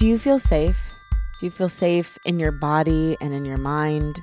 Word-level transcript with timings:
Do 0.00 0.06
you 0.06 0.18
feel 0.18 0.38
safe? 0.38 0.94
Do 1.38 1.44
you 1.44 1.50
feel 1.50 1.68
safe 1.68 2.16
in 2.24 2.40
your 2.40 2.52
body 2.52 3.18
and 3.20 3.34
in 3.34 3.44
your 3.44 3.58
mind? 3.58 4.18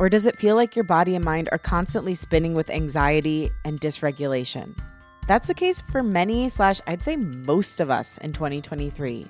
Or 0.00 0.08
does 0.08 0.26
it 0.26 0.34
feel 0.36 0.56
like 0.56 0.74
your 0.74 0.84
body 0.84 1.14
and 1.14 1.24
mind 1.24 1.48
are 1.52 1.58
constantly 1.58 2.16
spinning 2.16 2.54
with 2.54 2.68
anxiety 2.70 3.52
and 3.64 3.80
dysregulation? 3.80 4.76
That's 5.28 5.46
the 5.46 5.54
case 5.54 5.80
for 5.80 6.02
many, 6.02 6.48
slash, 6.48 6.80
I'd 6.88 7.04
say 7.04 7.14
most 7.14 7.78
of 7.78 7.88
us 7.88 8.18
in 8.18 8.32
2023. 8.32 9.28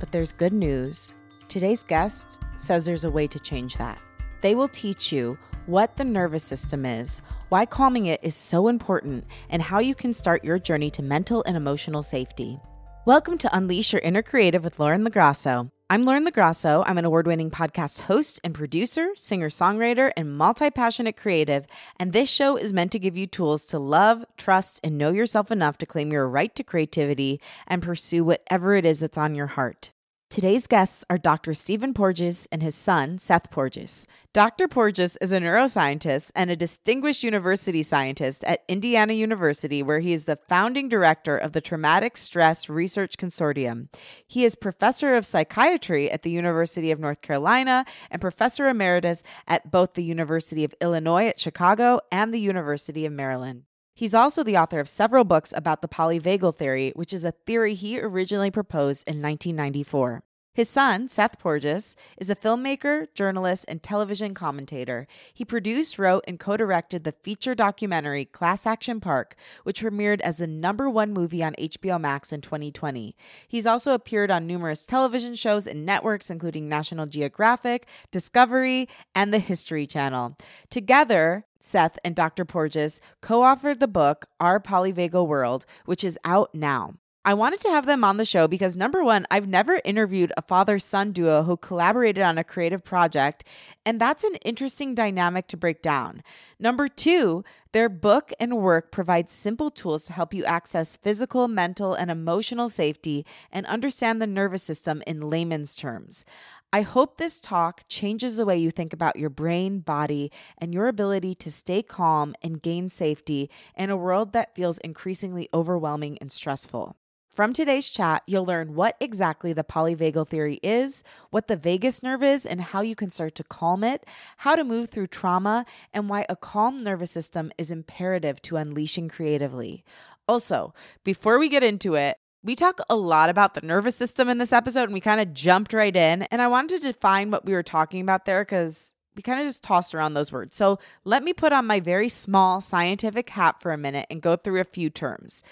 But 0.00 0.10
there's 0.10 0.32
good 0.32 0.52
news. 0.52 1.14
Today's 1.46 1.84
guest 1.84 2.42
says 2.56 2.84
there's 2.84 3.04
a 3.04 3.10
way 3.12 3.28
to 3.28 3.38
change 3.38 3.76
that. 3.76 4.00
They 4.40 4.56
will 4.56 4.66
teach 4.66 5.12
you 5.12 5.38
what 5.66 5.96
the 5.96 6.02
nervous 6.02 6.42
system 6.42 6.84
is, 6.84 7.22
why 7.50 7.66
calming 7.66 8.06
it 8.06 8.18
is 8.24 8.34
so 8.34 8.66
important, 8.66 9.24
and 9.48 9.62
how 9.62 9.78
you 9.78 9.94
can 9.94 10.12
start 10.12 10.42
your 10.42 10.58
journey 10.58 10.90
to 10.90 11.02
mental 11.02 11.44
and 11.46 11.56
emotional 11.56 12.02
safety. 12.02 12.58
Welcome 13.06 13.38
to 13.38 13.56
Unleash 13.56 13.94
Your 13.94 14.02
Inner 14.02 14.20
Creative 14.20 14.62
with 14.62 14.78
Lauren 14.78 15.06
LaGrasso. 15.06 15.70
I'm 15.88 16.04
Lauren 16.04 16.26
LaGrasso. 16.26 16.84
I'm 16.86 16.98
an 16.98 17.06
award 17.06 17.26
winning 17.26 17.50
podcast 17.50 18.02
host 18.02 18.38
and 18.44 18.52
producer, 18.52 19.08
singer 19.14 19.48
songwriter, 19.48 20.12
and 20.18 20.36
multi 20.36 20.70
passionate 20.70 21.16
creative. 21.16 21.64
And 21.98 22.12
this 22.12 22.28
show 22.28 22.58
is 22.58 22.74
meant 22.74 22.92
to 22.92 22.98
give 22.98 23.16
you 23.16 23.26
tools 23.26 23.64
to 23.66 23.78
love, 23.78 24.26
trust, 24.36 24.80
and 24.84 24.98
know 24.98 25.12
yourself 25.12 25.50
enough 25.50 25.78
to 25.78 25.86
claim 25.86 26.12
your 26.12 26.28
right 26.28 26.54
to 26.54 26.62
creativity 26.62 27.40
and 27.66 27.80
pursue 27.80 28.22
whatever 28.22 28.74
it 28.74 28.84
is 28.84 29.00
that's 29.00 29.16
on 29.16 29.34
your 29.34 29.46
heart. 29.46 29.92
Today's 30.30 30.68
guests 30.68 31.04
are 31.10 31.18
Dr. 31.18 31.54
Stephen 31.54 31.92
Porges 31.92 32.46
and 32.52 32.62
his 32.62 32.76
son, 32.76 33.18
Seth 33.18 33.50
Porges. 33.50 34.06
Dr. 34.32 34.68
Porges 34.68 35.18
is 35.20 35.32
a 35.32 35.40
neuroscientist 35.40 36.30
and 36.36 36.48
a 36.48 36.54
distinguished 36.54 37.24
university 37.24 37.82
scientist 37.82 38.44
at 38.44 38.62
Indiana 38.68 39.12
University, 39.12 39.82
where 39.82 39.98
he 39.98 40.12
is 40.12 40.26
the 40.26 40.38
founding 40.48 40.88
director 40.88 41.36
of 41.36 41.50
the 41.50 41.60
Traumatic 41.60 42.16
Stress 42.16 42.68
Research 42.68 43.16
Consortium. 43.16 43.88
He 44.24 44.44
is 44.44 44.54
professor 44.54 45.16
of 45.16 45.26
psychiatry 45.26 46.08
at 46.08 46.22
the 46.22 46.30
University 46.30 46.92
of 46.92 47.00
North 47.00 47.22
Carolina 47.22 47.84
and 48.08 48.20
professor 48.20 48.68
emeritus 48.68 49.24
at 49.48 49.72
both 49.72 49.94
the 49.94 50.04
University 50.04 50.62
of 50.62 50.72
Illinois 50.80 51.26
at 51.26 51.40
Chicago 51.40 51.98
and 52.12 52.32
the 52.32 52.38
University 52.38 53.04
of 53.04 53.12
Maryland. 53.12 53.64
He's 53.94 54.14
also 54.14 54.42
the 54.42 54.56
author 54.56 54.80
of 54.80 54.88
several 54.88 55.24
books 55.24 55.52
about 55.56 55.82
the 55.82 55.88
polyvagal 55.88 56.54
theory, 56.54 56.92
which 56.94 57.12
is 57.12 57.24
a 57.24 57.32
theory 57.32 57.74
he 57.74 58.00
originally 58.00 58.50
proposed 58.50 59.06
in 59.06 59.20
1994. 59.20 60.22
His 60.52 60.68
son, 60.68 61.08
Seth 61.08 61.38
Porges, 61.38 61.94
is 62.18 62.28
a 62.28 62.34
filmmaker, 62.34 63.06
journalist, 63.14 63.64
and 63.68 63.80
television 63.80 64.34
commentator. 64.34 65.06
He 65.32 65.44
produced, 65.44 65.96
wrote, 65.96 66.24
and 66.26 66.40
co 66.40 66.56
directed 66.56 67.04
the 67.04 67.14
feature 67.22 67.54
documentary 67.54 68.24
Class 68.24 68.66
Action 68.66 69.00
Park, 69.00 69.36
which 69.62 69.80
premiered 69.80 70.20
as 70.20 70.38
the 70.38 70.48
number 70.48 70.90
one 70.90 71.12
movie 71.12 71.44
on 71.44 71.54
HBO 71.54 72.00
Max 72.00 72.32
in 72.32 72.40
2020. 72.40 73.14
He's 73.46 73.66
also 73.66 73.94
appeared 73.94 74.32
on 74.32 74.48
numerous 74.48 74.84
television 74.84 75.36
shows 75.36 75.68
and 75.68 75.86
networks, 75.86 76.30
including 76.30 76.68
National 76.68 77.06
Geographic, 77.06 77.86
Discovery, 78.10 78.88
and 79.14 79.32
the 79.32 79.38
History 79.38 79.86
Channel. 79.86 80.36
Together, 80.68 81.44
Seth 81.60 81.96
and 82.04 82.16
Dr. 82.16 82.44
Porges 82.44 83.00
co 83.20 83.40
authored 83.40 83.78
the 83.78 83.86
book 83.86 84.26
Our 84.40 84.58
Polyvagal 84.58 85.28
World, 85.28 85.64
which 85.84 86.02
is 86.02 86.18
out 86.24 86.52
now. 86.54 86.94
I 87.22 87.34
wanted 87.34 87.60
to 87.60 87.68
have 87.68 87.84
them 87.84 88.02
on 88.02 88.16
the 88.16 88.24
show 88.24 88.48
because 88.48 88.78
number 88.78 89.04
one, 89.04 89.26
I've 89.30 89.46
never 89.46 89.82
interviewed 89.84 90.32
a 90.38 90.42
father 90.42 90.78
son 90.78 91.12
duo 91.12 91.42
who 91.42 91.58
collaborated 91.58 92.22
on 92.22 92.38
a 92.38 92.44
creative 92.44 92.82
project, 92.82 93.44
and 93.84 94.00
that's 94.00 94.24
an 94.24 94.36
interesting 94.36 94.94
dynamic 94.94 95.46
to 95.48 95.58
break 95.58 95.82
down. 95.82 96.22
Number 96.58 96.88
two, 96.88 97.44
their 97.72 97.90
book 97.90 98.32
and 98.40 98.56
work 98.56 98.90
provides 98.90 99.34
simple 99.34 99.70
tools 99.70 100.06
to 100.06 100.14
help 100.14 100.32
you 100.32 100.46
access 100.46 100.96
physical, 100.96 101.46
mental, 101.46 101.92
and 101.92 102.10
emotional 102.10 102.70
safety 102.70 103.26
and 103.52 103.66
understand 103.66 104.22
the 104.22 104.26
nervous 104.26 104.62
system 104.62 105.02
in 105.06 105.20
layman's 105.20 105.76
terms. 105.76 106.24
I 106.72 106.80
hope 106.80 107.18
this 107.18 107.38
talk 107.38 107.82
changes 107.86 108.38
the 108.38 108.46
way 108.46 108.56
you 108.56 108.70
think 108.70 108.94
about 108.94 109.16
your 109.16 109.28
brain, 109.28 109.80
body, 109.80 110.32
and 110.56 110.72
your 110.72 110.88
ability 110.88 111.34
to 111.34 111.50
stay 111.50 111.82
calm 111.82 112.34
and 112.42 112.62
gain 112.62 112.88
safety 112.88 113.50
in 113.76 113.90
a 113.90 113.96
world 113.96 114.32
that 114.32 114.54
feels 114.54 114.78
increasingly 114.78 115.50
overwhelming 115.52 116.16
and 116.22 116.32
stressful. 116.32 116.96
From 117.30 117.52
today's 117.52 117.88
chat, 117.88 118.24
you'll 118.26 118.44
learn 118.44 118.74
what 118.74 118.96
exactly 118.98 119.52
the 119.52 119.62
polyvagal 119.62 120.26
theory 120.26 120.58
is, 120.64 121.04
what 121.30 121.46
the 121.46 121.56
vagus 121.56 122.02
nerve 122.02 122.24
is, 122.24 122.44
and 122.44 122.60
how 122.60 122.80
you 122.80 122.96
can 122.96 123.08
start 123.08 123.36
to 123.36 123.44
calm 123.44 123.84
it, 123.84 124.04
how 124.38 124.56
to 124.56 124.64
move 124.64 124.90
through 124.90 125.06
trauma, 125.06 125.64
and 125.94 126.08
why 126.08 126.26
a 126.28 126.34
calm 126.34 126.82
nervous 126.82 127.12
system 127.12 127.52
is 127.56 127.70
imperative 127.70 128.42
to 128.42 128.56
unleashing 128.56 129.08
creatively. 129.08 129.84
Also, 130.26 130.74
before 131.04 131.38
we 131.38 131.48
get 131.48 131.62
into 131.62 131.94
it, 131.94 132.16
we 132.42 132.56
talk 132.56 132.80
a 132.90 132.96
lot 132.96 133.30
about 133.30 133.54
the 133.54 133.60
nervous 133.60 133.94
system 133.94 134.28
in 134.28 134.38
this 134.38 134.52
episode, 134.52 134.84
and 134.84 134.92
we 134.92 135.00
kind 135.00 135.20
of 135.20 135.32
jumped 135.32 135.72
right 135.72 135.94
in. 135.94 136.22
And 136.24 136.42
I 136.42 136.48
wanted 136.48 136.82
to 136.82 136.92
define 136.92 137.30
what 137.30 137.44
we 137.44 137.52
were 137.52 137.62
talking 137.62 138.00
about 138.00 138.24
there 138.24 138.42
because 138.42 138.94
we 139.20 139.22
kind 139.22 139.38
of 139.38 139.46
just 139.46 139.62
tossed 139.62 139.94
around 139.94 140.14
those 140.14 140.32
words. 140.32 140.56
So 140.56 140.78
let 141.04 141.22
me 141.22 141.34
put 141.34 141.52
on 141.52 141.66
my 141.66 141.78
very 141.78 142.08
small 142.08 142.62
scientific 142.62 143.28
hat 143.28 143.60
for 143.60 143.70
a 143.70 143.76
minute 143.76 144.06
and 144.10 144.22
go 144.22 144.34
through 144.34 144.62
a 144.62 144.64
few 144.64 144.88
terms. 144.88 145.42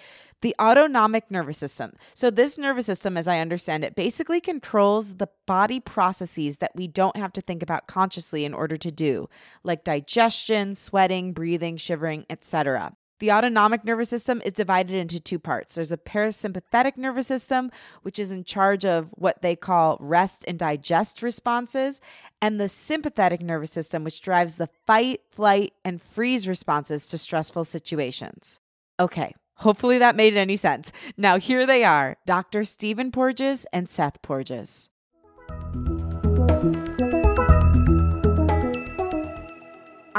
The 0.40 0.54
autonomic 0.58 1.30
nervous 1.30 1.58
system. 1.58 1.92
So, 2.14 2.30
this 2.30 2.56
nervous 2.56 2.86
system, 2.86 3.16
as 3.16 3.26
I 3.26 3.40
understand 3.40 3.84
it, 3.84 3.96
basically 3.96 4.40
controls 4.40 5.16
the 5.16 5.28
body 5.46 5.80
processes 5.80 6.58
that 6.58 6.76
we 6.76 6.86
don't 6.86 7.16
have 7.16 7.32
to 7.32 7.40
think 7.40 7.60
about 7.60 7.88
consciously 7.88 8.44
in 8.44 8.54
order 8.54 8.76
to 8.76 8.92
do, 8.92 9.28
like 9.64 9.82
digestion, 9.82 10.76
sweating, 10.76 11.32
breathing, 11.32 11.76
shivering, 11.76 12.24
etc. 12.30 12.96
The 13.18 13.32
autonomic 13.32 13.84
nervous 13.84 14.08
system 14.08 14.40
is 14.44 14.52
divided 14.52 14.94
into 14.94 15.20
two 15.20 15.38
parts. 15.38 15.74
There's 15.74 15.92
a 15.92 15.96
parasympathetic 15.96 16.96
nervous 16.96 17.26
system, 17.26 17.70
which 18.02 18.18
is 18.18 18.30
in 18.30 18.44
charge 18.44 18.84
of 18.84 19.10
what 19.12 19.42
they 19.42 19.56
call 19.56 19.96
rest 20.00 20.44
and 20.46 20.58
digest 20.58 21.22
responses, 21.22 22.00
and 22.40 22.60
the 22.60 22.68
sympathetic 22.68 23.40
nervous 23.40 23.72
system, 23.72 24.04
which 24.04 24.20
drives 24.20 24.56
the 24.56 24.68
fight, 24.86 25.20
flight, 25.30 25.72
and 25.84 26.00
freeze 26.00 26.46
responses 26.46 27.08
to 27.08 27.18
stressful 27.18 27.64
situations. 27.64 28.60
Okay, 29.00 29.34
Hopefully 29.58 29.98
that 29.98 30.14
made 30.14 30.36
any 30.36 30.56
sense. 30.56 30.92
Now, 31.16 31.38
here 31.38 31.66
they 31.66 31.82
are 31.82 32.16
Dr. 32.26 32.64
Stephen 32.64 33.10
Porges 33.10 33.66
and 33.72 33.90
Seth 33.90 34.22
Porges. 34.22 34.88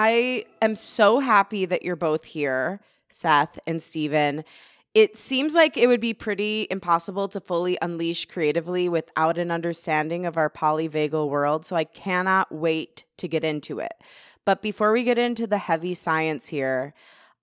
I 0.02 0.46
am 0.62 0.78
so 0.78 1.20
happy 1.20 1.66
that 1.66 1.84
you're 1.84 1.98
both 1.98 2.24
here, 2.24 2.80
Seth 3.10 3.60
and 3.68 3.84
Stephen. 3.84 4.46
It 4.94 5.18
seems 5.18 5.54
like 5.54 5.76
it 5.76 5.88
would 5.88 6.00
be 6.00 6.14
pretty 6.14 6.68
impossible 6.72 7.28
to 7.28 7.42
fully 7.42 7.78
unleash 7.82 8.24
creatively 8.24 8.88
without 8.88 9.38
an 9.38 9.52
understanding 9.52 10.26
of 10.26 10.38
our 10.38 10.50
polyvagal 10.50 11.28
world, 11.28 11.66
so 11.66 11.76
I 11.76 11.84
cannot 11.84 12.50
wait 12.50 13.04
to 13.18 13.28
get 13.28 13.44
into 13.44 13.80
it. 13.80 13.92
But 14.46 14.62
before 14.62 14.94
we 14.94 15.04
get 15.04 15.18
into 15.18 15.46
the 15.46 15.58
heavy 15.58 15.94
science 15.94 16.48
here, 16.48 16.94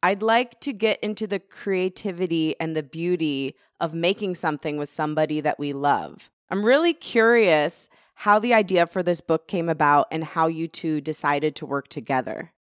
I'd 0.02 0.22
like 0.22 0.58
to 0.60 0.72
get 0.72 0.98
into 1.00 1.26
the 1.26 1.40
creativity 1.40 2.58
and 2.58 2.74
the 2.74 2.82
beauty 2.82 3.54
of 3.82 3.92
making 3.92 4.34
something 4.34 4.78
with 4.78 4.88
somebody 4.88 5.42
that 5.42 5.58
we 5.58 5.74
love. 5.74 6.30
I'm 6.48 6.64
really 6.64 6.94
curious 6.94 7.90
how 8.16 8.38
the 8.38 8.54
idea 8.54 8.86
for 8.86 9.02
this 9.02 9.20
book 9.20 9.46
came 9.46 9.68
about 9.68 10.08
and 10.10 10.24
how 10.24 10.46
you 10.46 10.66
two 10.66 11.00
decided 11.00 11.54
to 11.54 11.66
work 11.66 11.88
together. 11.88 12.52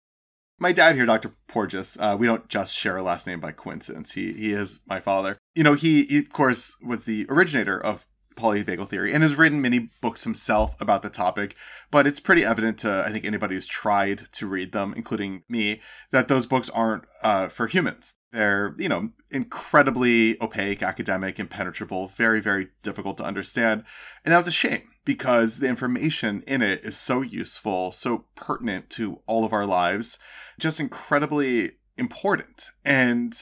My 0.58 0.72
dad 0.72 0.94
here, 0.94 1.06
Dr. 1.06 1.32
Porges, 1.48 1.96
uh, 2.00 2.16
we 2.18 2.26
don't 2.26 2.48
just 2.48 2.76
share 2.76 2.96
a 2.96 3.02
last 3.02 3.26
name 3.26 3.40
by 3.40 3.52
coincidence. 3.52 4.12
He 4.12 4.32
he 4.32 4.52
is 4.52 4.80
my 4.86 5.00
father. 5.00 5.38
You 5.54 5.64
know, 5.64 5.74
he, 5.74 6.04
he 6.04 6.18
of 6.18 6.30
course 6.30 6.76
was 6.82 7.04
the 7.04 7.26
originator 7.28 7.78
of 7.78 8.06
polyvagal 8.36 8.88
theory 8.88 9.14
and 9.14 9.22
has 9.22 9.34
written 9.34 9.62
many 9.62 9.90
books 10.02 10.24
himself 10.24 10.74
about 10.80 11.02
the 11.02 11.08
topic. 11.08 11.56
But 11.90 12.06
it's 12.06 12.20
pretty 12.20 12.44
evident 12.44 12.78
to, 12.80 13.04
I 13.06 13.10
think, 13.10 13.24
anybody 13.24 13.54
who's 13.54 13.66
tried 13.66 14.28
to 14.32 14.46
read 14.46 14.72
them, 14.72 14.92
including 14.94 15.44
me, 15.48 15.80
that 16.10 16.28
those 16.28 16.44
books 16.44 16.68
aren't 16.68 17.04
uh, 17.22 17.48
for 17.48 17.66
humans. 17.66 18.14
They're, 18.32 18.74
you 18.76 18.88
know, 18.88 19.10
incredibly 19.30 20.40
opaque, 20.42 20.82
academic, 20.82 21.38
impenetrable, 21.38 22.08
very, 22.08 22.40
very 22.40 22.68
difficult 22.82 23.16
to 23.18 23.24
understand. 23.24 23.84
And 24.24 24.32
that 24.32 24.38
was 24.38 24.48
a 24.48 24.52
shame 24.52 24.82
because 25.06 25.60
the 25.60 25.68
information 25.68 26.42
in 26.46 26.60
it 26.60 26.84
is 26.84 26.96
so 26.96 27.22
useful, 27.22 27.92
so 27.92 28.26
pertinent 28.34 28.90
to 28.90 29.20
all 29.26 29.46
of 29.46 29.54
our 29.54 29.64
lives, 29.64 30.18
just 30.58 30.80
incredibly 30.80 31.72
important. 31.96 32.70
And 32.84 33.32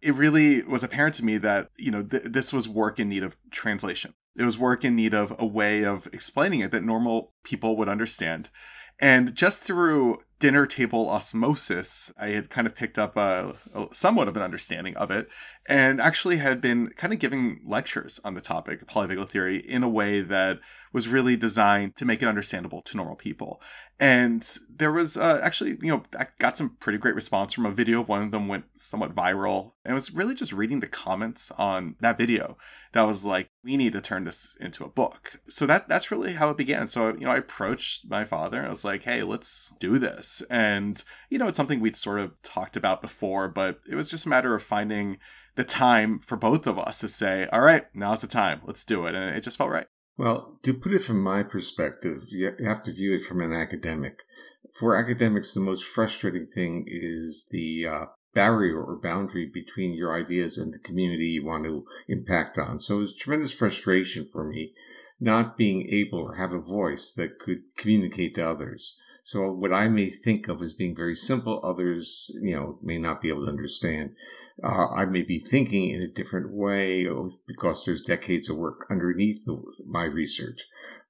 it 0.00 0.14
really 0.14 0.62
was 0.62 0.84
apparent 0.84 1.14
to 1.16 1.24
me 1.24 1.38
that, 1.38 1.70
you 1.76 1.90
know, 1.90 2.02
th- 2.02 2.24
this 2.24 2.52
was 2.52 2.68
work 2.68 3.00
in 3.00 3.08
need 3.08 3.24
of 3.24 3.36
translation. 3.50 4.14
It 4.36 4.44
was 4.44 4.58
work 4.58 4.84
in 4.84 4.94
need 4.94 5.14
of 5.14 5.34
a 5.38 5.46
way 5.46 5.84
of 5.84 6.06
explaining 6.12 6.60
it 6.60 6.70
that 6.72 6.84
normal 6.84 7.32
people 7.42 7.76
would 7.78 7.88
understand. 7.88 8.50
And 9.00 9.34
just 9.34 9.62
through 9.62 10.18
dinner 10.44 10.66
table 10.66 11.08
osmosis, 11.08 12.12
I 12.18 12.28
had 12.28 12.50
kind 12.50 12.66
of 12.66 12.74
picked 12.74 12.98
up 12.98 13.16
a, 13.16 13.54
a, 13.72 13.86
somewhat 13.92 14.28
of 14.28 14.36
an 14.36 14.42
understanding 14.42 14.94
of 14.94 15.10
it 15.10 15.30
and 15.64 16.02
actually 16.02 16.36
had 16.36 16.60
been 16.60 16.90
kind 16.90 17.14
of 17.14 17.18
giving 17.18 17.62
lectures 17.64 18.20
on 18.26 18.34
the 18.34 18.42
topic 18.42 18.82
of 18.82 18.88
polyvagal 18.88 19.30
theory 19.30 19.56
in 19.56 19.82
a 19.82 19.88
way 19.88 20.20
that 20.20 20.58
was 20.92 21.08
really 21.08 21.34
designed 21.34 21.96
to 21.96 22.04
make 22.04 22.20
it 22.20 22.28
understandable 22.28 22.82
to 22.82 22.94
normal 22.98 23.16
people. 23.16 23.58
And 23.98 24.46
there 24.68 24.92
was 24.92 25.16
uh, 25.16 25.40
actually, 25.42 25.78
you 25.80 25.88
know, 25.88 26.02
I 26.18 26.26
got 26.38 26.58
some 26.58 26.76
pretty 26.78 26.98
great 26.98 27.14
response 27.14 27.54
from 27.54 27.64
a 27.64 27.70
video 27.70 28.02
of 28.02 28.10
one 28.10 28.20
of 28.20 28.30
them 28.30 28.46
went 28.46 28.66
somewhat 28.76 29.14
viral. 29.14 29.72
And 29.82 29.92
it 29.92 29.94
was 29.94 30.12
really 30.12 30.34
just 30.34 30.52
reading 30.52 30.80
the 30.80 30.88
comments 30.88 31.52
on 31.52 31.96
that 32.00 32.18
video 32.18 32.58
that 32.94 33.06
was 33.06 33.24
like, 33.24 33.50
we 33.64 33.76
need 33.76 33.92
to 33.92 34.00
turn 34.00 34.24
this 34.24 34.56
into 34.60 34.84
a 34.84 34.88
book. 34.88 35.40
So 35.48 35.66
that 35.66 35.88
that's 35.88 36.10
really 36.10 36.34
how 36.34 36.50
it 36.50 36.56
began. 36.56 36.86
So, 36.88 37.08
you 37.08 37.26
know, 37.26 37.32
I 37.32 37.38
approached 37.38 38.08
my 38.08 38.24
father 38.24 38.58
and 38.58 38.68
I 38.68 38.70
was 38.70 38.84
like, 38.84 39.02
hey, 39.02 39.22
let's 39.24 39.74
do 39.80 39.98
this. 39.98 40.42
And, 40.48 41.02
you 41.28 41.38
know, 41.38 41.48
it's 41.48 41.56
something 41.56 41.80
we'd 41.80 41.96
sort 41.96 42.20
of 42.20 42.40
talked 42.42 42.76
about 42.76 43.02
before, 43.02 43.48
but 43.48 43.80
it 43.90 43.96
was 43.96 44.08
just 44.08 44.26
a 44.26 44.28
matter 44.28 44.54
of 44.54 44.62
finding 44.62 45.18
the 45.56 45.64
time 45.64 46.20
for 46.20 46.36
both 46.36 46.66
of 46.68 46.78
us 46.78 47.00
to 47.00 47.08
say, 47.08 47.48
all 47.52 47.60
right, 47.60 47.84
now's 47.94 48.20
the 48.20 48.26
time. 48.28 48.60
Let's 48.64 48.84
do 48.84 49.06
it. 49.06 49.14
And 49.14 49.36
it 49.36 49.42
just 49.42 49.58
felt 49.58 49.70
right. 49.70 49.86
Well, 50.16 50.60
to 50.62 50.72
put 50.72 50.94
it 50.94 51.00
from 51.00 51.20
my 51.20 51.42
perspective, 51.42 52.26
you 52.30 52.52
have 52.64 52.84
to 52.84 52.92
view 52.92 53.16
it 53.16 53.22
from 53.22 53.40
an 53.40 53.52
academic. 53.52 54.20
For 54.78 54.96
academics, 54.96 55.52
the 55.52 55.60
most 55.60 55.84
frustrating 55.84 56.46
thing 56.46 56.84
is 56.86 57.48
the 57.50 57.86
uh, 57.86 58.04
barrier 58.34 58.82
or 58.82 58.96
boundary 58.96 59.46
between 59.46 59.94
your 59.94 60.14
ideas 60.14 60.58
and 60.58 60.74
the 60.74 60.78
community 60.78 61.26
you 61.26 61.44
want 61.44 61.64
to 61.64 61.86
impact 62.08 62.58
on. 62.58 62.78
So 62.78 62.96
it 62.96 63.00
was 63.00 63.16
tremendous 63.16 63.52
frustration 63.52 64.26
for 64.26 64.44
me 64.44 64.72
not 65.20 65.56
being 65.56 65.88
able 65.88 66.18
or 66.18 66.34
have 66.34 66.52
a 66.52 66.60
voice 66.60 67.12
that 67.12 67.38
could 67.38 67.62
communicate 67.76 68.34
to 68.34 68.46
others. 68.46 68.96
So 69.22 69.50
what 69.50 69.72
I 69.72 69.88
may 69.88 70.10
think 70.10 70.48
of 70.48 70.60
as 70.60 70.74
being 70.74 70.94
very 70.94 71.14
simple, 71.14 71.60
others, 71.64 72.30
you 72.42 72.54
know, 72.54 72.78
may 72.82 72.98
not 72.98 73.22
be 73.22 73.30
able 73.30 73.44
to 73.44 73.50
understand. 73.50 74.10
Uh, 74.62 74.88
I 74.88 75.06
may 75.06 75.22
be 75.22 75.38
thinking 75.38 75.88
in 75.88 76.02
a 76.02 76.08
different 76.08 76.50
way 76.50 77.08
because 77.46 77.84
there's 77.84 78.02
decades 78.02 78.50
of 78.50 78.58
work 78.58 78.86
underneath 78.90 79.46
the, 79.46 79.62
my 79.86 80.04
research. 80.04 80.66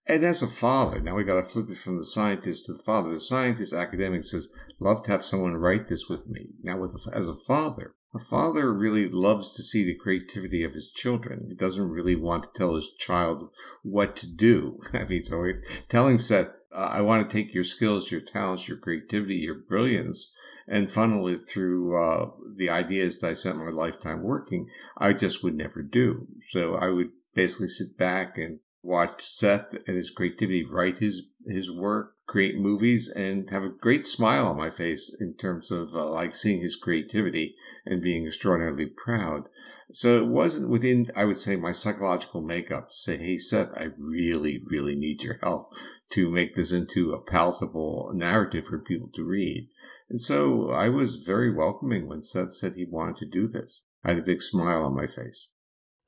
And 0.06 0.22
as 0.22 0.42
a 0.42 0.46
father, 0.46 1.00
now 1.00 1.14
we 1.14 1.24
got 1.24 1.36
to 1.36 1.42
flip 1.42 1.70
it 1.70 1.78
from 1.78 1.96
the 1.96 2.04
scientist 2.04 2.66
to 2.66 2.74
the 2.74 2.82
father. 2.82 3.10
The 3.10 3.20
scientist, 3.20 3.72
academic 3.72 4.24
says, 4.24 4.50
love 4.78 5.02
to 5.04 5.10
have 5.10 5.24
someone 5.24 5.54
write 5.54 5.88
this 5.88 6.08
with 6.08 6.28
me. 6.28 6.48
Now, 6.62 6.78
with 6.78 7.08
as 7.12 7.28
a 7.28 7.34
father, 7.34 7.94
a 8.14 8.18
father 8.18 8.72
really 8.72 9.08
loves 9.08 9.52
to 9.56 9.62
see 9.62 9.82
the 9.82 9.96
creativity 9.96 10.62
of 10.62 10.74
his 10.74 10.90
children. 10.90 11.46
He 11.48 11.54
doesn't 11.54 11.90
really 11.90 12.16
want 12.16 12.44
to 12.44 12.50
tell 12.54 12.74
his 12.74 12.90
child 12.98 13.50
what 13.82 14.14
to 14.16 14.26
do. 14.26 14.78
I 14.92 15.04
mean, 15.04 15.22
so 15.22 15.44
telling 15.88 16.18
Seth, 16.18 16.50
I 16.74 17.00
want 17.02 17.28
to 17.28 17.36
take 17.36 17.54
your 17.54 17.64
skills, 17.64 18.10
your 18.10 18.20
talents, 18.20 18.68
your 18.68 18.78
creativity, 18.78 19.36
your 19.36 19.54
brilliance, 19.54 20.32
and 20.66 20.90
funnel 20.90 21.28
it 21.28 21.38
through 21.38 21.96
uh, 21.96 22.30
the 22.56 22.68
ideas 22.68 23.20
that 23.20 23.30
I 23.30 23.32
spent 23.32 23.58
my 23.58 23.70
lifetime 23.70 24.22
working. 24.22 24.68
I 24.98 25.12
just 25.12 25.42
would 25.44 25.54
never 25.54 25.82
do. 25.82 26.26
So 26.42 26.74
I 26.74 26.88
would 26.88 27.10
basically 27.32 27.68
sit 27.68 27.96
back 27.96 28.36
and 28.38 28.58
watch 28.84 29.22
Seth 29.22 29.74
and 29.86 29.96
his 29.96 30.10
creativity 30.10 30.64
write 30.64 30.98
his 30.98 31.30
his 31.46 31.70
work, 31.70 32.16
create 32.26 32.56
movies, 32.58 33.08
and 33.08 33.48
have 33.50 33.64
a 33.64 33.68
great 33.68 34.06
smile 34.06 34.46
on 34.46 34.56
my 34.56 34.70
face 34.70 35.14
in 35.20 35.34
terms 35.34 35.70
of 35.70 35.94
uh, 35.94 36.08
like 36.10 36.34
seeing 36.34 36.60
his 36.60 36.76
creativity 36.76 37.54
and 37.84 38.02
being 38.02 38.26
extraordinarily 38.26 38.86
proud. 38.86 39.48
So 39.92 40.16
it 40.16 40.26
wasn't 40.26 40.70
within, 40.70 41.06
I 41.14 41.24
would 41.24 41.38
say, 41.38 41.56
my 41.56 41.72
psychological 41.72 42.40
makeup 42.40 42.88
to 42.88 42.96
say, 42.96 43.16
"Hey, 43.16 43.36
Seth, 43.36 43.70
I 43.76 43.90
really, 43.98 44.62
really 44.64 44.94
need 44.94 45.22
your 45.22 45.38
help 45.42 45.72
to 46.10 46.30
make 46.30 46.54
this 46.54 46.72
into 46.72 47.12
a 47.12 47.20
palatable 47.20 48.12
narrative 48.14 48.66
for 48.66 48.78
people 48.78 49.10
to 49.14 49.24
read." 49.24 49.68
And 50.08 50.20
so 50.20 50.70
I 50.70 50.88
was 50.88 51.16
very 51.16 51.52
welcoming 51.52 52.06
when 52.06 52.22
Seth 52.22 52.52
said 52.52 52.74
he 52.74 52.86
wanted 52.86 53.16
to 53.16 53.26
do 53.26 53.48
this. 53.48 53.84
I 54.04 54.10
had 54.10 54.18
a 54.18 54.22
big 54.22 54.42
smile 54.42 54.82
on 54.82 54.94
my 54.94 55.06
face. 55.06 55.48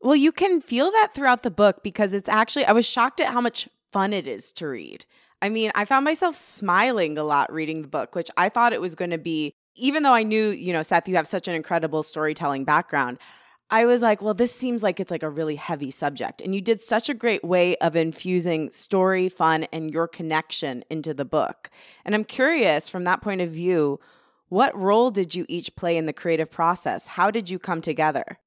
Well, 0.00 0.16
you 0.16 0.32
can 0.32 0.60
feel 0.60 0.90
that 0.92 1.14
throughout 1.14 1.42
the 1.42 1.50
book 1.50 1.82
because 1.82 2.14
it's 2.14 2.28
actually, 2.28 2.64
I 2.64 2.72
was 2.72 2.86
shocked 2.86 3.20
at 3.20 3.32
how 3.32 3.40
much 3.40 3.68
fun 3.92 4.12
it 4.12 4.26
is 4.26 4.52
to 4.54 4.68
read. 4.68 5.04
I 5.42 5.48
mean, 5.48 5.70
I 5.74 5.84
found 5.84 6.04
myself 6.04 6.34
smiling 6.36 7.18
a 7.18 7.24
lot 7.24 7.52
reading 7.52 7.82
the 7.82 7.88
book, 7.88 8.14
which 8.14 8.30
I 8.36 8.48
thought 8.48 8.72
it 8.72 8.80
was 8.80 8.94
going 8.94 9.10
to 9.10 9.18
be, 9.18 9.54
even 9.74 10.02
though 10.02 10.14
I 10.14 10.22
knew, 10.22 10.50
you 10.50 10.72
know, 10.72 10.82
Seth, 10.82 11.08
you 11.08 11.16
have 11.16 11.28
such 11.28 11.48
an 11.48 11.54
incredible 11.54 12.02
storytelling 12.02 12.64
background. 12.64 13.18
I 13.68 13.84
was 13.84 14.00
like, 14.00 14.22
well, 14.22 14.34
this 14.34 14.54
seems 14.54 14.82
like 14.82 15.00
it's 15.00 15.10
like 15.10 15.24
a 15.24 15.30
really 15.30 15.56
heavy 15.56 15.90
subject. 15.90 16.40
And 16.40 16.54
you 16.54 16.60
did 16.60 16.80
such 16.80 17.08
a 17.08 17.14
great 17.14 17.42
way 17.42 17.76
of 17.78 17.96
infusing 17.96 18.70
story, 18.70 19.28
fun, 19.28 19.64
and 19.72 19.92
your 19.92 20.06
connection 20.06 20.84
into 20.88 21.12
the 21.12 21.24
book. 21.24 21.68
And 22.04 22.14
I'm 22.14 22.24
curious 22.24 22.88
from 22.88 23.04
that 23.04 23.22
point 23.22 23.40
of 23.40 23.50
view, 23.50 23.98
what 24.48 24.76
role 24.76 25.10
did 25.10 25.34
you 25.34 25.44
each 25.48 25.74
play 25.74 25.96
in 25.96 26.06
the 26.06 26.12
creative 26.12 26.50
process? 26.50 27.08
How 27.08 27.32
did 27.32 27.50
you 27.50 27.58
come 27.58 27.80
together? 27.80 28.38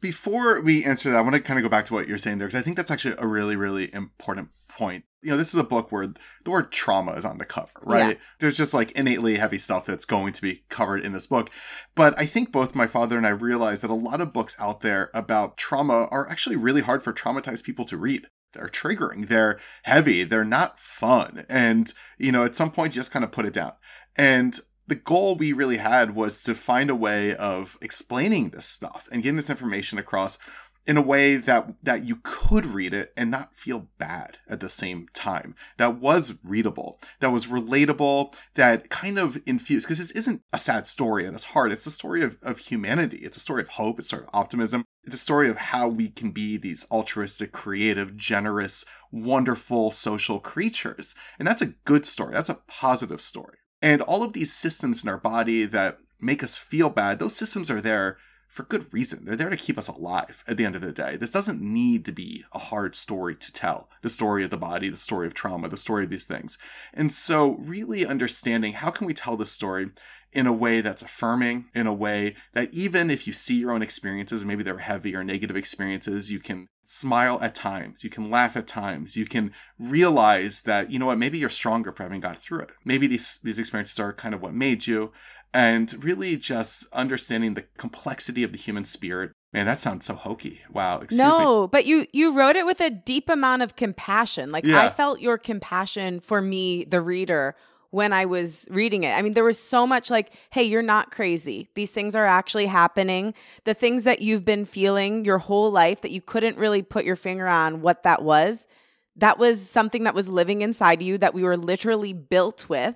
Before 0.00 0.60
we 0.60 0.84
answer 0.84 1.10
that, 1.10 1.18
I 1.18 1.20
want 1.20 1.34
to 1.34 1.40
kind 1.40 1.58
of 1.58 1.62
go 1.64 1.68
back 1.68 1.86
to 1.86 1.94
what 1.94 2.06
you're 2.06 2.18
saying 2.18 2.38
there 2.38 2.46
because 2.46 2.60
I 2.60 2.62
think 2.62 2.76
that's 2.76 2.90
actually 2.90 3.16
a 3.18 3.26
really, 3.26 3.56
really 3.56 3.92
important 3.92 4.50
point. 4.68 5.04
You 5.22 5.30
know, 5.30 5.36
this 5.36 5.48
is 5.48 5.56
a 5.56 5.64
book 5.64 5.90
where 5.90 6.06
the 6.06 6.50
word 6.50 6.70
trauma 6.70 7.12
is 7.12 7.24
on 7.24 7.38
the 7.38 7.44
cover, 7.44 7.72
right? 7.82 8.10
Yeah. 8.10 8.22
There's 8.38 8.56
just 8.56 8.72
like 8.72 8.92
innately 8.92 9.36
heavy 9.36 9.58
stuff 9.58 9.84
that's 9.84 10.04
going 10.04 10.32
to 10.34 10.42
be 10.42 10.62
covered 10.68 11.04
in 11.04 11.12
this 11.12 11.26
book. 11.26 11.50
But 11.96 12.16
I 12.16 12.26
think 12.26 12.52
both 12.52 12.76
my 12.76 12.86
father 12.86 13.16
and 13.18 13.26
I 13.26 13.30
realized 13.30 13.82
that 13.82 13.90
a 13.90 13.94
lot 13.94 14.20
of 14.20 14.32
books 14.32 14.56
out 14.60 14.80
there 14.80 15.10
about 15.12 15.56
trauma 15.56 16.06
are 16.12 16.28
actually 16.30 16.56
really 16.56 16.82
hard 16.82 17.02
for 17.02 17.12
traumatized 17.12 17.64
people 17.64 17.84
to 17.86 17.96
read 17.96 18.28
they're 18.52 18.68
triggering 18.68 19.28
they're 19.28 19.58
heavy 19.82 20.24
they're 20.24 20.44
not 20.44 20.80
fun 20.80 21.44
and 21.48 21.92
you 22.16 22.32
know 22.32 22.44
at 22.44 22.56
some 22.56 22.70
point 22.70 22.94
you 22.94 23.00
just 23.00 23.12
kind 23.12 23.24
of 23.24 23.30
put 23.30 23.44
it 23.44 23.52
down 23.52 23.72
and 24.16 24.60
the 24.88 24.94
goal 24.94 25.36
we 25.36 25.52
really 25.52 25.76
had 25.76 26.14
was 26.14 26.42
to 26.42 26.54
find 26.54 26.90
a 26.90 26.94
way 26.94 27.36
of 27.36 27.76
explaining 27.82 28.48
this 28.48 28.66
stuff 28.66 29.08
and 29.12 29.22
getting 29.22 29.36
this 29.36 29.50
information 29.50 29.98
across 29.98 30.38
in 30.86 30.96
a 30.96 31.02
way 31.02 31.36
that 31.36 31.74
that 31.82 32.04
you 32.04 32.18
could 32.22 32.64
read 32.64 32.94
it 32.94 33.12
and 33.14 33.30
not 33.30 33.54
feel 33.54 33.88
bad 33.98 34.38
at 34.48 34.60
the 34.60 34.70
same 34.70 35.06
time 35.12 35.54
that 35.76 36.00
was 36.00 36.38
readable 36.42 36.98
that 37.20 37.30
was 37.30 37.46
relatable 37.46 38.34
that 38.54 38.88
kind 38.88 39.18
of 39.18 39.38
infused 39.44 39.86
because 39.86 39.98
this 39.98 40.10
isn't 40.12 40.40
a 40.50 40.58
sad 40.58 40.86
story 40.86 41.26
at 41.26 41.34
its 41.34 41.44
heart. 41.44 41.70
It's 41.70 41.86
a 41.86 41.90
story 41.90 42.22
of, 42.22 42.38
of 42.42 42.58
humanity. 42.58 43.18
It's 43.18 43.36
a 43.36 43.40
story 43.40 43.60
of 43.60 43.68
hope. 43.68 43.98
It's 43.98 44.06
a 44.06 44.16
story 44.16 44.22
of 44.24 44.30
optimism. 44.32 44.84
It's 45.04 45.14
a 45.14 45.18
story 45.18 45.50
of 45.50 45.58
how 45.58 45.88
we 45.88 46.08
can 46.08 46.30
be 46.30 46.56
these 46.56 46.86
altruistic 46.90 47.52
creative 47.52 48.16
generous 48.16 48.86
wonderful 49.12 49.90
social 49.90 50.40
creatures. 50.40 51.14
And 51.38 51.46
that's 51.46 51.62
a 51.62 51.74
good 51.84 52.06
story. 52.06 52.32
That's 52.32 52.48
a 52.48 52.62
positive 52.66 53.20
story 53.20 53.58
and 53.80 54.02
all 54.02 54.22
of 54.22 54.32
these 54.32 54.52
systems 54.52 55.02
in 55.02 55.08
our 55.08 55.18
body 55.18 55.64
that 55.64 55.98
make 56.20 56.42
us 56.42 56.56
feel 56.56 56.90
bad, 56.90 57.18
those 57.18 57.36
systems 57.36 57.70
are 57.70 57.80
there 57.80 58.18
for 58.48 58.64
good 58.64 58.92
reason. 58.92 59.24
They're 59.24 59.36
there 59.36 59.50
to 59.50 59.56
keep 59.56 59.78
us 59.78 59.88
alive 59.88 60.42
at 60.48 60.56
the 60.56 60.64
end 60.64 60.74
of 60.74 60.82
the 60.82 60.90
day. 60.90 61.16
This 61.16 61.30
doesn't 61.30 61.60
need 61.60 62.04
to 62.06 62.12
be 62.12 62.44
a 62.52 62.58
hard 62.58 62.96
story 62.96 63.36
to 63.36 63.52
tell 63.52 63.88
the 64.02 64.10
story 64.10 64.42
of 64.42 64.50
the 64.50 64.56
body, 64.56 64.88
the 64.88 64.96
story 64.96 65.26
of 65.26 65.34
trauma, 65.34 65.68
the 65.68 65.76
story 65.76 66.04
of 66.04 66.10
these 66.10 66.24
things. 66.24 66.58
And 66.92 67.12
so, 67.12 67.56
really 67.60 68.06
understanding 68.06 68.72
how 68.72 68.90
can 68.90 69.06
we 69.06 69.14
tell 69.14 69.36
this 69.36 69.52
story 69.52 69.90
in 70.32 70.46
a 70.46 70.52
way 70.52 70.80
that's 70.80 71.02
affirming, 71.02 71.66
in 71.74 71.86
a 71.86 71.92
way 71.92 72.34
that 72.52 72.72
even 72.74 73.10
if 73.10 73.26
you 73.26 73.32
see 73.32 73.56
your 73.56 73.70
own 73.70 73.82
experiences, 73.82 74.44
maybe 74.44 74.62
they're 74.62 74.78
heavy 74.78 75.14
or 75.14 75.24
negative 75.24 75.56
experiences, 75.56 76.30
you 76.30 76.40
can 76.40 76.68
smile 76.90 77.38
at 77.42 77.54
times, 77.54 78.02
you 78.02 78.08
can 78.08 78.30
laugh 78.30 78.56
at 78.56 78.66
times, 78.66 79.14
you 79.14 79.26
can 79.26 79.52
realize 79.78 80.62
that, 80.62 80.90
you 80.90 80.98
know 80.98 81.04
what, 81.04 81.18
maybe 81.18 81.36
you're 81.36 81.50
stronger 81.50 81.92
for 81.92 82.02
having 82.02 82.20
got 82.20 82.38
through 82.38 82.60
it. 82.60 82.70
Maybe 82.82 83.06
these, 83.06 83.38
these 83.42 83.58
experiences 83.58 83.98
are 83.98 84.14
kind 84.14 84.34
of 84.34 84.40
what 84.40 84.54
made 84.54 84.86
you. 84.86 85.12
And 85.52 86.02
really 86.02 86.36
just 86.36 86.90
understanding 86.92 87.54
the 87.54 87.64
complexity 87.76 88.42
of 88.42 88.52
the 88.52 88.58
human 88.58 88.84
spirit 88.84 89.32
Man, 89.52 89.64
that 89.64 89.80
sounds 89.80 90.04
so 90.04 90.14
hokey. 90.14 90.60
Wow. 90.70 91.02
no, 91.10 91.62
me. 91.62 91.68
but 91.72 91.86
you 91.86 92.06
you 92.12 92.36
wrote 92.36 92.54
it 92.54 92.66
with 92.66 92.82
a 92.82 92.90
deep 92.90 93.30
amount 93.30 93.62
of 93.62 93.76
compassion. 93.76 94.52
Like 94.52 94.66
yeah. 94.66 94.82
I 94.82 94.90
felt 94.90 95.20
your 95.20 95.38
compassion 95.38 96.20
for 96.20 96.42
me, 96.42 96.84
the 96.84 97.00
reader, 97.00 97.56
when 97.90 98.12
I 98.12 98.26
was 98.26 98.68
reading 98.70 99.04
it. 99.04 99.12
I 99.12 99.22
mean, 99.22 99.32
there 99.32 99.44
was 99.44 99.58
so 99.58 99.86
much 99.86 100.10
like, 100.10 100.32
hey, 100.50 100.62
you're 100.62 100.82
not 100.82 101.10
crazy. 101.10 101.68
These 101.74 101.90
things 101.90 102.14
are 102.14 102.26
actually 102.26 102.66
happening. 102.66 103.34
The 103.64 103.74
things 103.74 104.04
that 104.04 104.20
you've 104.20 104.44
been 104.44 104.64
feeling 104.64 105.24
your 105.24 105.38
whole 105.38 105.70
life 105.70 106.02
that 106.02 106.10
you 106.10 106.20
couldn't 106.20 106.58
really 106.58 106.82
put 106.82 107.04
your 107.04 107.16
finger 107.16 107.48
on 107.48 107.80
what 107.80 108.02
that 108.02 108.22
was, 108.22 108.68
that 109.16 109.38
was 109.38 109.68
something 109.68 110.04
that 110.04 110.14
was 110.14 110.28
living 110.28 110.62
inside 110.62 111.02
you 111.02 111.18
that 111.18 111.34
we 111.34 111.42
were 111.42 111.56
literally 111.56 112.12
built 112.12 112.68
with. 112.68 112.94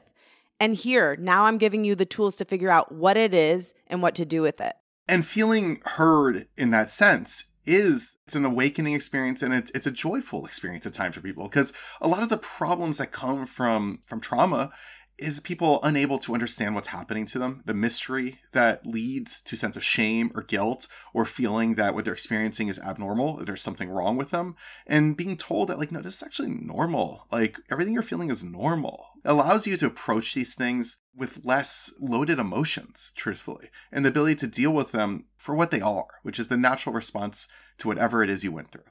And 0.61 0.75
here, 0.75 1.17
now 1.17 1.47
I'm 1.47 1.59
giving 1.59 1.85
you 1.85 1.95
the 1.95 2.07
tools 2.07 2.37
to 2.37 2.45
figure 2.45 2.71
out 2.71 2.93
what 2.93 3.17
it 3.17 3.35
is 3.35 3.75
and 3.89 4.03
what 4.03 4.15
to 4.17 4.25
do 4.25 4.43
with 4.43 4.61
it. 4.61 4.75
And 5.09 5.27
feeling 5.27 5.81
heard 5.85 6.47
in 6.57 6.71
that 6.71 6.91
sense 6.91 7.47
is 7.65 8.17
it's 8.25 8.35
an 8.35 8.45
awakening 8.45 8.95
experience 8.95 9.43
and 9.43 9.55
it's, 9.55 9.71
it's 9.75 9.87
a 9.87 9.93
joyful 9.93 10.47
experience 10.47 10.87
at 10.87 10.93
times 10.93 11.15
for 11.15 11.21
people 11.21 11.45
because 11.45 11.73
a 12.01 12.09
lot 12.09 12.23
of 12.23 12.29
the 12.29 12.37
problems 12.37 12.99
that 12.99 13.13
come 13.13 13.47
from 13.47 14.01
from 14.07 14.21
trauma 14.21 14.73
is 15.19 15.41
people 15.41 15.79
unable 15.83 16.19
to 16.19 16.35
understand 16.35 16.75
what's 16.75 16.89
happening 16.89 17.27
to 17.27 17.39
them. 17.39 17.63
The 17.65 17.75
mystery 17.75 18.41
that 18.53 18.85
leads 18.85 19.41
to 19.43 19.57
sense 19.57 19.77
of 19.77 19.85
shame 19.85 20.33
or 20.35 20.43
guilt 20.43 20.89
or 21.15 21.25
feeling 21.25 21.75
that 21.75 21.95
what 21.95 22.05
they're 22.05 22.15
experiencing 22.15 22.69
is 22.69 22.79
abnormal 22.79 23.37
there's 23.45 23.63
something 23.63 23.91
wrong 23.91 24.17
with 24.17 24.31
them 24.31 24.57
and 24.87 25.17
being 25.17 25.37
told 25.37 25.69
that 25.69 25.79
like 25.79 25.93
no 25.93 26.01
this 26.01 26.17
is 26.17 26.23
actually 26.23 26.51
normal. 26.51 27.27
Like 27.31 27.59
everything 27.71 27.95
you're 27.95 28.03
feeling 28.03 28.31
is 28.31 28.43
normal 28.43 29.12
allows 29.25 29.67
you 29.67 29.77
to 29.77 29.87
approach 29.87 30.35
these 30.35 30.55
things 30.55 30.99
with 31.15 31.45
less 31.45 31.93
loaded 32.01 32.39
emotions, 32.39 33.13
truthfully, 33.15 33.71
and 33.91 34.05
the 34.05 34.09
ability 34.09 34.37
to 34.37 34.47
deal 34.47 34.73
with 34.73 34.93
them 34.93 35.27
for 35.37 35.55
what 35.55 35.71
they 35.71 35.81
are, 35.81 36.09
which 36.23 36.39
is 36.39 36.49
the 36.49 36.57
natural 36.57 36.95
response 36.95 37.49
to 37.79 37.89
whatever 37.89 38.23
it 38.23 38.31
is 38.31 38.45
you 38.45 38.53
went 38.53 38.73
through. 38.73 38.83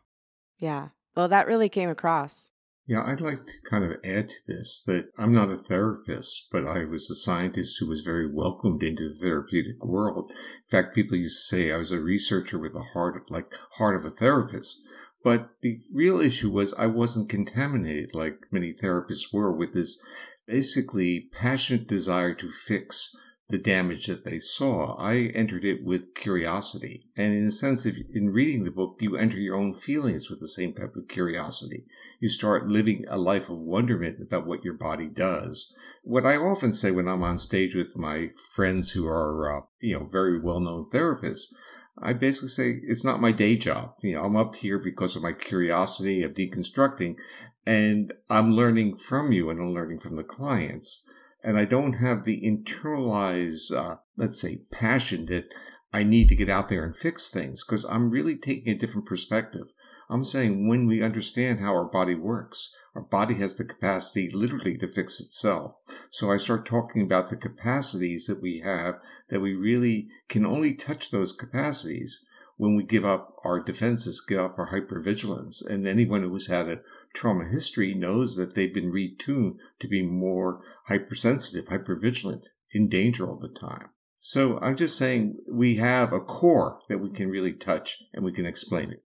Yeah. 0.60 0.90
Well, 1.16 1.28
that 1.28 1.48
really 1.48 1.70
came 1.70 1.90
across. 1.90 2.52
Yeah, 2.88 3.04
I'd 3.06 3.22
like 3.22 3.46
to 3.46 3.54
kind 3.70 3.84
of 3.84 3.98
add 4.04 4.30
to 4.30 4.36
this 4.48 4.84
that 4.86 5.12
I'm 5.18 5.34
not 5.34 5.52
a 5.52 5.56
therapist, 5.56 6.48
but 6.52 6.66
I 6.66 6.84
was 6.84 7.10
a 7.10 7.16
scientist 7.16 7.78
who 7.80 7.88
was 7.88 8.02
very 8.02 8.30
welcomed 8.30 8.84
into 8.84 9.08
the 9.08 9.16
therapeutic 9.16 9.84
world. 9.86 10.32
In 10.32 10.68
fact, 10.70 10.96
people 10.96 11.16
used 11.16 11.38
to 11.38 11.56
say 11.56 11.72
I 11.72 11.78
was 11.78 11.92
a 11.92 12.02
researcher 12.02 12.60
with 12.60 12.76
a 12.76 12.82
heart 12.82 13.16
of, 13.16 13.24
like 13.30 13.54
heart 13.78 13.96
of 13.96 14.06
a 14.06 14.10
therapist. 14.10 14.80
But 15.24 15.52
the 15.62 15.82
real 15.94 16.20
issue 16.20 16.50
was 16.50 16.74
I 16.74 16.88
wasn't 16.88 17.30
contaminated 17.30 18.16
like 18.16 18.48
many 18.52 18.74
therapists 18.74 19.32
were 19.32 19.56
with 19.56 19.74
this 19.74 20.02
basically 20.48 21.30
passionate 21.32 21.88
desire 21.88 22.34
to 22.34 22.48
fix 22.48 23.16
the 23.52 23.58
damage 23.58 24.08
that 24.08 24.24
they 24.24 24.40
saw. 24.40 24.96
I 24.98 25.32
entered 25.36 25.66
it 25.66 25.84
with 25.84 26.16
curiosity. 26.16 27.06
And 27.16 27.34
in 27.34 27.48
a 27.48 27.52
sense, 27.52 27.86
if 27.86 27.98
in 28.14 28.32
reading 28.32 28.64
the 28.64 28.72
book, 28.72 28.96
you 29.00 29.18
enter 29.18 29.38
your 29.38 29.58
own 29.58 29.74
feelings 29.74 30.30
with 30.30 30.40
the 30.40 30.48
same 30.48 30.74
type 30.74 30.96
of 30.96 31.10
curiosity. 31.10 31.84
You 32.20 32.30
start 32.30 32.70
living 32.70 33.06
a 33.10 33.18
life 33.18 33.50
of 33.50 33.60
wonderment 33.60 34.22
about 34.22 34.48
what 34.48 34.64
your 34.64 34.74
body 34.74 35.10
does. 35.10 35.72
What 36.04 36.26
I 36.26 36.38
often 36.38 36.74
say 36.74 36.92
when 36.92 37.10
I'm 37.10 37.24
on 37.24 37.38
stage 37.38 37.76
with 37.76 37.98
my 37.98 38.30
friends 38.56 38.92
who 38.92 39.06
are, 39.06 39.58
uh, 39.58 39.62
you 39.82 40.00
know, 40.00 40.06
very 40.06 40.40
well-known 40.40 40.90
therapists, 40.90 41.54
I 42.02 42.14
basically 42.14 42.50
say 42.50 42.80
it's 42.84 43.06
not 43.06 43.22
my 43.22 43.32
day 43.32 43.56
job. 43.58 43.94
You 44.02 44.16
know, 44.16 44.24
I'm 44.24 44.36
up 44.36 44.56
here 44.56 44.80
because 44.80 45.16
of 45.16 45.24
my 45.24 45.34
curiosity 45.34 46.24
of 46.24 46.34
deconstructing 46.34 47.18
and 47.66 48.14
I'm 48.30 48.54
learning 48.54 48.98
from 48.98 49.32
you 49.32 49.50
and 49.50 49.60
I'm 49.60 49.74
learning 49.74 50.00
from 50.00 50.16
the 50.16 50.24
clients 50.24 51.04
and 51.44 51.58
I 51.58 51.66
don't 51.66 51.94
have 51.94 52.24
the 52.24 52.42
internalized, 52.42 53.76
uh, 53.76 53.98
let's 54.18 54.42
say, 54.42 54.60
passion 54.72 55.26
that 55.28 55.54
I 55.94 56.04
need 56.04 56.30
to 56.30 56.36
get 56.36 56.50
out 56.50 56.70
there 56.70 56.86
and 56.86 56.96
fix 56.96 57.30
things 57.30 57.64
because 57.64 57.84
I'm 57.86 58.10
really 58.10 58.38
taking 58.38 58.74
a 58.74 58.78
different 58.78 59.06
perspective. 59.06 59.74
I'm 60.10 60.24
saying 60.24 60.68
when 60.68 60.88
we 60.88 61.04
understand 61.04 61.60
how 61.60 61.74
our 61.74 61.86
body 61.86 62.16
works, 62.16 62.74
our 62.96 63.02
body 63.02 63.36
has 63.36 63.56
the 63.56 63.64
capacity 63.64 64.30
literally 64.30 64.78
to 64.78 64.88
fix 64.88 65.20
itself. 65.20 65.74
So 66.10 66.32
I 66.32 66.38
start 66.38 66.66
talking 66.66 67.02
about 67.02 67.30
the 67.30 67.38
capacities 67.38 68.28
that 68.28 68.42
we 68.42 68.60
have 68.60 68.96
that 69.30 69.40
we 69.40 69.54
really 69.54 70.08
can 70.28 70.46
only 70.46 70.74
touch 70.74 71.10
those 71.10 71.32
capacities 71.32 72.26
when 72.58 72.76
we 72.76 72.84
give 72.84 73.06
up 73.06 73.36
our 73.44 73.60
defenses, 73.60 74.24
give 74.28 74.40
up 74.40 74.60
our 74.60 74.70
hypervigilance. 74.70 75.66
And 75.66 75.88
anyone 75.88 76.22
who's 76.22 76.48
had 76.48 76.70
a 76.70 76.82
trauma 77.14 77.46
history 77.46 77.94
knows 77.94 78.36
that 78.36 78.54
they've 78.54 78.74
been 78.74 78.92
retuned 78.92 79.56
to 79.80 79.88
be 79.88 80.04
more 80.04 80.62
hypersensitive, 80.86 81.70
hypervigilant, 81.70 82.46
in 82.72 82.88
danger 82.88 83.28
all 83.28 83.38
the 83.38 83.50
time. 83.50 83.90
So 84.20 84.60
I'm 84.60 84.76
just 84.76 84.98
saying 84.98 85.38
we 85.52 85.78
have 85.78 86.14
a 86.14 86.20
core 86.20 86.80
that 86.88 87.00
we 87.00 87.10
can 87.10 87.30
really 87.30 87.54
touch 87.54 87.98
and 88.14 88.24
we 88.24 88.32
can 88.32 88.46
explain 88.46 88.92
it. 88.92 89.04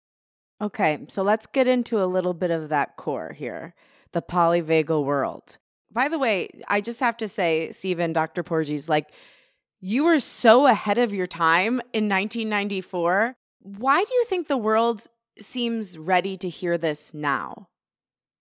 Okay, 0.62 1.00
so 1.09 1.23
let's 1.23 1.47
get 1.47 1.66
into 1.66 2.02
a 2.02 2.07
little 2.07 2.35
bit 2.35 2.50
of 2.50 2.69
that 2.69 2.97
core 2.97 3.33
here 3.33 3.75
the 4.12 4.23
polyvagal 4.23 5.04
world. 5.04 5.57
By 5.90 6.09
the 6.09 6.19
way, 6.19 6.49
I 6.69 6.83
just 6.83 7.00
have 7.00 7.16
to 7.16 7.28
say, 7.28 7.71
Stephen, 7.73 8.12
Dr. 8.12 8.42
Porges, 8.42 8.88
like, 8.88 9.11
you 9.81 10.04
were 10.04 10.21
so 10.21 10.66
ahead 10.66 10.99
of 10.99 11.14
your 11.14 11.26
time 11.26 11.81
in 11.95 12.09
1994 12.11 13.37
why 13.62 14.02
do 14.02 14.14
you 14.14 14.25
think 14.25 14.49
the 14.49 14.57
world 14.57 15.07
seems 15.40 15.97
ready 15.97 16.37
to 16.37 16.49
hear 16.49 16.76
this 16.76 17.14
now? 17.14 17.69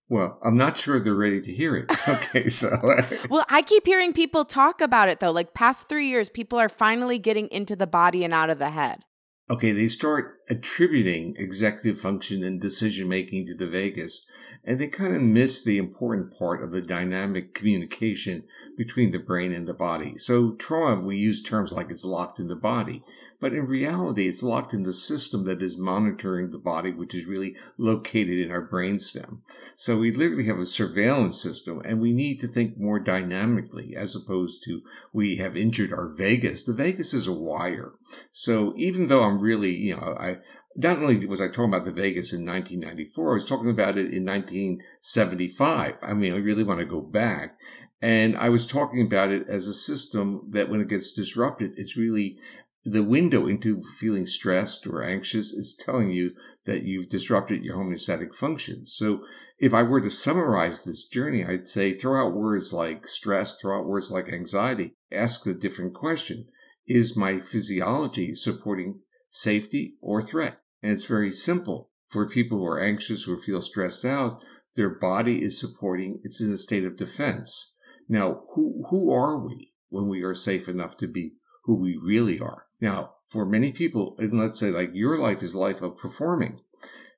Well, 0.10 0.40
I'm 0.44 0.58
not 0.58 0.78
sure 0.78 1.00
they're 1.00 1.14
ready 1.14 1.40
to 1.42 1.54
hear 1.54 1.76
it. 1.76 1.92
Okay, 2.08 2.50
so. 2.50 2.70
well, 3.30 3.46
I 3.50 3.62
keep 3.62 3.86
hearing 3.86 4.14
people 4.14 4.44
talk 4.44 4.82
about 4.82 5.08
it 5.10 5.20
though. 5.20 5.32
Like 5.32 5.54
past 5.54 5.88
three 5.88 6.08
years, 6.08 6.30
people 6.30 6.60
are 6.60 6.70
finally 6.70 7.20
getting 7.20 7.48
into 7.50 7.76
the 7.76 7.88
body 7.88 8.24
and 8.24 8.34
out 8.34 8.50
of 8.50 8.60
the 8.60 8.72
head. 8.72 9.06
Okay, 9.52 9.74
they 9.74 9.90
start 9.90 10.38
attributing 10.50 11.36
executive 11.38 12.00
function 12.00 12.42
and 12.42 12.62
decision 12.62 13.10
making 13.10 13.48
to 13.48 13.54
the 13.54 13.68
vagus, 13.68 14.26
and 14.64 14.80
they 14.80 14.88
kind 14.88 15.14
of 15.14 15.22
miss 15.22 15.62
the 15.62 15.78
important 15.78 16.34
part 16.34 16.64
of 16.64 16.72
the 16.72 16.82
dynamic 16.82 17.54
communication 17.54 18.46
between 18.78 19.12
the 19.12 19.20
brain 19.20 19.52
and 19.52 19.68
the 19.68 19.74
body. 19.74 20.18
So, 20.18 20.52
trauma, 20.52 21.02
we 21.02 21.18
use 21.18 21.44
terms 21.44 21.74
like 21.74 21.92
it's 21.92 22.06
locked 22.06 22.40
in 22.40 22.48
the 22.48 22.56
body, 22.56 23.04
but 23.42 23.54
in 23.54 23.66
reality, 23.66 24.28
it's 24.28 24.44
locked 24.44 24.74
in 24.74 24.84
the 24.84 24.94
system 24.94 25.44
that 25.46 25.62
is 25.64 25.78
monitoring 25.78 26.52
the 26.52 26.60
body, 26.60 26.92
which 26.92 27.16
is 27.16 27.26
really 27.26 27.58
located 27.78 28.38
in 28.38 28.52
our 28.52 28.66
brainstem. 28.66 29.40
So, 29.76 29.98
we 29.98 30.12
literally 30.12 30.46
have 30.46 30.60
a 30.60 30.66
surveillance 30.66 31.42
system, 31.42 31.82
and 31.84 32.00
we 32.00 32.14
need 32.14 32.40
to 32.42 32.48
think 32.48 32.78
more 32.78 33.00
dynamically 33.00 33.96
as 33.96 34.16
opposed 34.16 34.64
to 34.66 34.84
we 35.12 35.38
have 35.38 35.58
injured 35.58 35.92
our 35.92 36.08
vagus. 36.08 36.64
The 36.64 36.74
vagus 36.74 37.14
is 37.14 37.28
a 37.28 37.34
wire. 37.34 37.94
So, 38.32 38.74
even 38.78 39.08
though 39.08 39.24
I'm 39.24 39.40
really, 39.40 39.76
you 39.76 39.98
know, 39.98 40.16
I, 40.20 40.38
not 40.76 41.00
only 41.00 41.26
was 41.26 41.42
I 41.42 41.48
talking 41.48 41.74
about 41.74 41.86
the 41.86 41.92
vagus 41.92 42.32
in 42.32 42.46
1994, 42.46 43.32
I 43.32 43.34
was 43.34 43.46
talking 43.46 43.70
about 43.70 43.98
it 43.98 44.14
in 44.14 44.26
1975. 44.26 45.96
I 46.02 46.14
mean, 46.14 46.34
I 46.34 46.38
really 46.38 46.64
want 46.64 46.80
to 46.80 46.86
go 46.86 47.02
back. 47.02 47.58
And 48.04 48.36
I 48.38 48.50
was 48.50 48.66
talking 48.66 49.06
about 49.06 49.30
it 49.30 49.48
as 49.48 49.68
a 49.68 49.74
system 49.74 50.48
that 50.50 50.70
when 50.70 50.82
it 50.82 50.90
gets 50.90 51.12
disrupted, 51.12 51.74
it's 51.78 51.96
really 51.96 52.38
the 52.84 53.04
window 53.04 53.46
into 53.46 53.84
feeling 54.00 54.26
stressed 54.26 54.88
or 54.88 55.04
anxious 55.04 55.54
is 55.54 55.76
telling 55.76 56.10
you 56.10 56.34
that 56.66 56.82
you've 56.82 57.10
disrupted 57.10 57.64
your 57.64 57.78
homeostatic 57.78 58.34
functions. 58.34 58.96
So 58.98 59.24
if 59.60 59.72
I 59.72 59.84
were 59.84 60.02
to 60.02 60.10
summarize 60.10 60.84
this 60.84 61.06
journey, 61.06 61.46
I'd 61.46 61.68
say 61.68 61.94
throw 61.94 62.26
out 62.26 62.34
words 62.34 62.74
like 62.74 63.06
stress, 63.06 63.56
throw 63.56 63.78
out 63.78 63.86
words 63.86 64.10
like 64.10 64.30
anxiety, 64.30 64.96
ask 65.12 65.46
a 65.46 65.54
different 65.54 65.94
question. 65.94 66.48
Is 66.88 67.16
my 67.16 67.40
physiology 67.40 68.34
supporting 68.34 69.02
safety 69.30 69.98
or 70.02 70.24
threat? 70.24 70.58
And 70.82 70.92
it's 70.92 71.06
very 71.06 71.32
simple. 71.32 71.92
For 72.08 72.28
people 72.28 72.58
who 72.58 72.66
are 72.66 72.82
anxious 72.82 73.28
or 73.28 73.38
feel 73.38 73.62
stressed 73.62 74.04
out, 74.04 74.44
their 74.76 74.90
body 74.90 75.44
is 75.44 75.60
supporting, 75.60 76.20
it's 76.24 76.42
in 76.42 76.52
a 76.52 76.58
state 76.58 76.84
of 76.84 76.98
defense. 76.98 77.74
Now, 78.10 78.42
who, 78.56 78.84
who 78.90 79.14
are 79.14 79.38
we 79.38 79.72
when 79.90 80.08
we 80.08 80.24
are 80.24 80.34
safe 80.34 80.68
enough 80.68 80.98
to 80.98 81.08
be 81.08 81.34
who 81.66 81.80
we 81.80 81.96
really 82.04 82.40
are? 82.40 82.66
Now, 82.82 83.14
for 83.24 83.46
many 83.46 83.72
people, 83.72 84.16
and 84.18 84.34
let's 84.34 84.60
say 84.60 84.72
like 84.72 84.90
your 84.94 85.18
life 85.20 85.44
is 85.44 85.54
life 85.54 85.84
of 85.84 85.98
performing. 85.98 86.62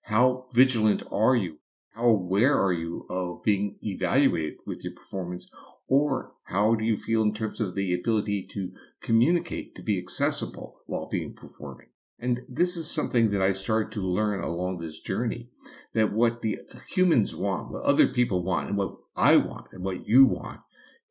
How 0.03 0.47
vigilant 0.51 1.03
are 1.09 1.35
you? 1.35 1.59
How 1.95 2.05
aware 2.05 2.59
are 2.61 2.73
you 2.73 3.05
of 3.09 3.43
being 3.43 3.77
evaluated 3.81 4.55
with 4.67 4.83
your 4.83 4.93
performance? 4.93 5.49
Or 5.87 6.33
how 6.45 6.75
do 6.75 6.83
you 6.83 6.97
feel 6.97 7.21
in 7.21 7.33
terms 7.33 7.61
of 7.61 7.75
the 7.75 7.93
ability 7.93 8.47
to 8.51 8.71
communicate, 9.01 9.75
to 9.75 9.81
be 9.81 9.97
accessible 9.97 10.81
while 10.85 11.07
being 11.07 11.33
performing? 11.33 11.87
And 12.19 12.41
this 12.49 12.75
is 12.75 12.89
something 12.89 13.31
that 13.31 13.41
I 13.41 13.51
started 13.51 13.91
to 13.93 14.01
learn 14.01 14.43
along 14.43 14.79
this 14.79 14.99
journey 14.99 15.49
that 15.93 16.11
what 16.11 16.41
the 16.41 16.59
humans 16.89 17.35
want, 17.35 17.71
what 17.71 17.83
other 17.83 18.07
people 18.07 18.43
want, 18.43 18.69
and 18.69 18.77
what 18.77 18.95
I 19.15 19.37
want, 19.37 19.67
and 19.71 19.83
what 19.83 20.07
you 20.07 20.25
want 20.25 20.61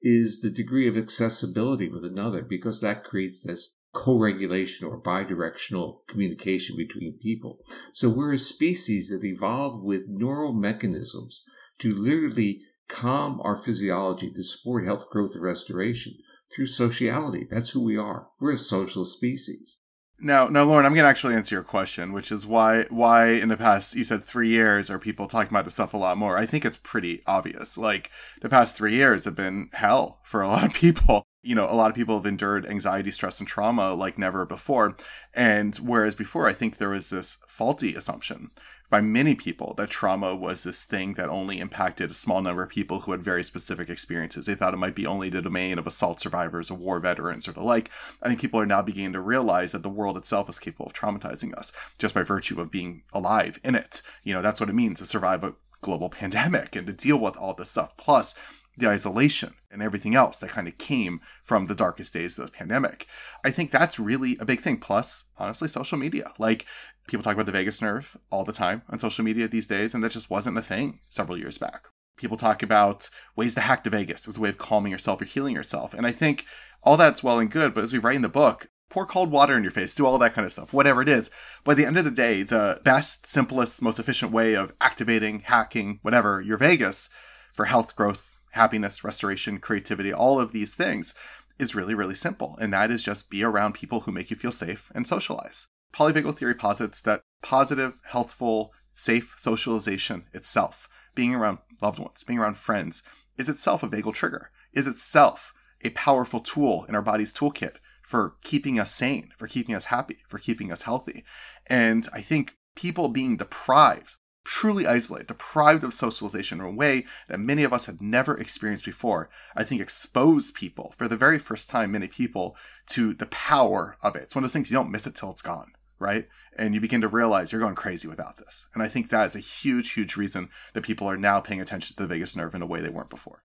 is 0.03 0.41
the 0.41 0.51
degree 0.51 0.89
of 0.89 0.97
accessibility 0.97 1.89
with 1.89 2.05
another 2.05 2.43
because 2.43 2.81
that 2.81 3.05
creates 3.05 3.43
this 3.43 3.75
co-regulation 3.93 4.87
or 4.87 5.01
bidirectional 5.01 6.07
communication 6.09 6.77
between 6.77 7.19
people. 7.19 7.59
So 7.93 8.09
we're 8.09 8.33
a 8.33 8.39
species 8.39 9.09
that 9.11 9.25
evolved 9.25 9.85
with 9.85 10.09
neural 10.09 10.53
mechanisms 10.53 11.43
to 11.81 11.95
literally 11.95 12.61
calm 12.89 13.41
our 13.43 13.57
physiology 13.57 14.31
to 14.31 14.43
support 14.43 14.87
health, 14.87 15.09
growth, 15.11 15.35
and 15.35 15.43
restoration 15.43 16.15
through 16.55 16.67
sociality. 16.67 17.47
That's 17.51 17.71
who 17.71 17.83
we 17.83 17.97
are. 17.97 18.29
We're 18.41 18.53
a 18.53 18.59
social 18.59 19.05
species. 19.05 19.79
Now, 20.25 20.47
now, 20.47 20.63
Lauren, 20.63 20.87
I'm 20.87 20.95
going 20.95 21.03
to 21.03 21.11
actually 21.11 21.35
answer 21.35 21.57
your 21.57 21.65
question, 21.65 22.13
which 22.13 22.31
is 22.31 22.47
why, 22.47 22.85
why 22.91 23.31
in 23.31 23.49
the 23.49 23.57
past 23.57 23.97
you 23.97 24.05
said 24.05 24.23
three 24.23 24.51
years 24.51 24.89
are 24.89 24.99
people 24.99 25.27
talking 25.27 25.51
about 25.51 25.65
this 25.65 25.75
stuff 25.75 25.95
a 25.95 25.97
lot 25.97 26.17
more. 26.17 26.39
I 26.39 26.47
think 26.47 26.65
it's 26.65 26.77
pretty 26.77 27.23
obvious. 27.27 27.77
Like 27.77 28.11
the 28.41 28.49
past 28.49 28.77
three 28.77 28.95
years 28.95 29.25
have 29.25 29.35
been 29.35 29.69
hell 29.73 30.21
for 30.25 30.41
a 30.41 30.49
lot 30.49 30.65
of 30.65 30.73
people. 30.75 31.25
You 31.43 31.55
know, 31.55 31.65
a 31.65 31.75
lot 31.75 31.91
of 31.91 31.97
people 31.97 32.17
have 32.17 32.27
endured 32.27 32.67
anxiety, 32.67 33.11
stress, 33.11 33.41
and 33.41 33.49
trauma 33.49 33.95
like 33.95 34.17
never 34.17 34.47
before. 34.47 34.97
And 35.35 35.75
whereas 35.77 36.15
before, 36.15 36.47
I 36.47 36.53
think 36.53 36.77
there 36.77 36.91
was 36.91 37.11
this 37.11 37.39
faulty 37.49 37.95
assumption 37.95 38.51
by 38.93 39.01
many 39.01 39.35
people 39.35 39.73
that 39.79 39.89
trauma 39.89 40.37
was 40.37 40.65
this 40.65 40.85
thing 40.85 41.15
that 41.15 41.31
only 41.31 41.59
impacted 41.59 42.11
a 42.11 42.15
small 42.15 42.43
number 42.43 42.63
of 42.63 42.69
people 42.69 43.01
who 43.01 43.13
had 43.13 43.23
very 43.23 43.43
specific 43.43 43.89
experiences. 43.89 44.45
They 44.45 44.55
thought 44.55 44.75
it 44.75 44.77
might 44.77 44.95
be 44.95 45.07
only 45.07 45.31
the 45.31 45.41
domain 45.41 45.79
of 45.79 45.87
assault 45.87 46.21
survivors 46.21 46.71
or 46.71 46.77
war 46.77 47.01
veterans 47.01 47.49
or 47.49 47.53
the 47.53 47.63
like. 47.63 47.91
I 48.23 48.29
think 48.29 48.39
people 48.39 48.61
are 48.61 48.67
now 48.67 48.83
beginning 48.83 49.15
to 49.15 49.21
realize 49.21 49.73
that 49.73 49.83
the 49.83 49.89
world 49.89 50.19
itself 50.19 50.51
is 50.51 50.59
capable 50.59 50.85
of 50.85 50.93
traumatizing 50.93 51.55
us 51.55 51.73
just 51.99 52.15
by 52.15 52.23
virtue 52.23 52.61
of 52.61 52.71
being 52.71 53.03
alive 53.15 53.59
in 53.65 53.75
it. 53.77 54.03
You 54.25 54.35
know, 54.35 54.43
that's 54.43 54.61
what 54.61 54.69
it 54.69 54.75
means 54.75 54.99
to 54.99 55.07
survive 55.07 55.43
a 55.43 55.55
global 55.81 56.11
pandemic 56.21 56.77
and 56.77 56.87
to 56.87 56.93
deal 56.93 57.17
with 57.17 57.39
all 57.39 57.55
this 57.55 57.71
stuff. 57.71 57.97
Plus, 57.97 58.35
the 58.77 58.91
isolation 58.91 59.55
and 59.73 59.83
everything 59.83 60.15
else 60.15 60.39
that 60.39 60.51
kind 60.51 60.69
of 60.69 60.79
came 60.79 61.21
from 61.43 61.65
the 61.65 61.75
darkest 61.75 62.13
days 62.13 62.39
of 62.39 62.47
the 62.47 62.53
pandemic. 62.53 63.07
I 63.45 63.51
think 63.51 63.71
that's 63.71 63.99
really 63.99 64.37
a 64.39 64.45
big 64.45 64.61
thing. 64.61 64.79
Plus, 64.79 65.29
honestly, 65.39 65.69
social 65.69 65.99
media. 65.99 66.33
Like, 66.39 66.67
people 67.07 67.25
talk 67.25 67.35
about 67.35 67.47
the 67.47 67.53
vagus 67.53 67.83
nerve 67.83 68.17
all 68.31 68.45
the 68.45 68.53
time 68.53 68.83
on 68.89 68.99
social 68.99 69.25
media 69.25 69.49
these 69.49 69.69
days, 69.69 69.95
and 69.95 70.05
that 70.05 70.13
just 70.13 70.31
wasn't 70.31 70.59
a 70.59 70.63
thing 70.63 71.01
several 71.09 71.39
years 71.39 71.59
back. 71.59 71.87
People 72.17 72.37
talk 72.37 72.63
about 72.63 73.09
ways 73.35 73.55
to 73.55 73.61
hack 73.61 73.85
the 73.85 73.91
vagus 73.91 74.29
as 74.29 74.37
a 74.37 74.41
way 74.41 74.51
of 74.51 74.59
calming 74.59 74.93
yourself 74.93 75.21
or 75.21 75.25
healing 75.25 75.55
yourself. 75.55 75.95
And 75.95 76.07
I 76.07 76.13
think 76.13 76.45
all 76.83 76.97
that's 76.97 77.23
well 77.23 77.39
and 77.39 77.51
good, 77.51 77.75
but 77.75 77.83
as 77.83 77.93
we 77.93 77.99
write 77.99 78.17
in 78.17 78.23
the 78.23 78.29
book, 78.29 78.69
pour 78.91 79.07
cold 79.07 79.31
water 79.31 79.57
in 79.57 79.63
your 79.63 79.73
face, 79.73 79.95
do 79.95 80.05
all 80.05 80.19
that 80.19 80.35
kind 80.35 80.45
of 80.45 80.53
stuff, 80.53 80.73
whatever 80.73 81.01
it 81.01 81.09
is. 81.09 81.31
By 81.65 81.75
the 81.75 81.87
end 81.87 81.97
of 81.97 82.05
the 82.05 82.11
day, 82.11 82.43
the 82.43 82.81
best, 82.85 83.27
simplest, 83.27 83.81
most 83.81 83.99
efficient 83.99 84.33
way 84.33 84.55
of 84.55 84.75
activating, 84.81 85.41
hacking, 85.41 85.99
whatever, 86.03 86.43
your 86.43 86.59
vagus 86.59 87.09
for 87.55 87.65
health, 87.65 87.97
growth, 87.97 88.32
happiness, 88.53 89.05
restoration, 89.05 89.59
creativity, 89.59 90.13
all 90.13 90.41
of 90.41 90.53
these 90.53 90.75
things 90.75 91.15
is 91.59 91.75
really, 91.75 91.95
really 91.95 92.15
simple. 92.15 92.57
And 92.61 92.73
that 92.73 92.91
is 92.91 93.03
just 93.03 93.31
be 93.31 93.43
around 93.43 93.75
people 93.75 94.01
who 94.01 94.13
make 94.13 94.31
you 94.31 94.37
feel 94.37 94.53
safe 94.53 94.91
and 94.95 95.07
socialize. 95.07 95.69
Polyvagal 95.93 96.37
theory 96.37 96.55
posits 96.55 97.03
that 97.03 97.23
positive, 97.43 97.95
healthful, 98.05 98.73
safe 98.95 99.35
socialization 99.37 100.25
itself, 100.33 100.89
being 101.15 101.35
around 101.35 101.59
loved 101.81 101.99
ones, 101.99 102.25
being 102.25 102.39
around 102.39 102.57
friends, 102.57 103.03
is 103.39 103.49
itself 103.49 103.83
a 103.83 103.89
vagal 103.89 104.15
trigger, 104.15 104.51
is 104.73 104.87
itself 104.87 105.53
a 105.83 105.91
powerful 105.91 106.41
tool 106.41 106.85
in 106.89 106.95
our 106.95 107.03
body's 107.03 107.35
toolkit 107.35 107.77
for 108.03 108.37
keeping 108.43 108.79
us 108.79 108.93
sane, 108.93 109.31
for 109.37 109.47
keeping 109.47 109.75
us 109.75 109.87
happy, 109.87 110.19
for 110.29 110.39
keeping 110.39 110.71
us 110.71 110.83
healthy. 110.83 111.25
And 111.67 112.09
I 112.13 112.21
think 112.21 112.57
people 112.75 113.09
being 113.09 113.37
deprived, 113.37 114.17
truly 114.45 114.87
isolated, 114.87 115.29
deprived 115.29 115.85
of 115.85 115.95
socialization 115.95 116.61
in 116.61 116.67
a 116.67 116.71
way 116.71 117.05
that 117.29 117.41
many 117.41 117.65
of 117.65 117.73
us 117.73 117.87
have 117.87 118.01
never 118.01 118.37
experienced 118.37 118.85
before, 118.85 119.31
I 119.57 119.65
think 119.65 119.81
expose 119.81 120.51
people 120.51 120.95
for 120.97 121.09
the 121.09 121.17
very 121.17 121.39
first 121.39 121.71
time, 121.71 121.93
many 121.93 122.09
people, 122.09 122.57
to 122.89 123.13
the 123.15 123.27
power 123.27 123.97
of 124.03 124.17
it. 124.17 124.23
It's 124.23 124.35
one 124.35 124.45
of 124.45 124.49
those 124.49 124.55
things 124.55 124.71
you 124.71 124.77
don't 124.77 124.91
miss 124.91 125.07
it 125.07 125.15
till 125.15 125.31
it's 125.31 125.43
gone, 125.43 125.73
right? 125.99 126.29
And 126.57 126.75
you 126.75 126.81
begin 126.81 127.01
to 127.01 127.09
realize 127.09 127.53
you're 127.53 127.61
going 127.61 127.75
crazy 127.75 128.09
without 128.09 128.37
this. 128.37 128.67
And 128.75 128.83
I 128.83 128.89
think 128.89 129.09
that 129.11 129.27
is 129.27 129.37
a 129.37 129.41
huge, 129.41 129.93
huge 129.93 130.17
reason 130.17 130.51
that 130.75 130.85
people 130.85 131.09
are 131.09 131.17
now 131.17 131.41
paying 131.41 131.61
attention 131.61 131.97
to 131.97 132.03
the 132.03 132.09
vagus 132.09 132.37
nerve 132.37 132.55
in 132.55 132.63
a 132.63 132.67
way 132.67 132.81
they 132.81 132.91
weren't 132.91 133.11
before 133.11 133.45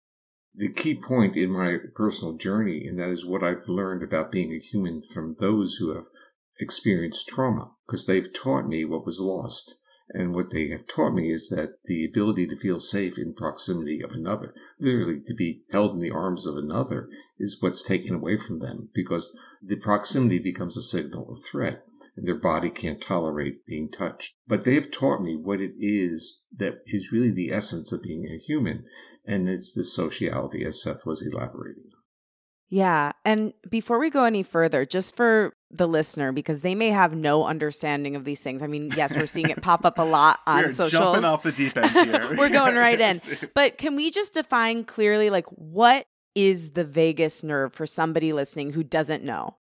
the 0.57 0.73
key 0.73 0.95
point 0.95 1.37
in 1.37 1.50
my 1.50 1.76
personal 1.95 2.33
journey, 2.33 2.87
and 2.87 2.99
that 2.99 3.11
is 3.11 3.26
what 3.26 3.43
I've 3.43 3.69
learned 3.69 4.03
about 4.03 4.33
being 4.33 4.53
a 4.53 4.59
human 4.59 5.03
from 5.03 5.35
those 5.35 5.76
who 5.76 5.95
have 5.95 6.07
experienced 6.59 7.29
trauma, 7.29 7.73
because 7.87 8.07
they've 8.07 8.33
taught 8.33 8.67
me 8.67 8.85
what 8.85 9.05
was 9.05 9.21
lost. 9.21 9.79
And 10.10 10.34
what 10.34 10.52
they 10.52 10.68
have 10.68 10.86
taught 10.86 11.14
me 11.14 11.32
is 11.32 11.48
that 11.48 11.76
the 11.84 12.04
ability 12.04 12.46
to 12.46 12.56
feel 12.56 12.78
safe 12.78 13.18
in 13.18 13.34
proximity 13.34 14.00
of 14.02 14.12
another, 14.12 14.54
literally 14.78 15.20
to 15.26 15.34
be 15.34 15.62
held 15.72 15.94
in 15.94 16.00
the 16.00 16.12
arms 16.12 16.46
of 16.46 16.56
another, 16.56 17.08
is 17.38 17.58
what's 17.60 17.82
taken 17.82 18.14
away 18.14 18.36
from 18.36 18.60
them 18.60 18.88
because 18.94 19.36
the 19.60 19.76
proximity 19.76 20.38
becomes 20.38 20.76
a 20.76 20.82
signal 20.82 21.28
of 21.30 21.44
threat 21.44 21.82
and 22.16 22.26
their 22.26 22.38
body 22.38 22.70
can't 22.70 23.00
tolerate 23.00 23.66
being 23.66 23.90
touched. 23.90 24.34
But 24.46 24.64
they 24.64 24.75
have 24.75 24.92
taught 24.92 25.22
me 25.22 25.34
what 25.34 25.60
it 25.60 25.72
is 25.78 26.42
that 26.56 26.82
is 26.86 27.10
really 27.12 27.32
the 27.32 27.50
essence 27.50 27.90
of 27.90 28.02
being 28.02 28.26
a 28.26 28.38
human. 28.38 28.84
And 29.25 29.48
it's 29.48 29.75
the 29.75 29.82
sociality, 29.82 30.64
as 30.64 30.80
Seth 30.80 31.04
was 31.04 31.20
elaborating. 31.26 31.90
Yeah. 32.68 33.12
And 33.25 33.54
before 33.68 33.98
we 33.98 34.10
go 34.10 34.25
any 34.25 34.44
further, 34.44 34.86
just 34.86 35.16
for 35.16 35.55
the 35.70 35.87
listener, 35.88 36.32
because 36.32 36.62
they 36.62 36.75
may 36.75 36.90
have 36.90 37.14
no 37.14 37.44
understanding 37.44 38.16
of 38.16 38.25
these 38.25 38.42
things. 38.42 38.62
I 38.62 38.66
mean, 38.66 38.92
yes, 38.96 39.16
we're 39.16 39.26
seeing 39.26 39.50
it 39.50 39.62
pop 39.62 39.85
up 39.85 39.99
a 39.99 40.02
lot 40.02 40.40
on 40.46 40.64
we're 40.64 40.70
socials. 40.70 41.14
Jumping 41.14 41.25
off 41.25 41.42
the 41.42 41.52
deep 41.52 41.76
end 41.76 41.90
here. 41.90 42.35
we're 42.38 42.49
going 42.49 42.76
right 42.76 43.00
in. 43.00 43.20
But 43.54 43.78
can 43.78 43.96
we 43.96 44.11
just 44.11 44.35
define 44.35 44.85
clearly, 44.85 45.30
like, 45.30 45.46
what 45.46 46.06
is 46.35 46.70
the 46.70 46.85
vagus 46.85 47.42
nerve 47.42 47.73
for 47.73 47.87
somebody 47.87 48.32
listening 48.32 48.73
who 48.73 48.82
doesn't 48.82 49.25
know? 49.25 49.56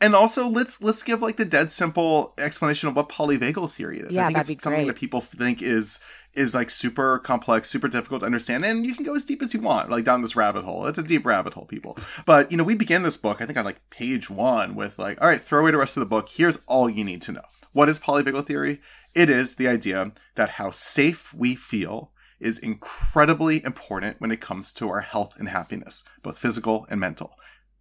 And 0.00 0.14
also, 0.14 0.48
let's 0.48 0.82
let's 0.82 1.02
give 1.02 1.20
like 1.20 1.36
the 1.36 1.44
dead 1.44 1.70
simple 1.70 2.32
explanation 2.38 2.88
of 2.88 2.96
what 2.96 3.10
polyvagal 3.10 3.70
theory 3.72 4.00
is. 4.00 4.16
Yeah, 4.16 4.22
I 4.22 4.26
think 4.26 4.36
that'd 4.36 4.50
it's 4.50 4.60
be 4.60 4.62
something 4.62 4.84
great. 4.86 4.94
that 4.94 5.00
people 5.00 5.20
think 5.20 5.60
is 5.60 6.00
is 6.34 6.54
like 6.54 6.70
super 6.70 7.18
complex, 7.18 7.68
super 7.68 7.88
difficult 7.88 8.20
to 8.20 8.26
understand, 8.26 8.64
and 8.64 8.86
you 8.86 8.94
can 8.94 9.04
go 9.04 9.14
as 9.14 9.24
deep 9.24 9.42
as 9.42 9.52
you 9.52 9.60
want, 9.60 9.90
like 9.90 10.04
down 10.04 10.22
this 10.22 10.36
rabbit 10.36 10.64
hole. 10.64 10.86
It's 10.86 10.98
a 10.98 11.02
deep 11.02 11.26
rabbit 11.26 11.54
hole, 11.54 11.66
people. 11.66 11.98
But 12.24 12.50
you 12.50 12.56
know, 12.56 12.64
we 12.64 12.74
begin 12.74 13.02
this 13.02 13.16
book, 13.16 13.40
I 13.40 13.46
think 13.46 13.58
on 13.58 13.64
like 13.64 13.90
page 13.90 14.30
one, 14.30 14.74
with 14.74 14.98
like, 14.98 15.20
all 15.20 15.28
right, 15.28 15.40
throw 15.40 15.60
away 15.60 15.72
the 15.72 15.76
rest 15.76 15.96
of 15.96 16.00
the 16.00 16.06
book. 16.06 16.28
Here's 16.28 16.58
all 16.66 16.88
you 16.88 17.04
need 17.04 17.22
to 17.22 17.32
know. 17.32 17.42
What 17.72 17.88
is 17.88 18.00
polyvagal 18.00 18.46
theory? 18.46 18.80
It 19.14 19.28
is 19.28 19.56
the 19.56 19.68
idea 19.68 20.12
that 20.36 20.50
how 20.50 20.70
safe 20.70 21.34
we 21.34 21.54
feel 21.54 22.12
is 22.38 22.58
incredibly 22.58 23.62
important 23.64 24.20
when 24.20 24.30
it 24.30 24.40
comes 24.40 24.72
to 24.72 24.88
our 24.88 25.00
health 25.00 25.34
and 25.38 25.48
happiness, 25.48 26.04
both 26.22 26.38
physical 26.38 26.86
and 26.90 26.98
mental. 26.98 27.34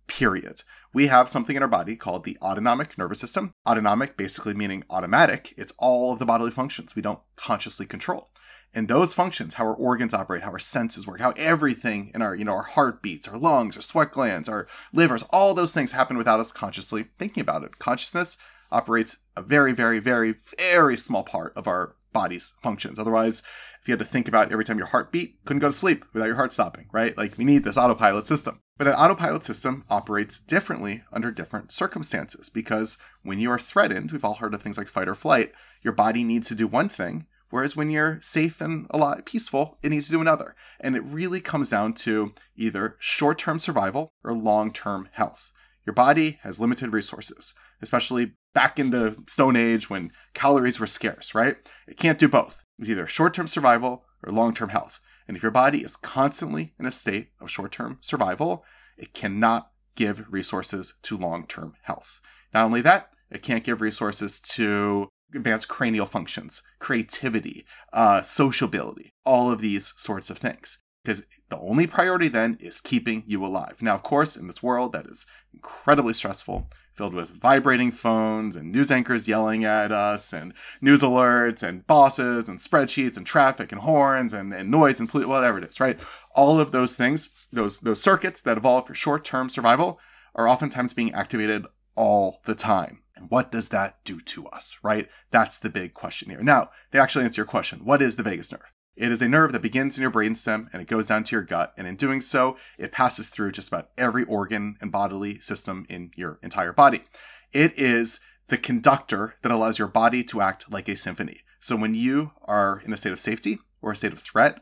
Period. 0.08 0.64
We 0.92 1.08
have 1.08 1.30
something 1.30 1.56
in 1.56 1.62
our 1.62 1.70
body 1.70 1.96
called 1.96 2.24
the 2.24 2.38
autonomic 2.42 2.98
nervous 2.98 3.20
system. 3.20 3.54
Autonomic 3.68 4.18
basically 4.18 4.56
meaning 4.56 4.84
automatic. 4.90 5.54
It's 5.56 5.74
all 5.78 6.12
of 6.12 6.20
the 6.20 6.26
bodily 6.26 6.52
functions 6.52 6.96
we 6.96 7.04
don't 7.04 7.20
consciously 7.36 7.86
control. 7.86 8.32
And 8.74 8.88
those 8.88 9.16
functions, 9.16 9.56
how 9.56 9.66
our 9.66 9.74
organs 9.74 10.14
operate, 10.14 10.44
how 10.44 10.52
our 10.52 10.60
senses 10.60 11.08
work, 11.08 11.20
how 11.20 11.32
everything 11.32 12.12
in 12.14 12.22
our, 12.22 12.36
you 12.36 12.46
know, 12.46 12.54
our 12.54 12.64
heartbeats, 12.64 13.28
our 13.28 13.38
lungs, 13.38 13.76
our 13.76 13.82
sweat 13.82 14.12
glands, 14.12 14.48
our 14.48 14.68
livers, 14.94 15.24
all 15.32 15.54
those 15.54 15.74
things 15.74 15.92
happen 15.92 16.18
without 16.18 16.40
us 16.40 16.52
consciously 16.52 17.06
thinking 17.18 17.42
about 17.42 17.64
it. 17.64 17.80
Consciousness 17.80 18.38
operates 18.72 19.18
a 19.36 19.42
very, 19.42 19.74
very, 19.74 20.00
very, 20.00 20.36
very 20.58 20.96
small 20.96 21.24
part 21.24 21.54
of 21.56 21.68
our 21.68 21.96
body's 22.14 22.54
functions. 22.62 23.00
Otherwise, 23.00 23.42
if 23.82 23.88
you 23.88 23.94
had 23.94 24.00
to 24.00 24.06
think 24.06 24.28
about 24.28 24.52
every 24.52 24.66
time 24.66 24.78
your 24.78 24.88
heart 24.88 25.12
beat, 25.12 25.44
couldn't 25.46 25.62
go 25.62 25.70
to 25.70 25.74
sleep 25.74 26.06
without 26.14 26.28
your 26.28 26.36
heart 26.36 26.54
stopping, 26.54 26.88
right? 26.92 27.18
Like 27.18 27.38
we 27.38 27.46
need 27.46 27.64
this 27.64 27.78
autopilot 27.78 28.26
system. 28.26 28.62
But 28.78 28.88
an 28.88 28.94
autopilot 28.94 29.44
system 29.44 29.84
operates 29.90 30.40
differently 30.40 31.04
under 31.12 31.32
different 31.32 31.72
circumstances 31.72 32.50
because 32.50 32.98
when 33.24 33.40
you 33.40 33.50
are 33.52 33.60
threatened, 33.60 34.12
we've 34.12 34.26
all 34.26 34.36
heard 34.36 34.54
of 34.54 34.62
things 34.62 34.78
like 34.78 34.88
fight 34.88 35.08
or 35.08 35.16
flight, 35.16 35.54
your 35.82 35.94
body 35.94 36.24
needs 36.24 36.48
to 36.50 36.56
do 36.56 36.68
one 36.68 36.90
thing, 36.90 37.26
whereas 37.50 37.76
when 37.76 37.90
you're 37.90 38.20
safe 38.22 38.62
and 38.62 38.88
alive, 38.92 39.26
peaceful, 39.26 39.78
it 39.82 39.90
needs 39.90 40.08
to 40.08 40.14
do 40.14 40.22
another. 40.22 40.56
And 40.80 40.96
it 40.96 41.04
really 41.04 41.42
comes 41.42 41.70
down 41.70 41.94
to 41.96 42.34
either 42.56 42.96
short-term 43.00 43.60
survival 43.60 44.14
or 44.24 44.34
long-term 44.34 45.10
health. 45.14 45.52
Your 45.86 45.94
body 45.94 46.40
has 46.44 46.60
limited 46.60 46.94
resources, 46.94 47.54
especially 47.82 48.34
back 48.54 48.80
in 48.80 48.92
the 48.92 49.18
Stone 49.28 49.56
Age 49.56 49.90
when 49.90 50.12
calories 50.34 50.80
were 50.80 50.88
scarce, 50.88 51.34
right? 51.34 51.58
It 51.88 51.98
can't 51.98 52.20
do 52.20 52.28
both. 52.28 52.64
It's 52.78 52.90
either 52.90 53.08
short 53.08 53.34
term 53.34 53.48
survival 53.48 54.06
or 54.24 54.32
long 54.32 54.54
term 54.54 54.70
health. 54.70 55.00
And 55.28 55.38
if 55.38 55.44
your 55.44 55.52
body 55.52 55.84
is 55.84 55.96
constantly 55.96 56.74
in 56.80 56.86
a 56.86 56.92
state 56.92 57.30
of 57.40 57.52
short 57.52 57.72
term 57.72 58.00
survival, 58.02 58.64
it 58.98 59.14
cannot 59.14 59.72
give 59.96 60.26
resources 60.30 60.96
to 61.04 61.18
long 61.18 61.46
term 61.46 61.74
health. 61.84 62.20
Not 62.54 62.66
only 62.66 62.82
that, 62.82 63.10
it 63.30 63.44
can't 63.44 63.64
give 63.64 63.82
resources 63.82 64.40
to 64.40 65.08
advanced 65.34 65.68
cranial 65.68 66.06
functions, 66.06 66.62
creativity, 66.80 67.66
uh, 67.94 68.22
sociability, 68.22 69.14
all 69.26 69.52
of 69.52 69.62
these 69.62 69.94
sorts 69.98 70.30
of 70.30 70.38
things. 70.38 70.80
Because 71.04 71.26
the 71.50 71.58
only 71.58 71.88
priority 71.88 72.28
then 72.28 72.58
is 72.60 72.82
keeping 72.82 73.24
you 73.26 73.46
alive. 73.46 73.82
Now, 73.82 73.96
of 73.96 74.04
course, 74.04 74.36
in 74.36 74.48
this 74.48 74.62
world 74.62 74.92
that 74.94 75.06
is 75.06 75.26
incredibly 75.54 76.14
stressful, 76.14 76.70
filled 76.94 77.14
with 77.14 77.30
vibrating 77.30 77.92
phones 77.92 78.58
and 78.58 78.72
news 78.72 78.92
anchors 78.92 79.26
yelling 79.26 79.64
at 79.64 79.92
us 79.94 80.34
and 80.34 80.54
news 80.82 81.02
alerts 81.02 81.64
and 81.64 81.88
bosses 81.88 82.50
and 82.50 82.60
spreadsheets 82.60 83.16
and 83.16 83.26
traffic 83.26 83.72
and 83.72 83.82
horns 83.82 84.34
and, 84.34 84.54
and 84.54 84.70
noise 84.70 85.00
and 85.00 85.08
pol- 85.08 85.26
whatever 85.26 85.60
it 85.60 85.64
is, 85.64 85.80
right? 85.80 85.98
All 86.36 86.60
of 86.60 86.74
those 86.74 86.98
things, 86.98 87.30
those 87.54 87.80
those 87.80 88.02
circuits 88.02 88.42
that 88.42 88.58
evolve 88.58 88.86
for 88.86 88.94
short-term 88.94 89.50
survival 89.50 90.00
are 90.36 90.50
oftentimes 90.50 90.92
being 90.92 91.14
activated 91.14 91.66
all 91.96 92.42
the 92.46 92.56
time. 92.56 93.02
And 93.20 93.30
what 93.30 93.52
does 93.52 93.70
that 93.70 94.04
do 94.06 94.20
to 94.22 94.48
us, 94.48 94.78
right? 94.82 95.10
That's 95.30 95.60
the 95.60 95.70
big 95.70 95.94
question 95.94 96.30
here. 96.30 96.42
Now, 96.42 96.70
they 96.92 97.00
actually 97.00 97.26
answer 97.26 97.42
your 97.42 97.46
question. 97.46 97.84
What 97.84 98.02
is 98.02 98.16
the 98.16 98.24
vagus 98.24 98.52
nerve? 98.52 98.72
It 98.96 99.12
is 99.12 99.22
a 99.22 99.30
nerve 99.30 99.54
that 99.54 99.62
begins 99.62 99.98
in 99.98 100.02
your 100.02 100.12
brainstem 100.12 100.68
and 100.74 100.82
it 100.82 100.88
goes 100.88 101.08
down 101.08 101.24
to 101.26 101.36
your 101.36 101.44
gut. 101.44 101.74
And 101.78 101.88
in 101.88 101.96
doing 101.96 102.22
so, 102.22 102.58
it 102.78 102.92
passes 102.92 103.30
through 103.30 103.52
just 103.52 103.68
about 103.68 103.90
every 103.98 104.24
organ 104.24 104.78
and 104.82 104.92
bodily 104.92 105.40
system 105.40 105.86
in 105.90 106.12
your 106.16 106.40
entire 106.44 106.74
body. 106.74 107.04
It 107.52 107.78
is 107.78 108.20
the 108.48 108.58
conductor 108.58 109.36
that 109.42 109.52
allows 109.52 109.80
your 109.80 109.88
body 109.88 110.24
to 110.26 110.42
act 110.42 110.72
like 110.72 110.90
a 110.90 110.98
symphony. 110.98 111.42
So 111.60 111.76
when 111.76 111.96
you 111.96 112.32
are 112.44 112.82
in 112.86 112.94
a 112.94 112.98
state 112.98 113.12
of 113.12 113.20
safety 113.20 113.60
or 113.82 113.92
a 113.92 113.96
state 113.96 114.14
of 114.14 114.20
threat, 114.20 114.62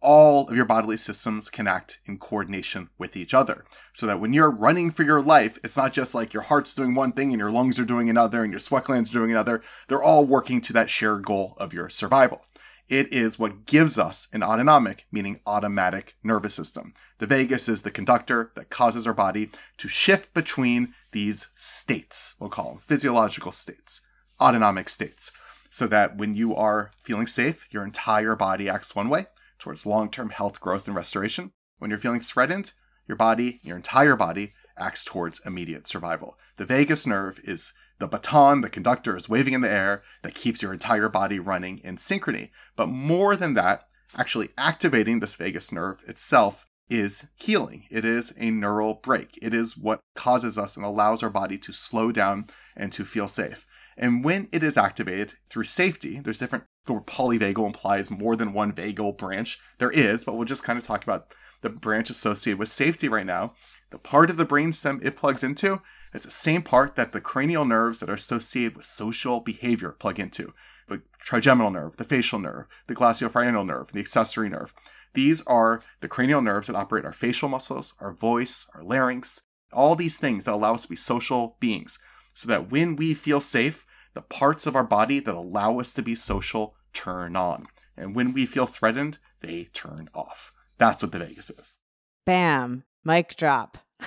all 0.00 0.48
of 0.48 0.56
your 0.56 0.64
bodily 0.64 0.96
systems 0.96 1.48
can 1.48 1.66
act 1.66 2.00
in 2.06 2.18
coordination 2.18 2.90
with 2.98 3.16
each 3.16 3.34
other. 3.34 3.64
So 3.92 4.06
that 4.06 4.20
when 4.20 4.32
you're 4.32 4.50
running 4.50 4.90
for 4.90 5.02
your 5.02 5.22
life, 5.22 5.58
it's 5.64 5.76
not 5.76 5.92
just 5.92 6.14
like 6.14 6.32
your 6.32 6.44
heart's 6.44 6.74
doing 6.74 6.94
one 6.94 7.12
thing 7.12 7.32
and 7.32 7.40
your 7.40 7.50
lungs 7.50 7.78
are 7.78 7.84
doing 7.84 8.10
another 8.10 8.42
and 8.42 8.52
your 8.52 8.60
sweat 8.60 8.84
glands 8.84 9.10
are 9.10 9.18
doing 9.18 9.30
another. 9.30 9.62
They're 9.88 10.02
all 10.02 10.24
working 10.24 10.60
to 10.62 10.72
that 10.74 10.90
shared 10.90 11.24
goal 11.24 11.54
of 11.58 11.72
your 11.72 11.88
survival. 11.88 12.42
It 12.88 13.12
is 13.12 13.38
what 13.38 13.66
gives 13.66 13.98
us 13.98 14.28
an 14.32 14.44
autonomic, 14.44 15.06
meaning 15.10 15.40
automatic 15.44 16.16
nervous 16.22 16.54
system. 16.54 16.94
The 17.18 17.26
vagus 17.26 17.68
is 17.68 17.82
the 17.82 17.90
conductor 17.90 18.52
that 18.54 18.70
causes 18.70 19.06
our 19.06 19.14
body 19.14 19.50
to 19.78 19.88
shift 19.88 20.32
between 20.34 20.94
these 21.10 21.48
states, 21.56 22.34
we'll 22.38 22.50
call 22.50 22.68
them 22.68 22.78
physiological 22.78 23.50
states, 23.50 24.02
autonomic 24.40 24.88
states, 24.88 25.32
so 25.70 25.86
that 25.88 26.18
when 26.18 26.36
you 26.36 26.54
are 26.54 26.92
feeling 27.02 27.26
safe, 27.26 27.66
your 27.70 27.84
entire 27.84 28.36
body 28.36 28.68
acts 28.68 28.94
one 28.94 29.08
way 29.08 29.26
towards 29.58 29.86
long 29.86 30.10
term 30.10 30.30
health, 30.30 30.60
growth, 30.60 30.86
and 30.86 30.96
restoration. 30.96 31.52
When 31.78 31.90
you're 31.90 31.98
feeling 31.98 32.20
threatened, 32.20 32.72
your 33.06 33.16
body, 33.16 33.60
your 33.62 33.76
entire 33.76 34.16
body, 34.16 34.54
acts 34.78 35.04
towards 35.04 35.40
immediate 35.46 35.86
survival. 35.86 36.38
The 36.56 36.66
vagus 36.66 37.06
nerve 37.06 37.40
is 37.44 37.72
the 37.98 38.06
baton, 38.06 38.60
the 38.60 38.68
conductor 38.68 39.16
is 39.16 39.28
waving 39.28 39.54
in 39.54 39.62
the 39.62 39.70
air 39.70 40.02
that 40.22 40.34
keeps 40.34 40.62
your 40.62 40.72
entire 40.72 41.08
body 41.08 41.38
running 41.38 41.78
in 41.78 41.96
synchrony. 41.96 42.50
But 42.76 42.88
more 42.88 43.36
than 43.36 43.54
that, 43.54 43.86
actually 44.16 44.50
activating 44.58 45.20
this 45.20 45.34
vagus 45.34 45.72
nerve 45.72 46.02
itself 46.06 46.66
is 46.88 47.28
healing. 47.36 47.84
It 47.90 48.04
is 48.04 48.32
a 48.38 48.50
neural 48.50 48.94
brake. 48.94 49.38
It 49.42 49.54
is 49.54 49.76
what 49.76 50.00
causes 50.14 50.58
us 50.58 50.76
and 50.76 50.84
allows 50.84 51.22
our 51.22 51.30
body 51.30 51.58
to 51.58 51.72
slow 51.72 52.12
down 52.12 52.46
and 52.76 52.92
to 52.92 53.04
feel 53.04 53.28
safe. 53.28 53.66
And 53.96 54.22
when 54.22 54.48
it 54.52 54.62
is 54.62 54.76
activated 54.76 55.32
through 55.48 55.64
safety, 55.64 56.20
there's 56.20 56.38
different, 56.38 56.64
the 56.86 56.92
word 56.92 57.06
polyvagal 57.06 57.66
implies 57.66 58.10
more 58.10 58.36
than 58.36 58.52
one 58.52 58.72
vagal 58.72 59.18
branch. 59.18 59.58
There 59.78 59.90
is, 59.90 60.24
but 60.24 60.34
we'll 60.34 60.44
just 60.44 60.64
kind 60.64 60.78
of 60.78 60.84
talk 60.84 61.04
about 61.04 61.34
the 61.60 61.70
branch 61.70 62.10
associated 62.10 62.58
with 62.58 62.68
safety 62.68 63.08
right 63.08 63.26
now. 63.26 63.54
The 63.90 63.98
part 63.98 64.30
of 64.30 64.36
the 64.36 64.46
brainstem 64.46 65.04
it 65.04 65.16
plugs 65.16 65.44
into, 65.44 65.80
it's 66.12 66.24
the 66.24 66.30
same 66.30 66.62
part 66.62 66.96
that 66.96 67.12
the 67.12 67.20
cranial 67.20 67.64
nerves 67.64 68.00
that 68.00 68.10
are 68.10 68.14
associated 68.14 68.76
with 68.76 68.86
social 68.86 69.40
behavior 69.40 69.90
plug 69.92 70.18
into. 70.18 70.52
The 70.88 71.02
trigeminal 71.20 71.70
nerve, 71.70 71.96
the 71.96 72.04
facial 72.04 72.38
nerve, 72.38 72.66
the 72.86 72.94
glossopharyngeal 72.94 73.66
nerve, 73.66 73.92
the 73.92 74.00
accessory 74.00 74.48
nerve. 74.48 74.72
These 75.14 75.42
are 75.46 75.82
the 76.00 76.08
cranial 76.08 76.42
nerves 76.42 76.66
that 76.66 76.76
operate 76.76 77.04
our 77.04 77.12
facial 77.12 77.48
muscles, 77.48 77.94
our 78.00 78.12
voice, 78.12 78.66
our 78.74 78.82
larynx, 78.82 79.40
all 79.72 79.96
these 79.96 80.18
things 80.18 80.44
that 80.44 80.54
allow 80.54 80.74
us 80.74 80.82
to 80.82 80.88
be 80.88 80.96
social 80.96 81.56
beings. 81.58 81.98
So 82.34 82.48
that 82.48 82.70
when 82.70 82.96
we 82.96 83.14
feel 83.14 83.40
safe, 83.40 83.85
the 84.16 84.22
parts 84.22 84.66
of 84.66 84.74
our 84.74 84.82
body 84.82 85.20
that 85.20 85.34
allow 85.34 85.78
us 85.78 85.92
to 85.92 86.00
be 86.00 86.14
social 86.14 86.74
turn 86.94 87.36
on. 87.36 87.66
And 87.98 88.16
when 88.16 88.32
we 88.32 88.46
feel 88.46 88.64
threatened, 88.64 89.18
they 89.40 89.68
turn 89.74 90.08
off. 90.14 90.54
That's 90.78 91.02
what 91.02 91.12
the 91.12 91.18
vagus 91.18 91.50
is. 91.50 91.76
Bam. 92.24 92.84
Mic 93.04 93.36
drop. 93.36 93.76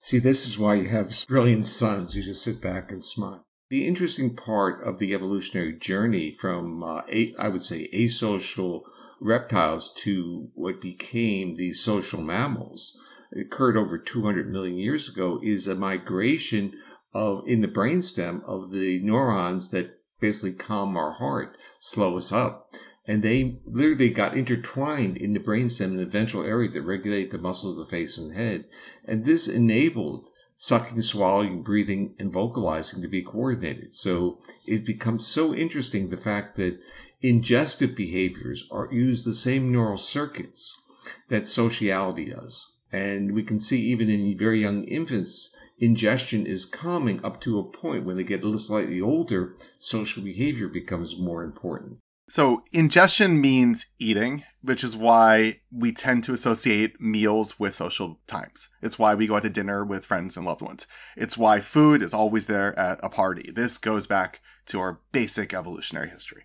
See, 0.00 0.18
this 0.18 0.46
is 0.46 0.58
why 0.58 0.76
you 0.76 0.88
have 0.88 1.14
brilliant 1.28 1.66
sons. 1.66 2.16
You 2.16 2.22
just 2.22 2.42
sit 2.42 2.62
back 2.62 2.90
and 2.90 3.04
smile. 3.04 3.44
The 3.68 3.86
interesting 3.86 4.34
part 4.34 4.82
of 4.82 4.98
the 4.98 5.12
evolutionary 5.12 5.74
journey 5.74 6.32
from, 6.32 6.82
uh, 6.82 7.02
a, 7.10 7.34
I 7.38 7.48
would 7.48 7.62
say, 7.62 7.90
asocial 7.92 8.84
reptiles 9.20 9.92
to 9.98 10.48
what 10.54 10.80
became 10.80 11.56
the 11.56 11.74
social 11.74 12.22
mammals 12.22 12.96
occurred 13.36 13.76
over 13.76 13.98
200 13.98 14.50
million 14.50 14.78
years 14.78 15.08
ago 15.08 15.40
is 15.42 15.66
a 15.66 15.74
migration 15.74 16.74
of 17.14 17.46
in 17.46 17.60
the 17.60 17.68
brainstem 17.68 18.42
of 18.44 18.70
the 18.70 19.00
neurons 19.00 19.70
that 19.70 19.98
basically 20.20 20.52
calm 20.52 20.96
our 20.96 21.12
heart, 21.12 21.56
slow 21.78 22.16
us 22.16 22.32
up. 22.32 22.74
And 23.06 23.22
they 23.22 23.60
literally 23.66 24.10
got 24.10 24.36
intertwined 24.36 25.18
in 25.18 25.34
the 25.34 25.40
brainstem 25.40 25.86
in 25.86 25.96
the 25.96 26.06
ventral 26.06 26.42
area 26.42 26.70
that 26.70 26.82
regulate 26.82 27.30
the 27.30 27.38
muscles 27.38 27.78
of 27.78 27.84
the 27.84 27.90
face 27.90 28.16
and 28.16 28.34
head. 28.34 28.64
And 29.04 29.24
this 29.24 29.46
enabled 29.46 30.26
sucking, 30.56 31.02
swallowing, 31.02 31.62
breathing, 31.62 32.14
and 32.18 32.32
vocalizing 32.32 33.02
to 33.02 33.08
be 33.08 33.22
coordinated. 33.22 33.94
So 33.94 34.38
it 34.66 34.86
becomes 34.86 35.26
so 35.26 35.54
interesting 35.54 36.08
the 36.08 36.16
fact 36.16 36.56
that 36.56 36.80
ingestive 37.22 37.94
behaviors 37.94 38.66
are 38.70 38.88
use 38.90 39.24
the 39.24 39.34
same 39.34 39.70
neural 39.70 39.96
circuits 39.96 40.80
that 41.28 41.48
sociality 41.48 42.30
does. 42.30 42.76
And 42.90 43.34
we 43.34 43.42
can 43.42 43.58
see 43.58 43.80
even 43.80 44.08
in 44.08 44.38
very 44.38 44.62
young 44.62 44.84
infants, 44.84 45.54
ingestion 45.78 46.46
is 46.46 46.64
calming 46.64 47.24
up 47.24 47.40
to 47.42 47.58
a 47.58 47.70
point 47.70 48.04
when 48.04 48.16
they 48.16 48.24
get 48.24 48.42
a 48.42 48.44
little 48.44 48.58
slightly 48.58 49.00
older, 49.00 49.56
social 49.78 50.22
behavior 50.22 50.68
becomes 50.68 51.18
more 51.18 51.42
important. 51.42 51.98
So, 52.26 52.62
ingestion 52.72 53.38
means 53.38 53.86
eating, 53.98 54.44
which 54.62 54.82
is 54.82 54.96
why 54.96 55.60
we 55.70 55.92
tend 55.92 56.24
to 56.24 56.32
associate 56.32 56.98
meals 56.98 57.60
with 57.60 57.74
social 57.74 58.18
times. 58.26 58.70
It's 58.80 58.98
why 58.98 59.14
we 59.14 59.26
go 59.26 59.36
out 59.36 59.42
to 59.42 59.50
dinner 59.50 59.84
with 59.84 60.06
friends 60.06 60.36
and 60.36 60.46
loved 60.46 60.62
ones. 60.62 60.86
It's 61.16 61.36
why 61.36 61.60
food 61.60 62.00
is 62.00 62.14
always 62.14 62.46
there 62.46 62.76
at 62.78 62.98
a 63.02 63.10
party. 63.10 63.50
This 63.54 63.76
goes 63.76 64.06
back 64.06 64.40
to 64.66 64.80
our 64.80 65.00
basic 65.12 65.52
evolutionary 65.52 66.08
history. 66.08 66.44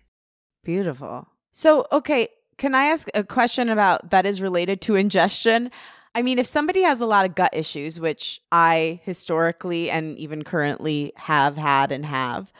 Beautiful. 0.64 1.28
So, 1.50 1.86
okay, 1.90 2.28
can 2.58 2.74
I 2.74 2.84
ask 2.84 3.08
a 3.14 3.24
question 3.24 3.70
about 3.70 4.10
that 4.10 4.26
is 4.26 4.42
related 4.42 4.82
to 4.82 4.96
ingestion? 4.96 5.70
I 6.14 6.22
mean, 6.22 6.38
if 6.38 6.46
somebody 6.46 6.82
has 6.82 7.00
a 7.00 7.06
lot 7.06 7.24
of 7.24 7.34
gut 7.34 7.50
issues, 7.52 8.00
which 8.00 8.40
I 8.50 9.00
historically 9.04 9.90
and 9.90 10.18
even 10.18 10.42
currently 10.42 11.12
have 11.16 11.56
had 11.56 11.92
and 11.92 12.04
have, 12.04 12.52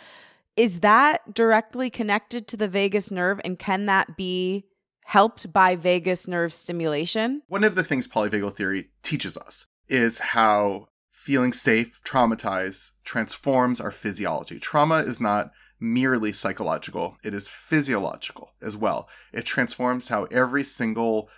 is 0.57 0.81
that 0.81 1.35
directly 1.35 1.91
connected 1.91 2.47
to 2.49 2.57
the 2.57 2.69
vagus 2.69 3.11
nerve? 3.11 3.41
And 3.45 3.59
can 3.59 3.87
that 3.87 4.17
be 4.17 4.67
helped 5.05 5.53
by 5.53 5.75
vagus 5.75 6.29
nerve 6.29 6.53
stimulation? 6.53 7.43
One 7.49 7.65
of 7.65 7.75
the 7.75 7.83
things 7.83 8.07
polyvagal 8.07 8.55
theory 8.55 8.91
teaches 9.03 9.37
us 9.37 9.67
is 9.89 10.19
how 10.19 10.89
feeling 11.11 11.53
safe, 11.53 12.01
traumatized, 12.05 12.93
transforms 13.05 13.81
our 13.81 13.91
physiology. 13.91 14.59
Trauma 14.59 14.99
is 14.99 15.21
not 15.21 15.51
merely 15.81 16.33
psychological, 16.33 17.17
it 17.25 17.33
is 17.33 17.49
physiological 17.49 18.53
as 18.61 18.77
well. 18.77 19.09
It 19.33 19.47
transforms 19.47 20.09
how 20.09 20.25
every 20.25 20.63
single 20.63 21.31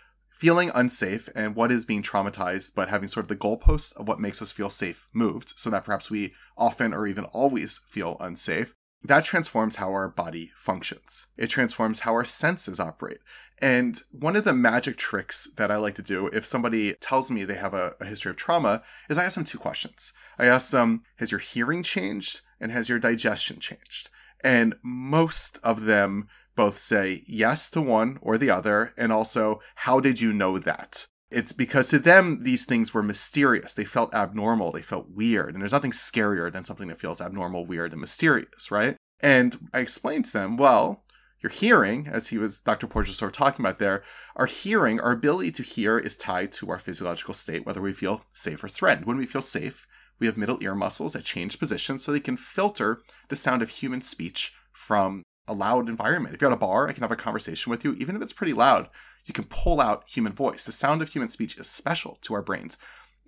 feeling 0.43 0.73
unsafe 0.75 1.29
and 1.37 1.55
what 1.55 1.71
is 1.71 1.87
being 1.87 2.03
traumatized, 2.03 2.75
but 2.75 2.89
having 2.89 3.07
sort 3.09 3.23
of 3.23 3.29
the 3.29 3.37
goalposts 3.37 3.95
of 3.97 4.09
what 4.09 4.19
makes 4.19 4.43
us 4.43 4.51
feel 4.51 4.69
safe 4.69 5.07
moved, 5.13 5.53
so 5.55 5.71
that 5.71 5.85
perhaps 5.85 6.11
we 6.11 6.35
often 6.59 6.93
or 6.93 7.07
even 7.07 7.25
always 7.27 7.79
feel 7.89 8.17
unsafe 8.19 8.75
that 9.05 9.25
transforms 9.25 9.77
how 9.77 9.91
our 9.91 10.09
body 10.09 10.53
functions. 10.57 11.27
It 11.37 11.49
transforms 11.49 12.01
how 12.01 12.13
our 12.13 12.25
senses 12.25 12.79
operate. 12.79 13.19
And 13.61 14.01
one 14.11 14.37
of 14.37 14.45
the 14.45 14.53
magic 14.53 14.97
tricks 14.97 15.49
that 15.57 15.71
I 15.71 15.77
like 15.77 15.95
to 15.97 16.03
do 16.03 16.27
if 16.29 16.45
somebody 16.45 16.95
tells 16.95 17.31
me 17.31 17.45
they 17.45 17.55
have 17.55 17.75
a, 17.75 17.95
a, 18.01 18.05
history 18.05 18.31
of 18.31 18.37
trauma 18.37 18.83
is 19.09 19.19
I 19.19 19.25
ask 19.25 19.37
them 19.37 19.45
two 19.45 19.59
questions. 19.59 20.13
I 20.39 20.47
ask 20.47 20.71
them, 20.71 21.03
has 21.17 21.31
your 21.31 21.41
hearing 21.41 21.83
changed 21.83 22.41
and 22.61 22.73
has 22.73 22.89
your 22.89 22.99
digestion 22.99 23.61
changed? 23.61 24.09
And 24.43 24.75
most 24.83 25.59
of 25.63 25.83
them 25.83 26.29
both 26.55 26.79
say 26.79 27.23
yes 27.27 27.71
to 27.71 27.81
one 27.81 28.19
or 28.21 28.39
the 28.39 28.51
other, 28.51 28.93
and 28.97 29.13
also, 29.13 29.61
how 29.77 30.01
did 30.01 30.21
you 30.21 30.33
know 30.33 30.59
that? 30.59 31.07
It's 31.31 31.53
because 31.53 31.89
to 31.89 31.99
them, 31.99 32.43
these 32.43 32.67
things 32.67 32.93
were 32.93 33.03
mysterious. 33.03 33.75
They 33.75 33.87
felt 33.87 34.15
abnormal. 34.15 34.71
They 34.71 34.83
felt 34.83 35.11
weird. 35.11 35.55
And 35.55 35.63
there's 35.63 35.73
nothing 35.73 35.93
scarier 35.93 36.53
than 36.53 36.67
something 36.67 36.89
that 36.89 37.01
feels 37.01 37.23
abnormal, 37.23 37.65
weird, 37.65 37.93
and 37.93 38.01
mysterious, 38.01 38.71
right? 38.71 38.97
And 39.21 39.69
I 39.73 39.81
explained 39.81 40.27
to 40.27 40.33
them, 40.35 40.59
well, 40.59 41.05
your 41.41 41.51
hearing, 41.51 42.07
as 42.07 42.29
he 42.29 42.39
was, 42.39 42.61
Dr. 42.61 42.87
Porges 42.87 43.21
of 43.23 43.33
talking 43.33 43.65
about 43.65 43.79
there, 43.79 44.03
our 44.37 44.47
hearing, 44.47 45.01
our 45.01 45.13
ability 45.13 45.53
to 45.53 45.63
hear 45.63 45.99
is 45.99 46.17
tied 46.17 46.53
to 46.53 46.71
our 46.71 46.79
physiological 46.79 47.35
state, 47.35 47.65
whether 47.65 47.81
we 47.81 47.93
feel 47.93 48.25
safe 48.35 48.63
or 48.63 48.69
threatened. 48.69 49.07
When 49.07 49.17
we 49.17 49.27
feel 49.27 49.43
safe, 49.43 49.87
we 50.19 50.27
have 50.27 50.37
middle 50.37 50.63
ear 50.63 50.75
muscles 50.75 51.15
that 51.15 51.25
change 51.25 51.59
position 51.59 51.99
so 51.99 52.13
they 52.13 52.21
can 52.21 52.37
filter 52.37 53.01
the 53.29 53.37
sound 53.37 53.63
of 53.63 53.71
human 53.71 54.03
speech 54.03 54.53
from 54.73 55.23
a 55.49 55.55
loud 55.55 55.89
environment. 55.89 56.35
If 56.35 56.41
you're 56.41 56.51
at 56.51 56.57
a 56.57 56.61
bar, 56.61 56.89
I 56.89 56.93
can 56.93 57.03
have 57.03 57.13
a 57.13 57.17
conversation 57.17 57.71
with 57.71 57.85
you, 57.85 57.95
even 57.95 58.17
if 58.17 58.23
it's 58.23 58.33
pretty 58.33 58.53
loud 58.53 58.89
you 59.25 59.35
can 59.35 59.45
pull 59.45 59.81
out 59.81 60.05
human 60.07 60.33
voice. 60.33 60.65
The 60.65 60.73
sound 60.73 61.03
of 61.03 61.09
human 61.09 61.29
speech 61.29 61.59
is 61.59 61.69
special 61.69 62.19
to 62.23 62.35
our 62.35 62.43
brains, 62.43 62.77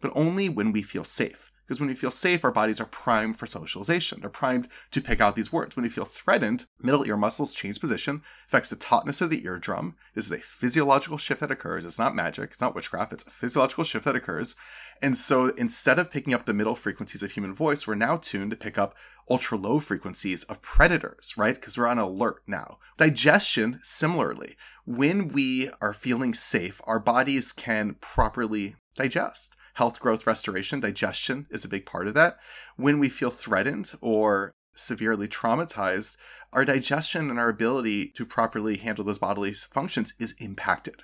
but 0.01 0.13
only 0.15 0.49
when 0.49 0.73
we 0.73 0.83
feel 0.83 1.05
safe. 1.05 1.51
Because 1.67 1.81
when 1.81 1.89
we 1.89 1.95
feel 1.95 2.11
safe, 2.11 2.45
our 2.45 2.51
bodies 2.51 2.79
are 2.79 2.87
primed 2.87 3.39
for 3.39 3.47
socialization. 3.47 4.21
They're 4.21 4.29
primed 4.29 4.69
to 4.91 5.01
pick 5.01 5.23
out 5.23 5.35
these 5.35 5.51
words. 5.51 5.77
When 5.77 5.83
we 5.83 5.89
feel 5.89 6.05
threatened, 6.05 6.67
middle 6.79 7.07
ear 7.07 7.17
muscles 7.17 7.55
change 7.55 7.81
position, 7.81 8.23
affects 8.47 8.69
the 8.69 8.77
tautness 8.77 9.23
of 9.23 9.31
the 9.31 9.45
eardrum. 9.47 9.97
This 10.15 10.27
is 10.27 10.33
a 10.33 10.39
physiological 10.39 11.17
shift 11.17 11.41
that 11.41 11.51
occurs. 11.51 11.87
It's 11.87 11.99
not 11.99 12.15
magic, 12.15 12.51
it's 12.53 12.61
not 12.61 12.75
witchcraft, 12.75 13.15
it's 13.15 13.27
a 13.27 13.31
physiological 13.31 13.85
shift 13.85 14.05
that 14.05 14.17
occurs. 14.17 14.57
And 15.03 15.17
so 15.17 15.47
instead 15.49 15.99
of 15.99 16.11
picking 16.11 16.35
up 16.35 16.45
the 16.45 16.55
middle 16.55 16.75
frequencies 16.75 17.23
of 17.23 17.33
human 17.33 17.53
voice, 17.53 17.87
we're 17.87 17.95
now 17.95 18.17
tuned 18.17 18.51
to 18.51 18.57
pick 18.57 18.79
up 18.79 18.95
ultra 19.29 19.57
low 19.57 19.81
frequencies 19.81 20.45
of 20.45 20.63
predators, 20.63 21.35
right? 21.37 21.55
Because 21.55 21.79
we're 21.79 21.87
on 21.87 21.99
alert 21.99 22.43
now. 22.47 22.79
Digestion, 22.97 23.81
similarly, 23.83 24.57
when 24.85 25.29
we 25.29 25.71
are 25.81 25.95
feeling 25.95 26.35
safe, 26.35 26.81
our 26.85 27.01
bodies 27.01 27.53
can 27.53 27.95
properly 28.01 28.77
digest. 28.97 29.57
Health, 29.75 29.99
growth, 29.99 30.27
restoration, 30.27 30.81
digestion 30.81 31.47
is 31.51 31.65
a 31.65 31.69
big 31.69 31.85
part 31.85 32.07
of 32.07 32.15
that. 32.15 32.37
When 32.77 32.99
we 32.99 33.09
feel 33.09 33.31
threatened 33.31 33.93
or 34.01 34.53
severely 34.75 35.27
traumatized, 35.27 36.17
our 36.53 36.65
digestion 36.65 37.31
and 37.31 37.39
our 37.39 37.49
ability 37.49 38.09
to 38.11 38.25
properly 38.25 38.77
handle 38.77 39.05
those 39.05 39.19
bodily 39.19 39.53
functions 39.53 40.15
is 40.21 40.35
impacted. 40.39 41.03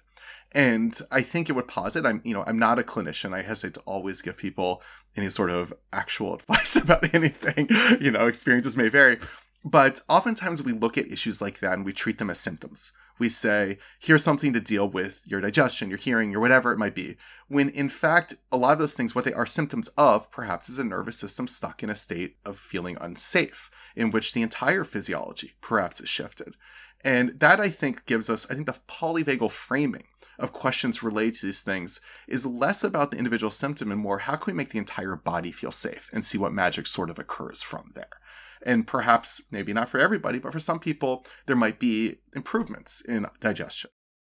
And 0.52 0.98
I 1.10 1.22
think 1.22 1.48
it 1.48 1.52
would 1.52 1.68
posit, 1.68 2.04
I'm, 2.04 2.20
you 2.24 2.34
know, 2.34 2.44
I'm 2.46 2.58
not 2.58 2.78
a 2.78 2.82
clinician. 2.82 3.32
I 3.32 3.42
hesitate 3.42 3.74
to 3.74 3.80
always 3.80 4.20
give 4.20 4.36
people 4.36 4.82
any 5.16 5.30
sort 5.30 5.50
of 5.50 5.72
actual 5.92 6.34
advice 6.40 6.76
about 6.76 7.14
anything. 7.14 7.68
You 8.00 8.10
know, 8.10 8.26
experiences 8.26 8.76
may 8.76 8.88
vary. 8.88 9.18
But 9.64 10.00
oftentimes 10.08 10.62
we 10.62 10.72
look 10.72 10.96
at 10.96 11.12
issues 11.12 11.42
like 11.42 11.60
that 11.60 11.74
and 11.74 11.84
we 11.84 11.92
treat 11.92 12.18
them 12.18 12.30
as 12.30 12.40
symptoms. 12.40 12.92
We 13.18 13.28
say, 13.28 13.78
here's 13.98 14.24
something 14.24 14.54
to 14.54 14.60
deal 14.60 14.88
with 14.88 15.22
your 15.26 15.42
digestion, 15.42 15.90
your 15.90 15.98
hearing, 15.98 16.30
your 16.30 16.40
whatever 16.40 16.72
it 16.72 16.78
might 16.78 16.94
be. 16.94 17.18
When 17.48 17.68
in 17.68 17.90
fact, 17.90 18.34
a 18.50 18.56
lot 18.56 18.72
of 18.72 18.78
those 18.78 18.94
things, 18.94 19.14
what 19.14 19.26
they 19.26 19.34
are 19.34 19.44
symptoms 19.44 19.88
of, 19.98 20.30
perhaps 20.30 20.70
is 20.70 20.78
a 20.78 20.84
nervous 20.84 21.18
system 21.18 21.46
stuck 21.46 21.82
in 21.82 21.90
a 21.90 21.94
state 21.94 22.36
of 22.46 22.58
feeling 22.58 22.96
unsafe, 22.98 23.70
in 23.94 24.10
which 24.10 24.32
the 24.32 24.40
entire 24.40 24.84
physiology 24.84 25.52
perhaps 25.60 26.00
is 26.00 26.08
shifted. 26.08 26.56
And 27.02 27.40
that 27.40 27.60
I 27.60 27.70
think 27.70 28.06
gives 28.06 28.28
us, 28.28 28.50
I 28.50 28.54
think 28.54 28.66
the 28.66 28.78
polyvagal 28.88 29.50
framing 29.50 30.04
of 30.38 30.52
questions 30.52 31.02
related 31.02 31.34
to 31.34 31.46
these 31.46 31.62
things 31.62 32.00
is 32.26 32.46
less 32.46 32.82
about 32.82 33.10
the 33.10 33.18
individual 33.18 33.50
symptom 33.50 33.92
and 33.92 34.00
more 34.00 34.18
how 34.18 34.36
can 34.36 34.52
we 34.52 34.56
make 34.56 34.70
the 34.70 34.78
entire 34.78 35.16
body 35.16 35.52
feel 35.52 35.72
safe 35.72 36.08
and 36.12 36.24
see 36.24 36.38
what 36.38 36.52
magic 36.52 36.86
sort 36.86 37.10
of 37.10 37.18
occurs 37.18 37.62
from 37.62 37.92
there. 37.94 38.08
And 38.62 38.86
perhaps, 38.86 39.42
maybe 39.50 39.72
not 39.72 39.88
for 39.88 39.98
everybody, 39.98 40.38
but 40.38 40.52
for 40.52 40.58
some 40.58 40.78
people, 40.78 41.24
there 41.46 41.56
might 41.56 41.78
be 41.78 42.16
improvements 42.34 43.00
in 43.00 43.26
digestion. 43.40 43.90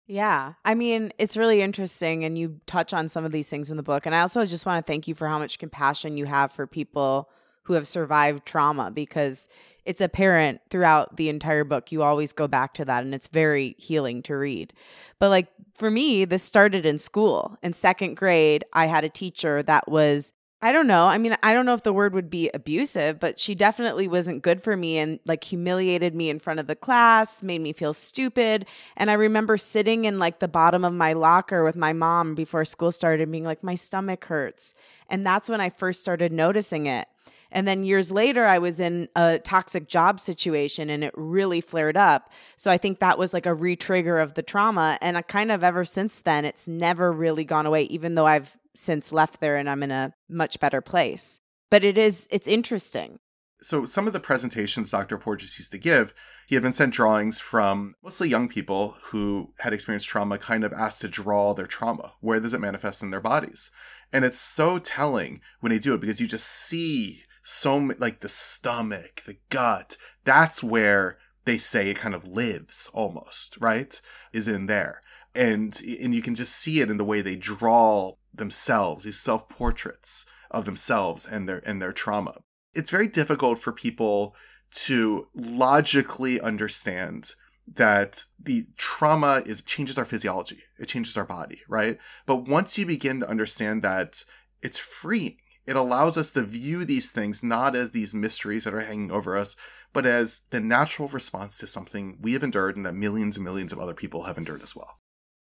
Yeah. 0.08 0.54
I 0.64 0.74
mean, 0.74 1.12
it's 1.18 1.36
really 1.36 1.60
interesting 1.60 2.24
and 2.24 2.38
you 2.38 2.60
touch 2.66 2.92
on 2.92 3.08
some 3.08 3.24
of 3.24 3.32
these 3.32 3.50
things 3.50 3.70
in 3.70 3.76
the 3.76 3.82
book. 3.82 4.06
And 4.06 4.14
I 4.14 4.20
also 4.20 4.44
just 4.44 4.66
want 4.66 4.84
to 4.84 4.90
thank 4.90 5.08
you 5.08 5.14
for 5.14 5.28
how 5.28 5.38
much 5.38 5.58
compassion 5.58 6.16
you 6.16 6.26
have 6.26 6.52
for 6.52 6.66
people 6.66 7.28
who 7.66 7.74
have 7.74 7.86
survived 7.86 8.46
trauma 8.46 8.90
because 8.90 9.48
it's 9.84 10.00
apparent 10.00 10.60
throughout 10.70 11.16
the 11.16 11.28
entire 11.28 11.64
book. 11.64 11.90
You 11.90 12.02
always 12.02 12.32
go 12.32 12.46
back 12.46 12.74
to 12.74 12.84
that 12.84 13.04
and 13.04 13.14
it's 13.14 13.28
very 13.28 13.74
healing 13.78 14.22
to 14.22 14.36
read. 14.36 14.72
But 15.18 15.30
like 15.30 15.48
for 15.74 15.90
me, 15.90 16.24
this 16.24 16.42
started 16.42 16.86
in 16.86 16.98
school. 16.98 17.58
In 17.62 17.72
second 17.72 18.16
grade, 18.16 18.64
I 18.72 18.86
had 18.86 19.04
a 19.04 19.08
teacher 19.08 19.62
that 19.64 19.88
was 19.88 20.32
I 20.62 20.72
don't 20.72 20.86
know. 20.86 21.06
I 21.06 21.18
mean, 21.18 21.36
I 21.42 21.52
don't 21.52 21.66
know 21.66 21.74
if 21.74 21.82
the 21.82 21.92
word 21.92 22.14
would 22.14 22.30
be 22.30 22.50
abusive, 22.54 23.20
but 23.20 23.38
she 23.38 23.54
definitely 23.54 24.08
wasn't 24.08 24.42
good 24.42 24.62
for 24.62 24.74
me 24.74 24.96
and 24.96 25.20
like 25.26 25.44
humiliated 25.44 26.14
me 26.14 26.30
in 26.30 26.38
front 26.38 26.60
of 26.60 26.66
the 26.66 26.74
class, 26.74 27.42
made 27.42 27.60
me 27.60 27.74
feel 27.74 27.92
stupid. 27.92 28.64
And 28.96 29.10
I 29.10 29.14
remember 29.14 29.58
sitting 29.58 30.06
in 30.06 30.18
like 30.18 30.38
the 30.38 30.48
bottom 30.48 30.82
of 30.82 30.94
my 30.94 31.12
locker 31.12 31.62
with 31.62 31.76
my 31.76 31.92
mom 31.92 32.34
before 32.34 32.64
school 32.64 32.90
started, 32.90 33.30
being 33.30 33.44
like, 33.44 33.62
my 33.62 33.74
stomach 33.74 34.24
hurts. 34.24 34.74
And 35.10 35.26
that's 35.26 35.50
when 35.50 35.60
I 35.60 35.68
first 35.68 36.00
started 36.00 36.32
noticing 36.32 36.86
it. 36.86 37.06
And 37.50 37.66
then 37.66 37.82
years 37.82 38.10
later, 38.10 38.46
I 38.46 38.58
was 38.58 38.80
in 38.80 39.08
a 39.16 39.38
toxic 39.38 39.88
job 39.88 40.20
situation 40.20 40.90
and 40.90 41.04
it 41.04 41.12
really 41.16 41.60
flared 41.60 41.96
up. 41.96 42.32
So 42.56 42.70
I 42.70 42.78
think 42.78 42.98
that 42.98 43.18
was 43.18 43.32
like 43.32 43.46
a 43.46 43.54
retrigger 43.54 44.22
of 44.22 44.34
the 44.34 44.42
trauma. 44.42 44.98
And 45.00 45.16
I 45.16 45.22
kind 45.22 45.52
of 45.52 45.62
ever 45.62 45.84
since 45.84 46.20
then, 46.20 46.44
it's 46.44 46.68
never 46.68 47.12
really 47.12 47.44
gone 47.44 47.66
away, 47.66 47.84
even 47.84 48.14
though 48.14 48.26
I've 48.26 48.58
since 48.74 49.12
left 49.12 49.40
there 49.40 49.56
and 49.56 49.70
I'm 49.70 49.82
in 49.82 49.90
a 49.90 50.12
much 50.28 50.60
better 50.60 50.80
place. 50.80 51.40
But 51.70 51.84
it 51.84 51.98
is, 51.98 52.28
it's 52.30 52.48
interesting. 52.48 53.18
So, 53.62 53.86
some 53.86 54.06
of 54.06 54.12
the 54.12 54.20
presentations 54.20 54.90
Dr. 54.90 55.16
Porges 55.16 55.58
used 55.58 55.72
to 55.72 55.78
give, 55.78 56.14
he 56.46 56.54
had 56.54 56.62
been 56.62 56.74
sent 56.74 56.92
drawings 56.92 57.40
from 57.40 57.94
mostly 58.04 58.28
young 58.28 58.48
people 58.48 58.96
who 59.04 59.52
had 59.58 59.72
experienced 59.72 60.08
trauma, 60.08 60.38
kind 60.38 60.62
of 60.62 60.72
asked 60.72 61.00
to 61.00 61.08
draw 61.08 61.54
their 61.54 61.66
trauma. 61.66 62.12
Where 62.20 62.38
does 62.38 62.54
it 62.54 62.60
manifest 62.60 63.02
in 63.02 63.10
their 63.10 63.20
bodies? 63.20 63.70
And 64.12 64.24
it's 64.24 64.38
so 64.38 64.78
telling 64.78 65.40
when 65.60 65.70
they 65.70 65.78
do 65.78 65.94
it 65.94 66.00
because 66.00 66.20
you 66.20 66.28
just 66.28 66.46
see 66.46 67.24
so 67.48 67.76
like 67.98 68.20
the 68.20 68.28
stomach, 68.28 69.22
the 69.24 69.36
gut. 69.50 69.96
That's 70.24 70.64
where 70.64 71.16
they 71.44 71.58
say 71.58 71.88
it 71.88 71.96
kind 71.96 72.12
of 72.12 72.26
lives 72.26 72.90
almost, 72.92 73.56
right? 73.60 74.00
Is 74.32 74.48
in 74.48 74.66
there. 74.66 75.00
And 75.32 75.80
and 76.00 76.12
you 76.12 76.22
can 76.22 76.34
just 76.34 76.56
see 76.56 76.80
it 76.80 76.90
in 76.90 76.96
the 76.96 77.04
way 77.04 77.22
they 77.22 77.36
draw 77.36 78.14
themselves, 78.34 79.04
these 79.04 79.20
self-portraits 79.20 80.26
of 80.50 80.64
themselves 80.64 81.24
and 81.24 81.48
their 81.48 81.62
and 81.64 81.80
their 81.80 81.92
trauma. 81.92 82.38
It's 82.74 82.90
very 82.90 83.06
difficult 83.06 83.60
for 83.60 83.72
people 83.72 84.34
to 84.72 85.28
logically 85.32 86.40
understand 86.40 87.30
that 87.74 88.24
the 88.42 88.66
trauma 88.76 89.44
is 89.46 89.62
changes 89.62 89.98
our 89.98 90.04
physiology 90.04 90.62
it 90.78 90.86
changes 90.86 91.16
our 91.16 91.24
body 91.24 91.60
right 91.68 91.98
but 92.24 92.46
once 92.48 92.78
you 92.78 92.86
begin 92.86 93.18
to 93.18 93.28
understand 93.28 93.82
that 93.82 94.22
it's 94.62 94.78
freeing 94.78 95.36
it 95.66 95.76
allows 95.76 96.16
us 96.16 96.32
to 96.32 96.42
view 96.42 96.84
these 96.84 97.10
things 97.10 97.42
not 97.42 97.74
as 97.74 97.90
these 97.90 98.14
mysteries 98.14 98.64
that 98.64 98.74
are 98.74 98.80
hanging 98.80 99.10
over 99.10 99.36
us, 99.36 99.56
but 99.92 100.06
as 100.06 100.42
the 100.50 100.60
natural 100.60 101.08
response 101.08 101.58
to 101.58 101.66
something 101.66 102.18
we 102.20 102.32
have 102.34 102.42
endured 102.42 102.76
and 102.76 102.86
that 102.86 102.94
millions 102.94 103.36
and 103.36 103.44
millions 103.44 103.72
of 103.72 103.78
other 103.78 103.94
people 103.94 104.24
have 104.24 104.38
endured 104.38 104.62
as 104.62 104.76
well. 104.76 104.98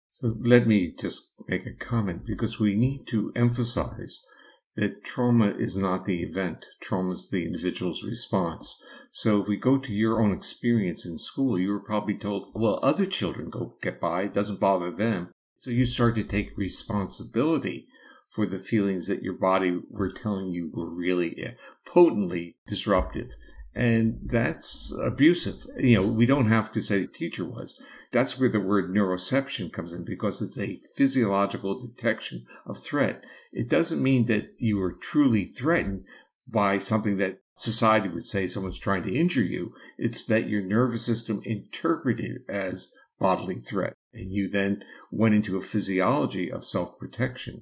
So 0.09 0.35
let 0.39 0.65
me 0.65 0.93
just 0.97 1.29
make 1.47 1.65
a 1.65 1.73
comment 1.73 2.25
because 2.25 2.59
we 2.59 2.75
need 2.75 3.05
to 3.09 3.31
emphasize 3.35 4.21
that 4.75 5.03
trauma 5.03 5.49
is 5.57 5.77
not 5.77 6.05
the 6.05 6.21
event. 6.21 6.65
Trauma 6.79 7.11
is 7.11 7.29
the 7.29 7.45
individual's 7.45 8.03
response. 8.03 8.81
So 9.11 9.41
if 9.41 9.47
we 9.47 9.57
go 9.57 9.79
to 9.79 9.91
your 9.91 10.21
own 10.21 10.31
experience 10.31 11.05
in 11.05 11.17
school, 11.17 11.59
you 11.59 11.71
were 11.71 11.83
probably 11.83 12.15
told, 12.15 12.51
well, 12.53 12.79
other 12.83 13.05
children 13.07 13.49
go 13.49 13.75
get 13.81 13.99
by. 13.99 14.23
It 14.23 14.33
doesn't 14.33 14.59
bother 14.59 14.91
them. 14.91 15.31
So 15.59 15.71
you 15.71 15.87
start 15.87 16.15
to 16.15 16.23
take 16.23 16.57
responsibility 16.57 17.87
for 18.29 18.45
the 18.45 18.59
feelings 18.59 19.07
that 19.07 19.23
your 19.23 19.33
body 19.33 19.79
were 19.89 20.11
telling 20.11 20.49
you 20.49 20.71
were 20.73 20.89
really 20.89 21.37
eh, 21.41 21.51
potently 21.85 22.55
disruptive. 22.67 23.35
And 23.73 24.19
that's 24.23 24.91
abusive. 25.03 25.67
You 25.77 26.01
know, 26.01 26.07
we 26.07 26.25
don't 26.25 26.49
have 26.49 26.71
to 26.71 26.81
say 26.81 27.01
the 27.01 27.07
teacher 27.07 27.45
was. 27.45 27.79
That's 28.11 28.39
where 28.39 28.49
the 28.49 28.59
word 28.59 28.91
neuroception 28.91 29.71
comes 29.71 29.93
in 29.93 30.03
because 30.03 30.41
it's 30.41 30.57
a 30.57 30.79
physiological 30.95 31.79
detection 31.79 32.45
of 32.65 32.79
threat. 32.79 33.23
It 33.53 33.69
doesn't 33.69 34.01
mean 34.01 34.25
that 34.25 34.53
you 34.57 34.81
are 34.81 34.91
truly 34.91 35.45
threatened 35.45 36.05
by 36.47 36.79
something 36.79 37.17
that 37.17 37.41
society 37.53 38.09
would 38.09 38.25
say 38.25 38.47
someone's 38.47 38.79
trying 38.79 39.03
to 39.03 39.15
injure 39.15 39.43
you. 39.43 39.73
It's 39.99 40.25
that 40.25 40.49
your 40.49 40.61
nervous 40.61 41.05
system 41.05 41.41
interpreted 41.43 42.41
as 42.49 42.91
bodily 43.19 43.55
threat. 43.55 43.93
And 44.13 44.31
you 44.31 44.49
then 44.49 44.83
went 45.11 45.35
into 45.35 45.57
a 45.57 45.61
physiology 45.61 46.51
of 46.51 46.65
self 46.65 46.97
protection. 46.97 47.61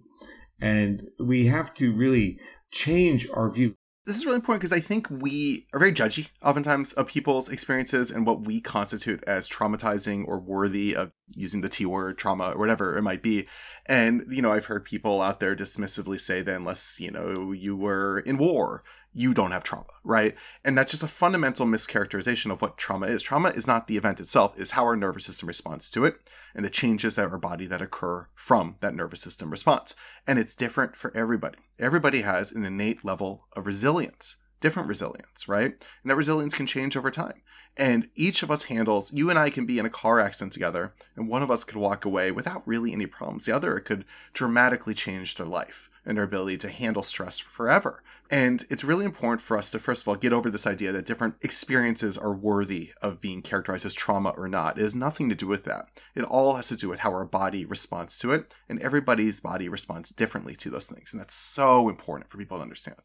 And 0.60 1.10
we 1.20 1.48
have 1.48 1.74
to 1.76 1.94
really 1.94 2.40
change 2.72 3.28
our 3.34 3.50
view. 3.50 3.76
This 4.06 4.18
is 4.18 4.26
really 4.26 4.36
important 4.36 4.62
because 4.62 4.72
I 4.72 4.82
think 4.82 5.08
we 5.10 5.66
are 5.74 5.80
very 5.80 5.92
judgy 5.92 6.28
oftentimes 6.44 6.94
of 6.94 7.08
people's 7.08 7.50
experiences 7.50 8.12
and 8.12 8.24
what 8.24 8.46
we 8.46 8.62
constitute 8.62 9.24
as 9.26 9.50
traumatizing 9.50 10.28
or 10.28 10.40
worthy 10.40 10.96
of 10.96 11.12
using 11.30 11.62
the 11.62 11.70
T 11.70 11.88
word, 11.88 12.18
trauma, 12.18 12.52
or 12.52 12.60
whatever 12.60 12.96
it 12.98 13.02
might 13.02 13.24
be. 13.24 13.48
And, 13.88 14.24
you 14.30 14.44
know, 14.44 14.52
I've 14.52 14.68
heard 14.68 14.86
people 14.86 15.24
out 15.24 15.40
there 15.40 15.56
dismissively 15.56 16.20
say 16.20 16.44
that 16.44 16.56
unless, 16.56 17.00
you 17.00 17.10
know, 17.10 17.52
you 17.52 17.76
were 17.76 18.20
in 18.20 18.38
war, 18.38 18.84
you 19.16 19.34
don't 19.34 19.52
have 19.52 19.64
trauma, 19.64 19.86
right? 20.04 20.36
And 20.66 20.78
that's 20.78 20.92
just 20.92 21.02
a 21.02 21.08
fundamental 21.08 21.66
mischaracterization 21.66 22.52
of 22.52 22.62
what 22.62 22.78
trauma 22.78 23.08
is. 23.08 23.24
Trauma 23.24 23.50
is 23.50 23.66
not 23.66 23.88
the 23.88 23.96
event 23.96 24.20
itself, 24.20 24.60
is 24.60 24.72
how 24.72 24.84
our 24.84 24.98
nervous 24.98 25.26
system 25.26 25.48
responds 25.48 25.90
to 25.92 26.04
it 26.04 26.18
and 26.54 26.66
the 26.66 26.70
changes 26.70 27.16
that 27.16 27.32
our 27.32 27.38
body 27.38 27.66
that 27.66 27.82
occur 27.82 28.28
from 28.36 28.76
that 28.82 28.94
nervous 28.94 29.22
system 29.22 29.50
response. 29.50 29.96
And 30.28 30.38
it's 30.38 30.54
different 30.54 30.98
for 30.98 31.16
everybody. 31.16 31.60
Everybody 31.80 32.22
has 32.22 32.52
an 32.52 32.66
innate 32.66 33.06
level 33.06 33.46
of 33.54 33.66
resilience, 33.66 34.36
different 34.60 34.90
resilience, 34.90 35.48
right? 35.48 35.72
And 35.72 36.12
that 36.12 36.18
resilience 36.18 36.54
can 36.54 36.68
change 36.68 36.98
over 36.98 37.10
time. 37.10 37.42
And 37.78 38.10
each 38.16 38.44
of 38.44 38.52
us 38.52 38.64
handles, 38.64 39.14
you 39.14 39.30
and 39.30 39.40
I 39.40 39.50
can 39.50 39.66
be 39.66 39.80
in 39.80 39.86
a 39.86 39.90
car 39.90 40.20
accident 40.20 40.54
together, 40.54 40.94
and 41.16 41.28
one 41.28 41.44
of 41.44 41.52
us 41.52 41.64
could 41.64 41.78
walk 41.78 42.06
away 42.06 42.32
without 42.32 42.66
really 42.68 42.92
any 42.94 43.06
problems. 43.06 43.46
The 43.46 43.56
other 43.56 43.80
could 43.80 44.06
dramatically 44.34 44.94
change 44.94 45.36
their 45.36 45.46
life 45.46 45.90
and 46.06 46.18
their 46.18 46.24
ability 46.24 46.58
to 46.60 46.70
handle 46.70 47.04
stress 47.04 47.38
forever. 47.38 48.02
And 48.30 48.66
it's 48.70 48.84
really 48.84 49.06
important 49.06 49.42
for 49.42 49.58
us 49.58 49.72
to, 49.72 49.80
first 49.80 50.02
of 50.02 50.08
all, 50.08 50.16
get 50.16 50.34
over 50.34 50.50
this 50.50 50.66
idea 50.66 50.92
that 50.92 51.06
different 51.06 51.36
experiences 51.42 52.18
are 52.18 52.34
worthy 52.34 52.92
of 53.02 53.22
being 53.22 53.42
characterized 53.42 53.86
as 53.86 53.94
trauma 53.94 54.30
or 54.30 54.48
not. 54.48 54.78
It 54.78 54.82
has 54.82 54.96
nothing 54.96 55.30
to 55.30 55.36
do 55.36 55.48
with 55.48 55.64
that. 55.66 55.88
It 56.16 56.24
all 56.24 56.56
has 56.56 56.70
to 56.70 56.76
do 56.76 56.90
with 56.90 57.00
how 57.00 57.12
our 57.12 57.26
body 57.26 57.66
responds 57.66 58.18
to 58.20 58.32
it, 58.34 58.54
and 58.68 58.80
everybody's 58.82 59.42
body 59.42 59.70
responds 59.70 60.10
differently 60.10 60.56
to 60.56 60.70
those 60.70 60.88
things. 60.88 61.14
And 61.14 61.20
that's 61.20 61.36
so 61.36 61.88
important 61.88 62.30
for 62.30 62.38
people 62.38 62.58
to 62.58 62.64
understand. 62.64 62.98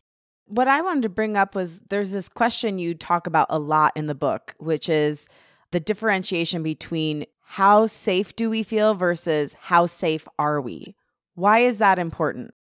What 0.46 0.68
I 0.68 0.80
wanted 0.80 1.02
to 1.02 1.10
bring 1.10 1.36
up 1.36 1.54
was 1.54 1.80
there's 1.90 2.12
this 2.12 2.28
question 2.28 2.78
you 2.78 2.94
talk 2.94 3.26
about 3.26 3.46
a 3.50 3.58
lot 3.58 3.92
in 3.96 4.06
the 4.06 4.14
book, 4.14 4.54
which 4.58 4.88
is 4.88 5.28
the 5.70 5.80
differentiation 5.80 6.62
between 6.62 7.26
how 7.42 7.86
safe 7.86 8.34
do 8.34 8.48
we 8.48 8.62
feel 8.62 8.94
versus 8.94 9.54
how 9.54 9.86
safe 9.86 10.26
are 10.38 10.60
we? 10.60 10.96
Why 11.34 11.60
is 11.60 11.78
that 11.78 11.98
important? 11.98 12.52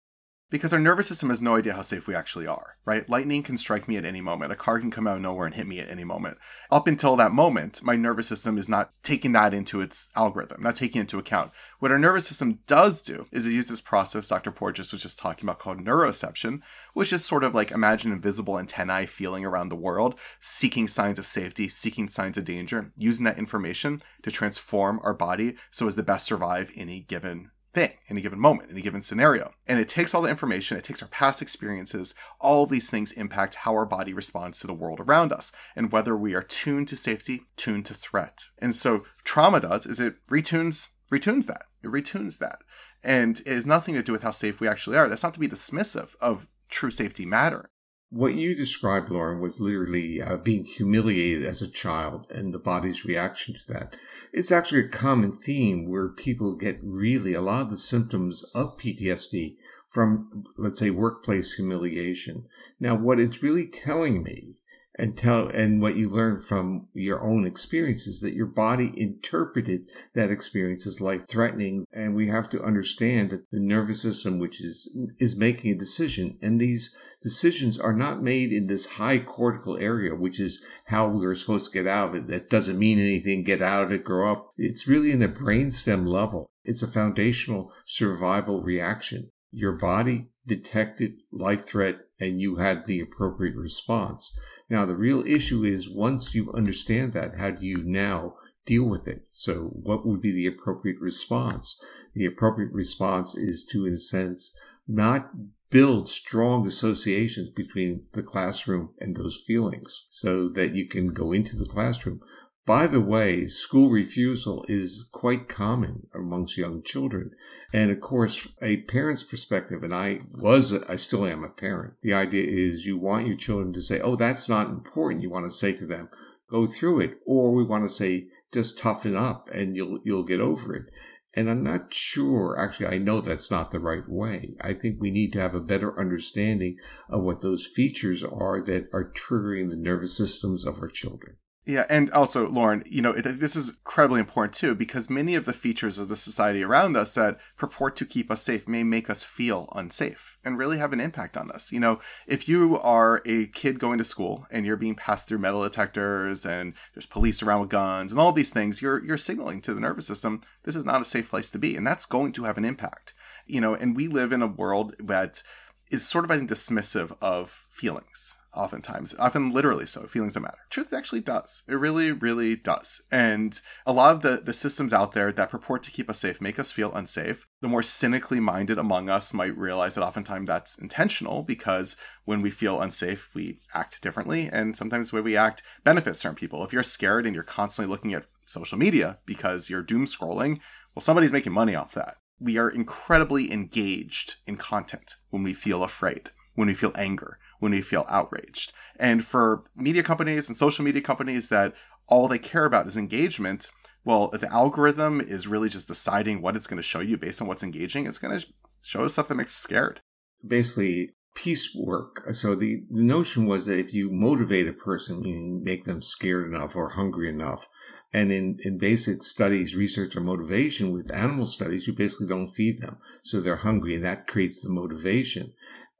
Because 0.50 0.72
our 0.72 0.78
nervous 0.78 1.08
system 1.08 1.28
has 1.28 1.42
no 1.42 1.56
idea 1.56 1.74
how 1.74 1.82
safe 1.82 2.06
we 2.06 2.14
actually 2.14 2.46
are, 2.46 2.76
right? 2.86 3.08
Lightning 3.08 3.42
can 3.42 3.58
strike 3.58 3.86
me 3.86 3.96
at 3.96 4.04
any 4.04 4.22
moment. 4.22 4.50
A 4.50 4.56
car 4.56 4.80
can 4.80 4.90
come 4.90 5.06
out 5.06 5.16
of 5.16 5.22
nowhere 5.22 5.46
and 5.46 5.54
hit 5.54 5.66
me 5.66 5.78
at 5.78 5.90
any 5.90 6.04
moment. 6.04 6.38
Up 6.70 6.86
until 6.86 7.16
that 7.16 7.32
moment, 7.32 7.82
my 7.82 7.96
nervous 7.96 8.28
system 8.28 8.56
is 8.56 8.68
not 8.68 8.90
taking 9.02 9.32
that 9.32 9.52
into 9.52 9.80
its 9.80 10.10
algorithm, 10.16 10.62
not 10.62 10.74
taking 10.74 11.00
into 11.00 11.18
account. 11.18 11.52
What 11.80 11.92
our 11.92 11.98
nervous 11.98 12.26
system 12.26 12.60
does 12.66 13.02
do 13.02 13.26
is 13.30 13.46
it 13.46 13.52
uses 13.52 13.70
this 13.70 13.80
process 13.82 14.28
Dr. 14.28 14.50
Porges 14.50 14.92
was 14.92 15.02
just 15.02 15.18
talking 15.18 15.44
about 15.44 15.58
called 15.58 15.84
neuroception, 15.84 16.60
which 16.94 17.12
is 17.12 17.24
sort 17.24 17.44
of 17.44 17.54
like 17.54 17.70
imagine 17.70 18.12
invisible 18.12 18.58
antennae 18.58 19.06
feeling 19.06 19.44
around 19.44 19.68
the 19.68 19.76
world, 19.76 20.14
seeking 20.40 20.88
signs 20.88 21.18
of 21.18 21.26
safety, 21.26 21.68
seeking 21.68 22.08
signs 22.08 22.38
of 22.38 22.44
danger, 22.46 22.90
using 22.96 23.24
that 23.24 23.38
information 23.38 24.00
to 24.22 24.30
transform 24.30 24.98
our 25.02 25.14
body 25.14 25.56
so 25.70 25.86
as 25.86 25.94
to 25.94 26.02
best 26.02 26.26
survive 26.26 26.70
any 26.74 27.00
given 27.00 27.50
thing 27.74 27.92
in 28.06 28.16
a 28.16 28.20
given 28.20 28.38
moment, 28.38 28.70
in 28.70 28.76
a 28.76 28.80
given 28.80 29.02
scenario. 29.02 29.52
And 29.66 29.78
it 29.78 29.88
takes 29.88 30.14
all 30.14 30.22
the 30.22 30.30
information, 30.30 30.76
it 30.76 30.84
takes 30.84 31.02
our 31.02 31.08
past 31.08 31.42
experiences, 31.42 32.14
all 32.40 32.66
these 32.66 32.90
things 32.90 33.12
impact 33.12 33.56
how 33.56 33.72
our 33.72 33.86
body 33.86 34.12
responds 34.12 34.60
to 34.60 34.66
the 34.66 34.74
world 34.74 35.00
around 35.00 35.32
us 35.32 35.52
and 35.76 35.92
whether 35.92 36.16
we 36.16 36.34
are 36.34 36.42
tuned 36.42 36.88
to 36.88 36.96
safety, 36.96 37.42
tuned 37.56 37.86
to 37.86 37.94
threat. 37.94 38.44
And 38.58 38.74
so 38.74 39.04
trauma 39.24 39.60
does 39.60 39.86
is 39.86 40.00
it 40.00 40.16
retunes 40.28 40.88
retunes 41.10 41.46
that. 41.46 41.64
It 41.82 41.88
retunes 41.88 42.38
that. 42.38 42.58
And 43.02 43.40
it 43.40 43.46
has 43.46 43.66
nothing 43.66 43.94
to 43.94 44.02
do 44.02 44.12
with 44.12 44.22
how 44.22 44.30
safe 44.30 44.60
we 44.60 44.68
actually 44.68 44.96
are. 44.96 45.08
That's 45.08 45.22
not 45.22 45.34
to 45.34 45.40
be 45.40 45.48
dismissive 45.48 46.14
of 46.20 46.48
true 46.68 46.90
safety 46.90 47.24
matter. 47.24 47.70
What 48.10 48.36
you 48.36 48.54
described, 48.54 49.10
Lauren, 49.10 49.40
was 49.40 49.60
literally 49.60 50.22
uh, 50.22 50.38
being 50.38 50.64
humiliated 50.64 51.44
as 51.44 51.60
a 51.60 51.70
child 51.70 52.26
and 52.30 52.54
the 52.54 52.58
body's 52.58 53.04
reaction 53.04 53.54
to 53.54 53.72
that. 53.72 53.96
It's 54.32 54.50
actually 54.50 54.80
a 54.80 54.88
common 54.88 55.32
theme 55.32 55.84
where 55.84 56.08
people 56.08 56.54
get 56.54 56.78
really 56.82 57.34
a 57.34 57.42
lot 57.42 57.62
of 57.62 57.70
the 57.70 57.76
symptoms 57.76 58.44
of 58.54 58.78
PTSD 58.78 59.56
from, 59.86 60.44
let's 60.56 60.78
say, 60.78 60.88
workplace 60.88 61.54
humiliation. 61.54 62.46
Now, 62.80 62.94
what 62.94 63.20
it's 63.20 63.42
really 63.42 63.66
telling 63.66 64.22
me, 64.22 64.54
and 64.98 65.16
tell 65.16 65.48
and 65.48 65.80
what 65.80 65.96
you 65.96 66.08
learn 66.08 66.40
from 66.40 66.88
your 66.92 67.22
own 67.22 67.46
experiences 67.46 68.20
that 68.20 68.34
your 68.34 68.46
body 68.46 68.92
interpreted 68.96 69.82
that 70.14 70.30
experience 70.30 70.86
as 70.86 71.00
life 71.00 71.28
threatening 71.28 71.86
and 71.92 72.14
we 72.14 72.28
have 72.28 72.48
to 72.48 72.62
understand 72.62 73.30
that 73.30 73.50
the 73.50 73.60
nervous 73.60 74.02
system 74.02 74.38
which 74.38 74.60
is 74.60 74.88
is 75.18 75.36
making 75.36 75.70
a 75.70 75.78
decision 75.78 76.36
and 76.42 76.60
these 76.60 76.94
decisions 77.22 77.78
are 77.78 77.92
not 77.92 78.22
made 78.22 78.52
in 78.52 78.66
this 78.66 78.86
high 78.94 79.18
cortical 79.18 79.76
area 79.78 80.14
which 80.14 80.40
is 80.40 80.62
how 80.86 81.08
we're 81.08 81.34
supposed 81.34 81.70
to 81.70 81.82
get 81.82 81.86
out 81.86 82.10
of 82.10 82.14
it. 82.14 82.26
That 82.28 82.50
doesn't 82.50 82.78
mean 82.78 82.98
anything 82.98 83.44
get 83.44 83.62
out 83.62 83.84
of 83.84 83.92
it 83.92 84.04
grow 84.04 84.32
up. 84.32 84.50
It's 84.56 84.88
really 84.88 85.12
in 85.12 85.20
the 85.20 85.28
brainstem 85.28 86.06
level. 86.06 86.50
It's 86.64 86.82
a 86.82 86.88
foundational 86.88 87.72
survival 87.86 88.62
reaction. 88.62 89.30
Your 89.50 89.72
body 89.72 90.26
detected 90.48 91.20
life 91.30 91.64
threat 91.64 91.98
and 92.18 92.40
you 92.40 92.56
had 92.56 92.86
the 92.86 93.00
appropriate 93.00 93.54
response. 93.54 94.36
Now, 94.68 94.84
the 94.84 94.96
real 94.96 95.24
issue 95.24 95.62
is 95.62 95.88
once 95.88 96.34
you 96.34 96.52
understand 96.52 97.12
that, 97.12 97.38
how 97.38 97.50
do 97.50 97.64
you 97.64 97.82
now 97.84 98.34
deal 98.66 98.88
with 98.88 99.06
it? 99.06 99.22
So, 99.28 99.70
what 99.72 100.04
would 100.04 100.20
be 100.20 100.32
the 100.32 100.46
appropriate 100.46 101.00
response? 101.00 101.80
The 102.14 102.26
appropriate 102.26 102.72
response 102.72 103.36
is 103.36 103.64
to, 103.70 103.86
in 103.86 103.94
a 103.94 103.98
sense, 103.98 104.52
not 104.88 105.30
build 105.70 106.08
strong 106.08 106.66
associations 106.66 107.50
between 107.50 108.06
the 108.12 108.22
classroom 108.22 108.94
and 108.98 109.16
those 109.16 109.42
feelings 109.46 110.06
so 110.08 110.48
that 110.48 110.74
you 110.74 110.88
can 110.88 111.08
go 111.08 111.32
into 111.32 111.56
the 111.56 111.66
classroom 111.66 112.20
by 112.68 112.86
the 112.86 113.00
way, 113.00 113.46
school 113.46 113.88
refusal 113.88 114.62
is 114.68 115.08
quite 115.10 115.48
common 115.48 116.06
amongst 116.14 116.58
young 116.58 116.82
children. 116.82 117.30
And 117.72 117.90
of 117.90 118.02
course, 118.02 118.46
a 118.60 118.82
parent's 118.82 119.22
perspective, 119.22 119.82
and 119.82 119.94
I 119.94 120.20
was, 120.34 120.74
I 120.74 120.96
still 120.96 121.24
am 121.24 121.44
a 121.44 121.48
parent. 121.48 121.94
The 122.02 122.12
idea 122.12 122.44
is 122.46 122.84
you 122.84 122.98
want 122.98 123.26
your 123.26 123.38
children 123.38 123.72
to 123.72 123.80
say, 123.80 124.02
Oh, 124.02 124.16
that's 124.16 124.50
not 124.50 124.68
important. 124.68 125.22
You 125.22 125.30
want 125.30 125.46
to 125.46 125.50
say 125.50 125.72
to 125.72 125.86
them, 125.86 126.10
go 126.50 126.66
through 126.66 127.00
it. 127.00 127.12
Or 127.24 127.54
we 127.54 127.64
want 127.64 127.84
to 127.84 127.88
say, 127.88 128.26
just 128.52 128.78
toughen 128.78 129.16
up 129.16 129.48
and 129.50 129.74
you'll, 129.74 130.00
you'll 130.04 130.24
get 130.24 130.40
over 130.40 130.76
it. 130.76 130.90
And 131.32 131.48
I'm 131.48 131.62
not 131.62 131.94
sure, 131.94 132.54
actually, 132.60 132.88
I 132.88 132.98
know 132.98 133.22
that's 133.22 133.50
not 133.50 133.70
the 133.70 133.80
right 133.80 134.06
way. 134.06 134.56
I 134.60 134.74
think 134.74 135.00
we 135.00 135.10
need 135.10 135.32
to 135.32 135.40
have 135.40 135.54
a 135.54 135.60
better 135.60 135.98
understanding 135.98 136.76
of 137.08 137.22
what 137.22 137.40
those 137.40 137.66
features 137.66 138.22
are 138.22 138.62
that 138.66 138.90
are 138.92 139.10
triggering 139.10 139.70
the 139.70 139.76
nervous 139.76 140.14
systems 140.14 140.66
of 140.66 140.80
our 140.82 140.88
children. 140.88 141.36
Yeah, 141.68 141.84
and 141.90 142.10
also, 142.12 142.48
Lauren, 142.48 142.82
you 142.86 143.02
know, 143.02 143.10
it, 143.10 143.24
this 143.24 143.54
is 143.54 143.68
incredibly 143.68 144.20
important 144.20 144.54
too 144.54 144.74
because 144.74 145.10
many 145.10 145.34
of 145.34 145.44
the 145.44 145.52
features 145.52 145.98
of 145.98 146.08
the 146.08 146.16
society 146.16 146.62
around 146.62 146.96
us 146.96 147.12
that 147.12 147.36
purport 147.58 147.94
to 147.96 148.06
keep 148.06 148.30
us 148.30 148.40
safe 148.40 148.66
may 148.66 148.82
make 148.82 149.10
us 149.10 149.22
feel 149.22 149.68
unsafe 149.76 150.38
and 150.42 150.56
really 150.56 150.78
have 150.78 150.94
an 150.94 151.00
impact 151.00 151.36
on 151.36 151.50
us. 151.50 151.70
You 151.70 151.78
know, 151.78 152.00
if 152.26 152.48
you 152.48 152.78
are 152.78 153.20
a 153.26 153.48
kid 153.48 153.78
going 153.78 153.98
to 153.98 154.04
school 154.04 154.46
and 154.50 154.64
you're 154.64 154.78
being 154.78 154.94
passed 154.94 155.28
through 155.28 155.40
metal 155.40 155.62
detectors 155.62 156.46
and 156.46 156.72
there's 156.94 157.04
police 157.04 157.42
around 157.42 157.60
with 157.60 157.68
guns 157.68 158.12
and 158.12 158.18
all 158.18 158.32
these 158.32 158.50
things, 158.50 158.80
you're 158.80 159.04
you're 159.04 159.18
signaling 159.18 159.60
to 159.60 159.74
the 159.74 159.80
nervous 159.80 160.06
system 160.06 160.40
this 160.62 160.74
is 160.74 160.86
not 160.86 161.02
a 161.02 161.04
safe 161.04 161.28
place 161.28 161.50
to 161.50 161.58
be, 161.58 161.76
and 161.76 161.86
that's 161.86 162.06
going 162.06 162.32
to 162.32 162.44
have 162.44 162.56
an 162.56 162.64
impact. 162.64 163.12
You 163.46 163.60
know, 163.60 163.74
and 163.74 163.94
we 163.94 164.08
live 164.08 164.32
in 164.32 164.40
a 164.40 164.46
world 164.46 164.94
that 164.98 165.42
is 165.90 166.08
sort 166.08 166.24
of, 166.24 166.30
I 166.30 166.38
think, 166.38 166.48
dismissive 166.48 167.14
of 167.20 167.66
feelings 167.68 168.36
oftentimes, 168.54 169.14
often 169.18 169.50
literally 169.50 169.86
so, 169.86 170.06
feelings 170.06 170.34
that 170.34 170.40
matter. 170.40 170.58
Truth 170.70 170.92
actually 170.92 171.20
does. 171.20 171.62
It 171.68 171.74
really, 171.74 172.12
really 172.12 172.56
does. 172.56 173.02
And 173.10 173.60
a 173.86 173.92
lot 173.92 174.14
of 174.14 174.22
the, 174.22 174.42
the 174.42 174.52
systems 174.52 174.92
out 174.92 175.12
there 175.12 175.32
that 175.32 175.50
purport 175.50 175.82
to 175.84 175.90
keep 175.90 176.10
us 176.10 176.18
safe 176.18 176.40
make 176.40 176.58
us 176.58 176.72
feel 176.72 176.92
unsafe. 176.92 177.46
The 177.60 177.68
more 177.68 177.82
cynically 177.82 178.40
minded 178.40 178.78
among 178.78 179.08
us 179.08 179.34
might 179.34 179.56
realize 179.56 179.94
that 179.94 180.04
oftentimes 180.04 180.46
that's 180.46 180.78
intentional 180.78 181.42
because 181.42 181.96
when 182.24 182.42
we 182.42 182.50
feel 182.50 182.80
unsafe, 182.80 183.34
we 183.34 183.60
act 183.74 184.00
differently. 184.00 184.48
And 184.52 184.76
sometimes 184.76 185.10
the 185.10 185.16
way 185.16 185.22
we 185.22 185.36
act 185.36 185.62
benefits 185.84 186.20
certain 186.20 186.36
people. 186.36 186.64
If 186.64 186.72
you're 186.72 186.82
scared 186.82 187.26
and 187.26 187.34
you're 187.34 187.44
constantly 187.44 187.90
looking 187.90 188.14
at 188.14 188.26
social 188.46 188.78
media 188.78 189.18
because 189.26 189.70
you're 189.70 189.82
doom 189.82 190.06
scrolling, 190.06 190.60
well, 190.94 191.02
somebody's 191.02 191.32
making 191.32 191.52
money 191.52 191.74
off 191.74 191.94
that. 191.94 192.16
We 192.40 192.56
are 192.56 192.70
incredibly 192.70 193.52
engaged 193.52 194.36
in 194.46 194.56
content 194.56 195.16
when 195.30 195.42
we 195.42 195.52
feel 195.52 195.82
afraid, 195.82 196.30
when 196.54 196.68
we 196.68 196.74
feel 196.74 196.92
anger, 196.94 197.38
when 197.58 197.72
we 197.72 197.80
feel 197.80 198.04
outraged. 198.08 198.72
And 198.98 199.24
for 199.24 199.64
media 199.76 200.02
companies 200.02 200.48
and 200.48 200.56
social 200.56 200.84
media 200.84 201.02
companies 201.02 201.48
that 201.48 201.74
all 202.06 202.28
they 202.28 202.38
care 202.38 202.64
about 202.64 202.86
is 202.86 202.96
engagement, 202.96 203.70
well, 204.04 204.28
the 204.28 204.50
algorithm 204.52 205.20
is 205.20 205.46
really 205.46 205.68
just 205.68 205.88
deciding 205.88 206.40
what 206.40 206.56
it's 206.56 206.66
going 206.66 206.78
to 206.78 206.82
show 206.82 207.00
you 207.00 207.16
based 207.16 207.42
on 207.42 207.48
what's 207.48 207.62
engaging. 207.62 208.06
It's 208.06 208.18
going 208.18 208.38
to 208.38 208.46
show 208.82 209.04
us 209.04 209.12
stuff 209.12 209.28
that 209.28 209.34
makes 209.34 209.52
you 209.52 209.60
scared. 209.60 210.00
Basically, 210.46 211.10
piecework. 211.34 212.22
So 212.32 212.54
the, 212.54 212.82
the 212.90 213.02
notion 213.02 213.46
was 213.46 213.66
that 213.66 213.78
if 213.78 213.94
you 213.94 214.10
motivate 214.10 214.66
a 214.66 214.72
person, 214.72 215.20
meaning 215.20 215.62
make 215.62 215.84
them 215.84 216.02
scared 216.02 216.52
enough 216.52 216.74
or 216.74 216.90
hungry 216.90 217.28
enough, 217.28 217.68
and 218.12 218.32
in, 218.32 218.58
in 218.62 218.78
basic 218.78 219.22
studies, 219.22 219.76
research 219.76 220.16
or 220.16 220.20
motivation 220.20 220.92
with 220.92 221.14
animal 221.14 221.46
studies, 221.46 221.86
you 221.86 221.92
basically 221.92 222.26
don't 222.26 222.48
feed 222.48 222.80
them. 222.80 222.96
So 223.22 223.40
they're 223.40 223.56
hungry 223.56 223.94
and 223.94 224.04
that 224.04 224.26
creates 224.26 224.62
the 224.62 224.70
motivation. 224.70 225.52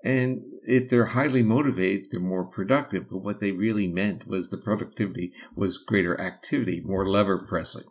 And 0.08 0.40
if 0.66 0.88
they're 0.88 1.12
highly 1.12 1.42
motivated, 1.42 2.06
they're 2.10 2.18
more 2.18 2.46
productive. 2.46 3.10
But 3.10 3.18
what 3.18 3.40
they 3.40 3.52
really 3.52 3.86
meant 3.86 4.26
was 4.26 4.48
the 4.48 4.56
productivity 4.56 5.34
was 5.54 5.76
greater 5.76 6.18
activity, 6.18 6.80
more 6.82 7.06
lever 7.06 7.36
pressing. 7.36 7.84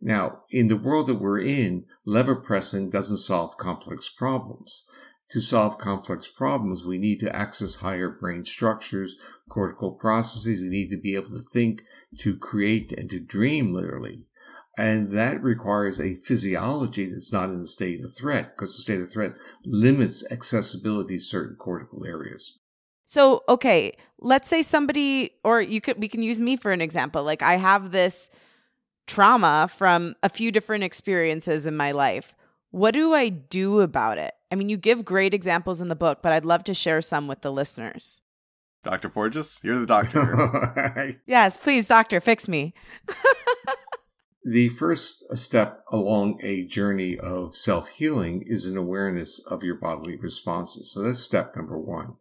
Now, 0.00 0.42
in 0.50 0.66
the 0.66 0.76
world 0.76 1.06
that 1.06 1.20
we're 1.20 1.38
in, 1.38 1.84
lever 2.04 2.34
pressing 2.34 2.90
doesn't 2.90 3.18
solve 3.18 3.58
complex 3.58 4.08
problems. 4.08 4.84
To 5.30 5.40
solve 5.40 5.78
complex 5.78 6.26
problems, 6.26 6.84
we 6.84 6.98
need 6.98 7.20
to 7.20 7.34
access 7.34 7.76
higher 7.76 8.10
brain 8.10 8.44
structures, 8.44 9.14
cortical 9.48 9.92
processes. 9.92 10.60
We 10.60 10.68
need 10.68 10.90
to 10.90 11.00
be 11.00 11.14
able 11.14 11.30
to 11.30 11.42
think, 11.52 11.84
to 12.18 12.36
create, 12.36 12.90
and 12.90 13.08
to 13.10 13.20
dream 13.20 13.72
literally. 13.72 14.24
And 14.78 15.10
that 15.10 15.42
requires 15.42 16.00
a 16.00 16.14
physiology 16.14 17.06
that's 17.06 17.32
not 17.32 17.50
in 17.50 17.60
a 17.60 17.66
state 17.66 18.02
of 18.02 18.14
threat 18.14 18.50
because 18.50 18.74
the 18.74 18.82
state 18.82 19.00
of 19.00 19.10
threat 19.10 19.32
limits 19.66 20.24
accessibility 20.30 21.18
to 21.18 21.22
certain 21.22 21.56
cortical 21.56 22.06
areas. 22.06 22.58
So, 23.04 23.42
okay, 23.48 23.92
let's 24.18 24.48
say 24.48 24.62
somebody, 24.62 25.32
or 25.44 25.60
you 25.60 25.82
could, 25.82 25.98
we 25.98 26.08
can 26.08 26.22
use 26.22 26.40
me 26.40 26.56
for 26.56 26.72
an 26.72 26.80
example. 26.80 27.22
Like, 27.22 27.42
I 27.42 27.56
have 27.56 27.90
this 27.90 28.30
trauma 29.06 29.68
from 29.70 30.14
a 30.22 30.30
few 30.30 30.50
different 30.50 30.84
experiences 30.84 31.66
in 31.66 31.76
my 31.76 31.92
life. 31.92 32.34
What 32.70 32.94
do 32.94 33.12
I 33.12 33.28
do 33.28 33.80
about 33.80 34.16
it? 34.16 34.32
I 34.50 34.54
mean, 34.54 34.70
you 34.70 34.78
give 34.78 35.04
great 35.04 35.34
examples 35.34 35.82
in 35.82 35.88
the 35.88 35.96
book, 35.96 36.20
but 36.22 36.32
I'd 36.32 36.46
love 36.46 36.64
to 36.64 36.74
share 36.74 37.02
some 37.02 37.28
with 37.28 37.42
the 37.42 37.52
listeners. 37.52 38.22
Dr. 38.82 39.10
Porges, 39.10 39.60
you're 39.62 39.78
the 39.78 39.86
doctor. 39.86 41.20
yes, 41.26 41.58
please, 41.58 41.86
doctor, 41.86 42.20
fix 42.20 42.48
me. 42.48 42.72
The 44.44 44.70
first 44.70 45.36
step 45.36 45.84
along 45.92 46.40
a 46.42 46.66
journey 46.66 47.16
of 47.16 47.54
self 47.54 47.90
healing 47.90 48.42
is 48.44 48.66
an 48.66 48.76
awareness 48.76 49.38
of 49.38 49.62
your 49.62 49.76
bodily 49.76 50.16
responses. 50.16 50.92
So 50.92 51.02
that's 51.02 51.20
step 51.20 51.54
number 51.54 51.78
one. 51.78 52.16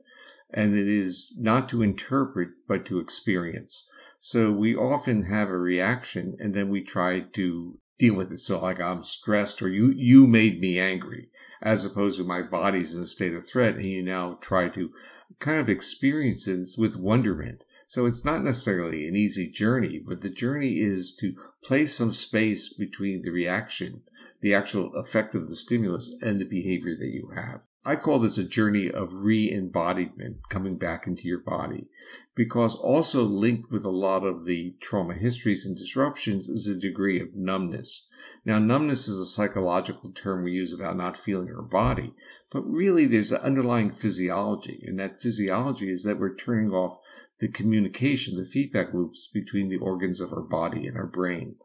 And 0.53 0.77
it 0.77 0.87
is 0.87 1.33
not 1.37 1.67
to 1.69 1.81
interpret, 1.81 2.49
but 2.67 2.85
to 2.85 2.99
experience. 2.99 3.89
So 4.19 4.51
we 4.51 4.75
often 4.75 5.23
have 5.23 5.49
a 5.49 5.57
reaction 5.57 6.37
and 6.39 6.53
then 6.53 6.69
we 6.69 6.83
try 6.83 7.21
to 7.21 7.79
deal 7.97 8.15
with 8.15 8.31
it. 8.31 8.39
So 8.39 8.61
like 8.61 8.79
I'm 8.79 9.03
stressed 9.03 9.61
or 9.63 9.69
you, 9.69 9.91
you 9.95 10.27
made 10.27 10.59
me 10.59 10.77
angry 10.77 11.29
as 11.61 11.85
opposed 11.85 12.17
to 12.17 12.23
my 12.23 12.43
body's 12.43 12.95
in 12.95 13.01
a 13.01 13.07
state 13.07 13.33
of 13.33 13.47
threat. 13.47 13.75
And 13.75 13.85
you 13.85 14.03
now 14.03 14.37
try 14.41 14.69
to 14.69 14.91
kind 15.39 15.59
of 15.59 15.69
experience 15.69 16.47
it 16.47 16.69
with 16.77 16.95
wonderment. 16.97 17.63
So 17.91 18.05
it's 18.05 18.23
not 18.23 18.41
necessarily 18.41 19.05
an 19.05 19.17
easy 19.17 19.49
journey, 19.49 19.99
but 19.99 20.21
the 20.21 20.29
journey 20.29 20.79
is 20.79 21.13
to 21.15 21.33
place 21.61 21.93
some 21.93 22.13
space 22.13 22.71
between 22.73 23.21
the 23.21 23.31
reaction, 23.31 24.03
the 24.39 24.55
actual 24.55 24.95
effect 24.95 25.35
of 25.35 25.49
the 25.49 25.55
stimulus, 25.55 26.15
and 26.21 26.39
the 26.39 26.45
behavior 26.45 26.95
that 26.97 27.09
you 27.09 27.33
have. 27.35 27.63
I 27.83 27.95
call 27.95 28.19
this 28.19 28.37
a 28.37 28.43
journey 28.43 28.91
of 28.91 29.11
re-embodiment, 29.11 30.47
coming 30.49 30.77
back 30.77 31.07
into 31.07 31.27
your 31.27 31.39
body, 31.39 31.87
because 32.35 32.75
also 32.75 33.23
linked 33.23 33.71
with 33.71 33.83
a 33.85 33.89
lot 33.89 34.23
of 34.23 34.45
the 34.45 34.75
trauma 34.79 35.15
histories 35.15 35.65
and 35.65 35.75
disruptions 35.75 36.47
is 36.47 36.67
a 36.67 36.75
degree 36.75 37.19
of 37.19 37.35
numbness. 37.35 38.07
Now, 38.45 38.59
numbness 38.59 39.07
is 39.07 39.17
a 39.17 39.25
psychological 39.25 40.11
term 40.11 40.43
we 40.43 40.51
use 40.51 40.71
about 40.71 40.95
not 40.95 41.17
feeling 41.17 41.49
our 41.49 41.63
body, 41.63 42.13
but 42.51 42.61
really 42.61 43.07
there's 43.07 43.31
an 43.31 43.41
underlying 43.41 43.89
physiology, 43.89 44.83
and 44.85 44.99
that 44.99 45.19
physiology 45.19 45.89
is 45.89 46.03
that 46.03 46.19
we're 46.19 46.35
turning 46.35 46.69
off 46.69 46.99
the 47.39 47.47
communication, 47.47 48.37
the 48.37 48.45
feedback 48.45 48.93
loops 48.93 49.25
between 49.25 49.69
the 49.69 49.77
organs 49.77 50.21
of 50.21 50.31
our 50.31 50.43
body 50.43 50.85
and 50.85 50.95
our 50.97 51.07
brain. 51.07 51.55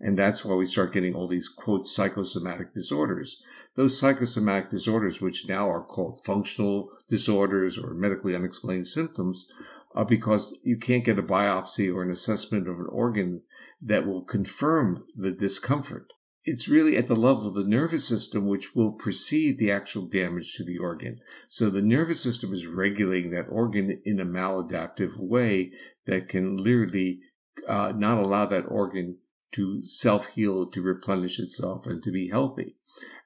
And 0.00 0.18
that's 0.18 0.44
why 0.44 0.54
we 0.54 0.66
start 0.66 0.92
getting 0.92 1.14
all 1.14 1.28
these 1.28 1.48
quote 1.48 1.86
psychosomatic 1.86 2.72
disorders. 2.74 3.42
Those 3.74 3.98
psychosomatic 3.98 4.70
disorders, 4.70 5.20
which 5.20 5.48
now 5.48 5.68
are 5.70 5.84
called 5.84 6.20
functional 6.24 6.88
disorders 7.08 7.78
or 7.78 7.94
medically 7.94 8.34
unexplained 8.34 8.86
symptoms, 8.86 9.46
are 9.94 10.04
because 10.04 10.58
you 10.62 10.78
can't 10.78 11.04
get 11.04 11.18
a 11.18 11.22
biopsy 11.22 11.92
or 11.94 12.02
an 12.02 12.10
assessment 12.10 12.68
of 12.68 12.78
an 12.78 12.86
organ 12.90 13.42
that 13.80 14.06
will 14.06 14.22
confirm 14.22 15.04
the 15.16 15.32
discomfort. 15.32 16.12
it's 16.48 16.68
really 16.68 16.96
at 16.96 17.08
the 17.08 17.16
level 17.16 17.48
of 17.48 17.54
the 17.54 17.64
nervous 17.64 18.06
system 18.06 18.46
which 18.46 18.74
will 18.74 18.92
precede 18.92 19.58
the 19.58 19.70
actual 19.70 20.06
damage 20.06 20.54
to 20.54 20.64
the 20.64 20.78
organ. 20.78 21.18
So 21.48 21.68
the 21.68 21.82
nervous 21.82 22.20
system 22.20 22.52
is 22.52 22.68
regulating 22.68 23.32
that 23.32 23.48
organ 23.50 24.00
in 24.04 24.20
a 24.20 24.24
maladaptive 24.24 25.18
way 25.18 25.72
that 26.06 26.28
can 26.28 26.56
literally 26.56 27.18
uh, 27.66 27.92
not 27.96 28.18
allow 28.18 28.46
that 28.46 28.64
organ 28.68 29.18
to 29.56 29.84
self 29.84 30.28
heal, 30.28 30.66
to 30.66 30.82
replenish 30.82 31.38
itself, 31.38 31.86
and 31.86 32.02
to 32.02 32.10
be 32.10 32.28
healthy. 32.28 32.76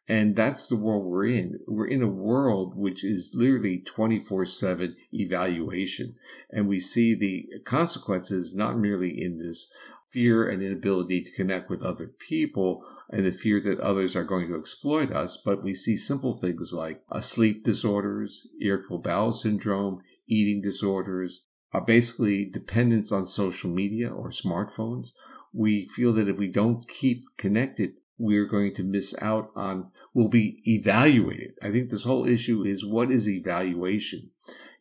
And 0.09 0.35
that's 0.35 0.67
the 0.67 0.77
world 0.77 1.05
we're 1.05 1.27
in. 1.27 1.61
We're 1.69 1.87
in 1.87 2.03
a 2.03 2.09
world 2.09 2.75
which 2.77 3.05
is 3.05 3.31
literally 3.33 3.79
24 3.79 4.45
7 4.45 4.97
evaluation. 5.13 6.17
And 6.51 6.67
we 6.67 6.81
see 6.81 7.15
the 7.15 7.47
consequences 7.65 8.55
not 8.55 8.77
merely 8.77 9.11
in 9.11 9.39
this 9.39 9.73
fear 10.11 10.49
and 10.49 10.63
inability 10.63 11.23
to 11.23 11.33
connect 11.33 11.71
with 11.71 11.83
other 11.83 12.09
people 12.09 12.85
and 13.11 13.25
the 13.25 13.31
fear 13.31 13.61
that 13.61 13.79
others 13.79 14.17
are 14.17 14.25
going 14.25 14.49
to 14.49 14.59
exploit 14.59 15.13
us, 15.13 15.37
but 15.37 15.63
we 15.63 15.75
see 15.75 15.97
simple 15.97 16.37
things 16.37 16.73
like 16.73 17.01
uh, 17.11 17.21
sleep 17.21 17.63
disorders, 17.63 18.49
irritable 18.61 18.99
bowel 18.99 19.31
syndrome, 19.31 20.01
eating 20.27 20.61
disorders, 20.61 21.45
uh, 21.73 21.81
basically 21.81 22.45
dependence 22.45 23.13
on 23.13 23.27
social 23.27 23.71
media 23.71 24.09
or 24.09 24.31
smartphones. 24.31 25.13
We 25.53 25.87
feel 25.87 26.13
that 26.15 26.29
if 26.29 26.39
we 26.39 26.49
don't 26.49 26.89
keep 26.89 27.25
connected, 27.37 27.95
we're 28.19 28.47
going 28.47 28.75
to 28.75 28.85
miss 28.85 29.15
out 29.23 29.51
on 29.57 29.91
will 30.13 30.29
be 30.29 30.61
evaluated. 30.67 31.55
I 31.63 31.71
think 31.71 31.91
this 31.91 32.05
whole 32.05 32.27
issue 32.27 32.63
is 32.63 32.85
what 32.85 33.11
is 33.11 33.29
evaluation? 33.29 34.31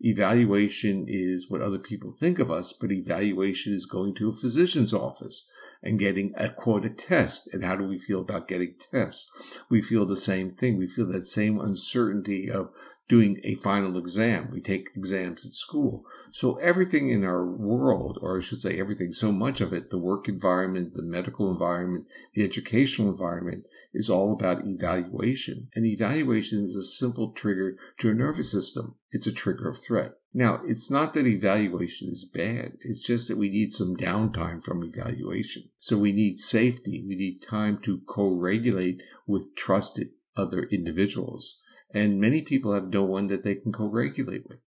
Evaluation 0.01 1.05
is 1.07 1.49
what 1.49 1.61
other 1.61 1.77
people 1.77 2.11
think 2.11 2.39
of 2.39 2.49
us, 2.49 2.73
but 2.73 2.91
evaluation 2.91 3.73
is 3.73 3.85
going 3.85 4.15
to 4.15 4.29
a 4.29 4.33
physician's 4.33 4.93
office 4.93 5.45
and 5.83 5.99
getting 5.99 6.33
a 6.37 6.49
quote 6.49 6.85
a 6.85 6.89
test. 6.89 7.49
And 7.53 7.63
how 7.63 7.75
do 7.75 7.83
we 7.83 7.97
feel 7.97 8.21
about 8.21 8.47
getting 8.47 8.75
tests? 8.91 9.61
We 9.69 9.81
feel 9.81 10.05
the 10.05 10.15
same 10.15 10.49
thing. 10.49 10.77
We 10.77 10.87
feel 10.87 11.05
that 11.07 11.27
same 11.27 11.59
uncertainty 11.59 12.49
of 12.49 12.71
doing 13.09 13.41
a 13.43 13.55
final 13.55 13.97
exam. 13.97 14.49
We 14.51 14.61
take 14.61 14.91
exams 14.95 15.43
at 15.43 15.51
school. 15.51 16.05
So 16.31 16.57
everything 16.57 17.09
in 17.09 17.25
our 17.25 17.43
world, 17.43 18.19
or 18.21 18.37
I 18.37 18.39
should 18.39 18.61
say 18.61 18.79
everything, 18.79 19.11
so 19.11 19.31
much 19.31 19.59
of 19.61 19.73
it, 19.73 19.89
the 19.89 19.97
work 19.97 20.29
environment, 20.29 20.93
the 20.93 21.01
medical 21.01 21.51
environment, 21.51 22.05
the 22.35 22.43
educational 22.43 23.09
environment 23.09 23.65
is 23.93 24.11
all 24.11 24.31
about 24.31 24.65
evaluation. 24.65 25.69
And 25.73 25.87
evaluation 25.87 26.63
is 26.63 26.75
a 26.75 26.83
simple 26.83 27.31
trigger 27.31 27.77
to 27.97 28.11
a 28.11 28.13
nervous 28.13 28.51
system. 28.51 28.95
It's 29.11 29.27
a 29.27 29.33
trigger 29.33 29.67
of 29.67 29.79
threat. 29.83 30.13
Now, 30.31 30.61
it's 30.63 30.91
not 30.91 31.13
that 31.13 31.25
evaluation 31.25 32.09
is 32.11 32.23
bad. 32.23 32.73
It's 32.81 33.03
just 33.03 33.27
that 33.27 33.37
we 33.37 33.49
need 33.49 33.73
some 33.73 33.95
downtime 33.95 34.63
from 34.63 34.83
evaluation. 34.83 35.63
So 35.79 35.97
we 35.97 36.11
need 36.11 36.39
safety. 36.39 37.03
We 37.07 37.15
need 37.15 37.41
time 37.41 37.79
to 37.85 38.01
co-regulate 38.07 39.01
with 39.25 39.55
trusted 39.55 40.09
other 40.37 40.61
individuals 40.71 41.59
and 41.93 42.19
many 42.19 42.41
people 42.41 42.73
have 42.73 42.93
no 42.93 43.03
one 43.03 43.27
that 43.27 43.43
they 43.43 43.55
can 43.55 43.71
co-regulate 43.71 44.47
with. 44.47 44.61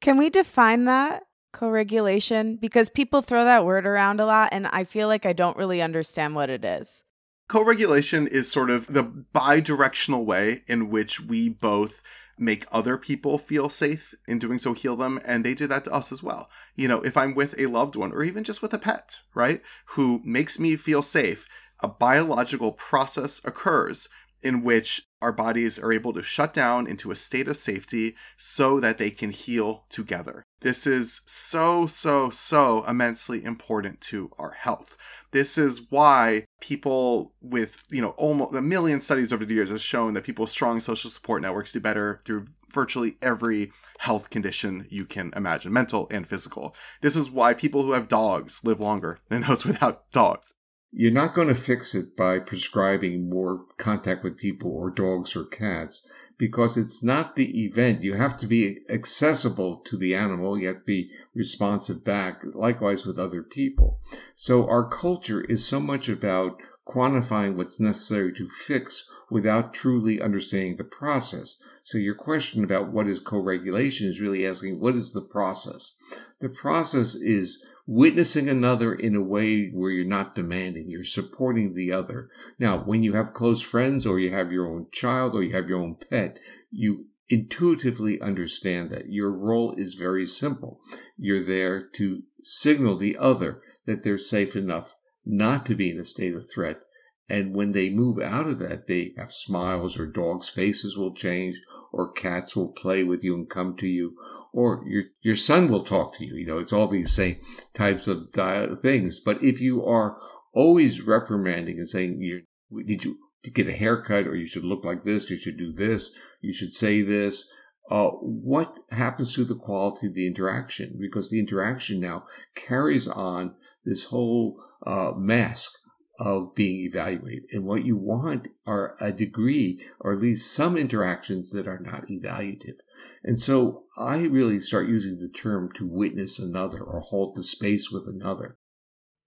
Can 0.00 0.16
we 0.16 0.30
define 0.30 0.84
that 0.84 1.24
co-regulation 1.52 2.56
because 2.56 2.88
people 2.88 3.22
throw 3.22 3.44
that 3.44 3.64
word 3.64 3.86
around 3.86 4.20
a 4.20 4.26
lot 4.26 4.50
and 4.52 4.66
I 4.68 4.84
feel 4.84 5.08
like 5.08 5.26
I 5.26 5.32
don't 5.32 5.56
really 5.56 5.80
understand 5.80 6.34
what 6.34 6.50
it 6.50 6.64
is. 6.64 7.04
Co-regulation 7.48 8.26
is 8.26 8.50
sort 8.50 8.70
of 8.70 8.92
the 8.92 9.02
bi-directional 9.02 10.24
way 10.26 10.62
in 10.66 10.90
which 10.90 11.20
we 11.20 11.48
both 11.48 12.02
make 12.38 12.66
other 12.70 12.96
people 12.96 13.38
feel 13.38 13.68
safe 13.68 14.14
in 14.28 14.38
doing 14.38 14.58
so 14.58 14.72
heal 14.72 14.94
them 14.94 15.18
and 15.24 15.44
they 15.44 15.54
do 15.54 15.66
that 15.66 15.84
to 15.84 15.92
us 15.92 16.12
as 16.12 16.22
well 16.22 16.48
you 16.76 16.86
know 16.86 17.00
if 17.00 17.16
i'm 17.16 17.34
with 17.34 17.52
a 17.58 17.66
loved 17.66 17.96
one 17.96 18.12
or 18.12 18.22
even 18.22 18.44
just 18.44 18.62
with 18.62 18.72
a 18.72 18.78
pet 18.78 19.16
right 19.34 19.60
who 19.86 20.22
makes 20.24 20.56
me 20.56 20.76
feel 20.76 21.02
safe 21.02 21.48
a 21.80 21.88
biological 21.88 22.70
process 22.70 23.40
occurs 23.44 24.08
in 24.42 24.62
which 24.62 25.02
our 25.20 25.32
bodies 25.32 25.78
are 25.78 25.92
able 25.92 26.12
to 26.12 26.22
shut 26.22 26.54
down 26.54 26.86
into 26.86 27.10
a 27.10 27.16
state 27.16 27.48
of 27.48 27.56
safety 27.56 28.14
so 28.36 28.78
that 28.80 28.98
they 28.98 29.10
can 29.10 29.30
heal 29.30 29.84
together. 29.88 30.44
This 30.60 30.86
is 30.86 31.22
so, 31.26 31.86
so, 31.86 32.30
so 32.30 32.84
immensely 32.86 33.44
important 33.44 34.00
to 34.02 34.30
our 34.38 34.52
health. 34.52 34.96
This 35.30 35.58
is 35.58 35.90
why 35.90 36.44
people 36.60 37.32
with, 37.40 37.82
you 37.90 38.00
know, 38.00 38.10
almost 38.10 38.54
a 38.54 38.62
million 38.62 39.00
studies 39.00 39.32
over 39.32 39.44
the 39.44 39.54
years 39.54 39.70
have 39.70 39.80
shown 39.80 40.14
that 40.14 40.24
people 40.24 40.44
with 40.44 40.50
strong 40.50 40.80
social 40.80 41.10
support 41.10 41.42
networks 41.42 41.72
do 41.72 41.80
better 41.80 42.20
through 42.24 42.46
virtually 42.70 43.16
every 43.22 43.72
health 43.98 44.30
condition 44.30 44.86
you 44.90 45.04
can 45.04 45.32
imagine, 45.36 45.72
mental 45.72 46.06
and 46.10 46.26
physical. 46.26 46.74
This 47.00 47.16
is 47.16 47.30
why 47.30 47.54
people 47.54 47.82
who 47.82 47.92
have 47.92 48.08
dogs 48.08 48.60
live 48.64 48.80
longer 48.80 49.18
than 49.28 49.42
those 49.42 49.64
without 49.66 50.10
dogs. 50.12 50.54
You're 50.90 51.12
not 51.12 51.34
going 51.34 51.48
to 51.48 51.54
fix 51.54 51.94
it 51.94 52.16
by 52.16 52.38
prescribing 52.38 53.28
more 53.28 53.66
contact 53.76 54.24
with 54.24 54.38
people 54.38 54.70
or 54.70 54.90
dogs 54.90 55.36
or 55.36 55.44
cats 55.44 56.06
because 56.38 56.78
it's 56.78 57.02
not 57.02 57.36
the 57.36 57.64
event. 57.64 58.02
You 58.02 58.14
have 58.14 58.38
to 58.38 58.46
be 58.46 58.78
accessible 58.88 59.76
to 59.84 59.98
the 59.98 60.14
animal. 60.14 60.58
You 60.58 60.68
have 60.68 60.78
to 60.78 60.84
be 60.86 61.10
responsive 61.34 62.04
back, 62.04 62.42
likewise 62.54 63.04
with 63.04 63.18
other 63.18 63.42
people. 63.42 64.00
So 64.34 64.66
our 64.66 64.88
culture 64.88 65.42
is 65.42 65.66
so 65.66 65.78
much 65.78 66.08
about 66.08 66.62
quantifying 66.86 67.54
what's 67.54 67.78
necessary 67.78 68.32
to 68.32 68.48
fix 68.48 69.06
without 69.30 69.74
truly 69.74 70.22
understanding 70.22 70.76
the 70.76 70.84
process. 70.84 71.58
So 71.84 71.98
your 71.98 72.14
question 72.14 72.64
about 72.64 72.90
what 72.90 73.06
is 73.06 73.20
co-regulation 73.20 74.08
is 74.08 74.22
really 74.22 74.46
asking 74.46 74.80
what 74.80 74.94
is 74.94 75.12
the 75.12 75.20
process? 75.20 75.96
The 76.40 76.48
process 76.48 77.14
is 77.14 77.62
witnessing 77.90 78.50
another 78.50 78.94
in 78.94 79.16
a 79.16 79.22
way 79.22 79.70
where 79.70 79.90
you're 79.90 80.04
not 80.04 80.34
demanding, 80.34 80.90
you're 80.90 81.02
supporting 81.02 81.74
the 81.74 81.90
other. 81.90 82.28
Now, 82.58 82.80
when 82.80 83.02
you 83.02 83.14
have 83.14 83.32
close 83.32 83.62
friends 83.62 84.04
or 84.04 84.20
you 84.20 84.30
have 84.30 84.52
your 84.52 84.68
own 84.68 84.88
child 84.92 85.34
or 85.34 85.42
you 85.42 85.54
have 85.54 85.70
your 85.70 85.78
own 85.78 85.96
pet, 86.10 86.38
you 86.70 87.06
intuitively 87.30 88.20
understand 88.20 88.90
that 88.90 89.08
your 89.08 89.30
role 89.30 89.74
is 89.78 89.94
very 89.94 90.26
simple. 90.26 90.80
You're 91.16 91.42
there 91.42 91.82
to 91.94 92.24
signal 92.42 92.96
the 92.96 93.16
other 93.16 93.62
that 93.86 94.04
they're 94.04 94.18
safe 94.18 94.54
enough 94.54 94.94
not 95.24 95.64
to 95.66 95.74
be 95.74 95.90
in 95.90 95.98
a 95.98 96.04
state 96.04 96.34
of 96.34 96.46
threat. 96.48 96.80
And 97.26 97.56
when 97.56 97.72
they 97.72 97.88
move 97.88 98.18
out 98.18 98.46
of 98.46 98.58
that, 98.58 98.86
they 98.86 99.12
have 99.16 99.32
smiles 99.32 99.98
or 99.98 100.06
dogs' 100.06 100.50
faces 100.50 100.96
will 100.96 101.14
change 101.14 101.60
or 101.92 102.12
cats 102.12 102.54
will 102.54 102.68
play 102.68 103.02
with 103.04 103.24
you 103.24 103.34
and 103.34 103.48
come 103.48 103.76
to 103.76 103.86
you 103.86 104.16
or 104.52 104.82
your 104.86 105.04
your 105.22 105.36
son 105.36 105.68
will 105.68 105.84
talk 105.84 106.14
to 106.14 106.24
you. 106.24 106.34
You 106.36 106.46
know, 106.46 106.58
it's 106.58 106.72
all 106.72 106.88
these 106.88 107.12
same 107.12 107.38
types 107.74 108.08
of 108.08 108.28
things. 108.32 109.20
But 109.20 109.42
if 109.42 109.60
you 109.60 109.84
are 109.84 110.18
always 110.52 111.02
reprimanding 111.02 111.78
and 111.78 111.88
saying, 111.88 112.20
"You 112.20 112.42
did 112.84 113.04
you 113.04 113.18
get 113.52 113.68
a 113.68 113.72
haircut, 113.72 114.26
or 114.26 114.34
you 114.34 114.46
should 114.46 114.64
look 114.64 114.84
like 114.84 115.04
this, 115.04 115.30
you 115.30 115.36
should 115.36 115.56
do 115.56 115.72
this, 115.72 116.10
you 116.40 116.52
should 116.52 116.72
say 116.72 117.02
this," 117.02 117.48
uh, 117.90 118.08
what 118.10 118.78
happens 118.90 119.34
to 119.34 119.44
the 119.44 119.54
quality 119.54 120.08
of 120.08 120.14
the 120.14 120.26
interaction? 120.26 120.96
Because 121.00 121.30
the 121.30 121.38
interaction 121.38 122.00
now 122.00 122.24
carries 122.54 123.08
on 123.08 123.54
this 123.84 124.06
whole 124.06 124.62
uh, 124.86 125.12
mask 125.16 125.72
of 126.18 126.54
being 126.54 126.84
evaluated. 126.84 127.44
And 127.52 127.64
what 127.64 127.84
you 127.84 127.96
want 127.96 128.48
are 128.66 128.96
a 129.00 129.12
degree 129.12 129.80
or 130.00 130.12
at 130.12 130.20
least 130.20 130.52
some 130.52 130.76
interactions 130.76 131.50
that 131.52 131.68
are 131.68 131.78
not 131.78 132.08
evaluative. 132.08 132.78
And 133.22 133.40
so 133.40 133.84
I 133.96 134.22
really 134.22 134.60
start 134.60 134.88
using 134.88 135.18
the 135.18 135.28
term 135.28 135.70
to 135.76 135.86
witness 135.86 136.38
another 136.38 136.80
or 136.80 137.00
hold 137.00 137.36
the 137.36 137.42
space 137.42 137.90
with 137.90 138.06
another. 138.08 138.56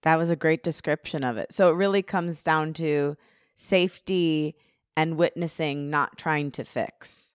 That 0.02 0.18
was 0.18 0.30
a 0.30 0.36
great 0.36 0.62
description 0.62 1.24
of 1.24 1.36
it. 1.36 1.52
So 1.52 1.70
it 1.70 1.76
really 1.76 2.02
comes 2.02 2.42
down 2.42 2.72
to 2.74 3.16
safety 3.54 4.56
and 4.96 5.16
witnessing, 5.16 5.88
not 5.88 6.18
trying 6.18 6.50
to 6.52 6.64
fix. 6.64 7.32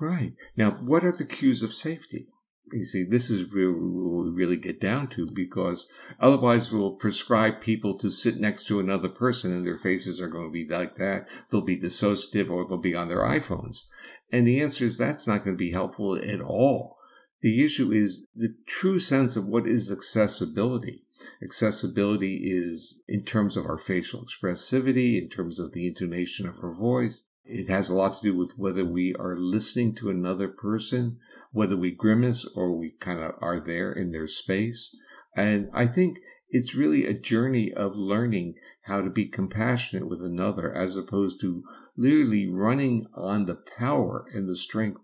Right. 0.00 0.32
Now, 0.56 0.72
what 0.72 1.04
are 1.04 1.12
the 1.12 1.24
cues 1.24 1.62
of 1.62 1.72
safety? 1.72 2.26
You 2.72 2.84
see, 2.84 3.04
this 3.04 3.30
is 3.30 3.52
where 3.52 3.72
we 3.72 4.30
really 4.30 4.56
get 4.56 4.80
down 4.80 5.08
to 5.08 5.26
because 5.26 5.88
otherwise 6.20 6.72
we'll 6.72 6.92
prescribe 6.92 7.60
people 7.60 7.96
to 7.98 8.10
sit 8.10 8.38
next 8.38 8.66
to 8.66 8.80
another 8.80 9.08
person 9.08 9.52
and 9.52 9.66
their 9.66 9.76
faces 9.76 10.20
are 10.20 10.28
going 10.28 10.48
to 10.48 10.52
be 10.52 10.66
like 10.68 10.96
that. 10.96 11.28
They'll 11.50 11.60
be 11.60 11.78
dissociative 11.78 12.50
or 12.50 12.66
they'll 12.66 12.78
be 12.78 12.94
on 12.94 13.08
their 13.08 13.22
iPhones. 13.22 13.84
And 14.30 14.46
the 14.46 14.60
answer 14.60 14.84
is 14.84 14.98
that's 14.98 15.26
not 15.26 15.44
going 15.44 15.56
to 15.56 15.58
be 15.58 15.72
helpful 15.72 16.16
at 16.16 16.40
all. 16.40 16.96
The 17.40 17.64
issue 17.64 17.92
is 17.92 18.26
the 18.34 18.54
true 18.66 18.98
sense 18.98 19.36
of 19.36 19.46
what 19.46 19.66
is 19.66 19.92
accessibility. 19.92 21.04
Accessibility 21.42 22.36
is 22.44 23.00
in 23.08 23.24
terms 23.24 23.56
of 23.56 23.66
our 23.66 23.78
facial 23.78 24.24
expressivity, 24.24 25.20
in 25.20 25.28
terms 25.28 25.58
of 25.58 25.72
the 25.72 25.86
intonation 25.86 26.48
of 26.48 26.58
our 26.62 26.72
voice, 26.72 27.22
it 27.48 27.68
has 27.68 27.88
a 27.88 27.94
lot 27.94 28.12
to 28.12 28.30
do 28.30 28.36
with 28.36 28.58
whether 28.58 28.84
we 28.84 29.14
are 29.18 29.36
listening 29.36 29.94
to 29.96 30.10
another 30.10 30.48
person, 30.48 31.18
whether 31.50 31.76
we 31.76 31.90
grimace 31.90 32.46
or 32.54 32.72
we 32.72 32.92
kind 33.00 33.20
of 33.20 33.32
are 33.40 33.58
there 33.58 33.90
in 33.90 34.12
their 34.12 34.26
space. 34.26 34.94
And 35.34 35.70
I 35.72 35.86
think 35.86 36.18
it's 36.50 36.74
really 36.74 37.06
a 37.06 37.14
journey 37.14 37.72
of 37.72 37.96
learning 37.96 38.54
how 38.82 39.00
to 39.00 39.10
be 39.10 39.26
compassionate 39.26 40.08
with 40.08 40.22
another 40.22 40.72
as 40.72 40.96
opposed 40.96 41.40
to 41.40 41.62
literally 41.96 42.46
running 42.46 43.06
on 43.14 43.46
the 43.46 43.58
power 43.78 44.26
and 44.32 44.48
the 44.48 44.56
strength 44.56 45.00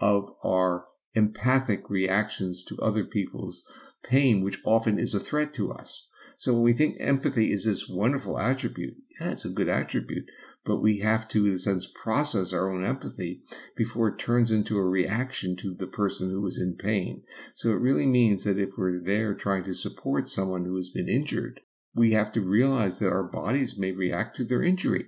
of 0.00 0.30
our 0.44 0.86
empathic 1.14 1.90
reactions 1.90 2.62
to 2.64 2.78
other 2.80 3.04
people's 3.04 3.64
pain, 4.04 4.42
which 4.42 4.60
often 4.64 4.98
is 4.98 5.14
a 5.14 5.20
threat 5.20 5.52
to 5.54 5.72
us. 5.72 6.08
So 6.38 6.52
when 6.52 6.62
we 6.62 6.72
think 6.72 6.98
empathy 7.00 7.52
is 7.52 7.64
this 7.64 7.88
wonderful 7.88 8.38
attribute, 8.38 8.94
yeah, 9.20 9.32
it's 9.32 9.44
a 9.44 9.48
good 9.48 9.68
attribute, 9.68 10.30
but 10.64 10.80
we 10.80 11.00
have 11.00 11.26
to, 11.30 11.46
in 11.46 11.54
a 11.54 11.58
sense, 11.58 11.84
process 11.84 12.52
our 12.52 12.72
own 12.72 12.84
empathy 12.84 13.40
before 13.76 14.06
it 14.06 14.20
turns 14.20 14.52
into 14.52 14.78
a 14.78 14.84
reaction 14.84 15.56
to 15.56 15.74
the 15.74 15.88
person 15.88 16.30
who 16.30 16.46
is 16.46 16.56
in 16.56 16.76
pain. 16.76 17.24
So 17.56 17.70
it 17.70 17.80
really 17.80 18.06
means 18.06 18.44
that 18.44 18.56
if 18.56 18.78
we're 18.78 19.02
there 19.02 19.34
trying 19.34 19.64
to 19.64 19.74
support 19.74 20.28
someone 20.28 20.64
who 20.64 20.76
has 20.76 20.90
been 20.90 21.08
injured, 21.08 21.58
we 21.92 22.12
have 22.12 22.30
to 22.34 22.40
realize 22.40 23.00
that 23.00 23.12
our 23.12 23.24
bodies 23.24 23.76
may 23.76 23.90
react 23.90 24.36
to 24.36 24.44
their 24.44 24.62
injury. 24.62 25.06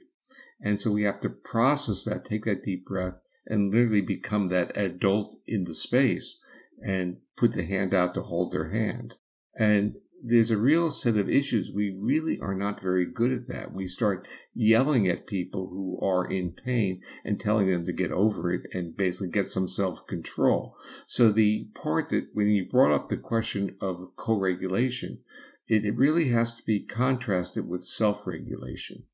And 0.61 0.81
so 0.81 0.91
we 0.91 1.05
have 1.05 1.21
to 1.21 1.31
process 1.31 2.03
that, 2.03 2.25
take 2.25 2.45
that 2.47 2.65
deep 2.65 2.85
breath, 2.85 3.21
and 3.47 3.73
literally 3.73 4.03
become 4.03 4.49
that 4.49 4.77
adult 4.77 5.37
in 5.47 5.63
the 5.63 5.75
space 5.75 6.41
and 6.85 7.19
put 7.37 7.53
the 7.53 7.65
hand 7.65 7.95
out 7.95 8.15
to 8.15 8.23
hold 8.23 8.51
their 8.51 8.71
hand. 8.71 9.15
And 9.57 9.95
there's 10.23 10.51
a 10.51 10.59
real 10.59 10.91
set 10.91 11.17
of 11.17 11.29
issues. 11.29 11.73
We 11.73 11.97
really 11.99 12.39
are 12.41 12.55
not 12.55 12.81
very 12.81 13.07
good 13.07 13.33
at 13.33 13.49
that. 13.49 13.73
We 13.73 13.87
start 13.87 14.27
yelling 14.55 15.09
at 15.09 15.27
people 15.27 15.69
who 15.69 15.99
are 16.03 16.27
in 16.27 16.53
pain 16.53 17.03
and 17.25 17.41
telling 17.41 17.71
them 17.71 17.85
to 17.87 17.93
get 17.93 18.13
over 18.13 18.53
it 18.53 18.63
and 18.73 18.97
basically 18.97 19.31
get 19.31 19.51
some 19.51 19.69
self 19.69 20.07
control. 20.07 20.75
So 21.07 21.31
the 21.31 21.69
part 21.75 22.09
that 22.11 22.29
when 22.35 22.49
you 22.49 22.69
brought 22.69 22.93
up 22.93 23.09
the 23.09 23.17
question 23.17 23.77
of 23.81 24.17
co-regulation, 24.17 25.21
it, 25.69 25.85
it 25.85 25.97
really 25.97 26.29
has 26.29 26.55
to 26.57 26.63
be 26.63 26.81
contrasted 26.81 27.69
with 27.69 27.85
self-regulation. 27.85 29.05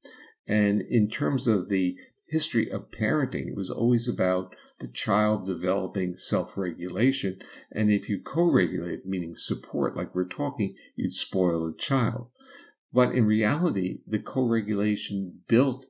And 0.47 0.83
in 0.83 1.09
terms 1.09 1.47
of 1.47 1.69
the 1.69 1.97
history 2.29 2.71
of 2.71 2.91
parenting. 2.91 3.49
It 3.49 3.57
was 3.57 3.71
always 3.71 4.09
about 4.09 4.55
the 4.79 4.89
child 4.89 5.47
developing 5.47 6.17
self 6.17 6.57
regulation. 6.57 7.41
And 7.73 7.91
if 7.91 8.09
you 8.09 8.21
co 8.21 8.43
regulate, 8.43 9.07
meaning 9.07 9.35
support, 9.35 9.97
like 9.97 10.15
we're 10.15 10.25
talking, 10.25 10.75
you'd 10.95 11.15
spoil 11.15 11.67
the 11.67 11.77
child. 11.77 12.29
But 12.93 13.13
in 13.13 13.27
reality, 13.27 13.99
the 14.07 14.19
co 14.19 14.47
regulation 14.47 15.41
built 15.49 15.87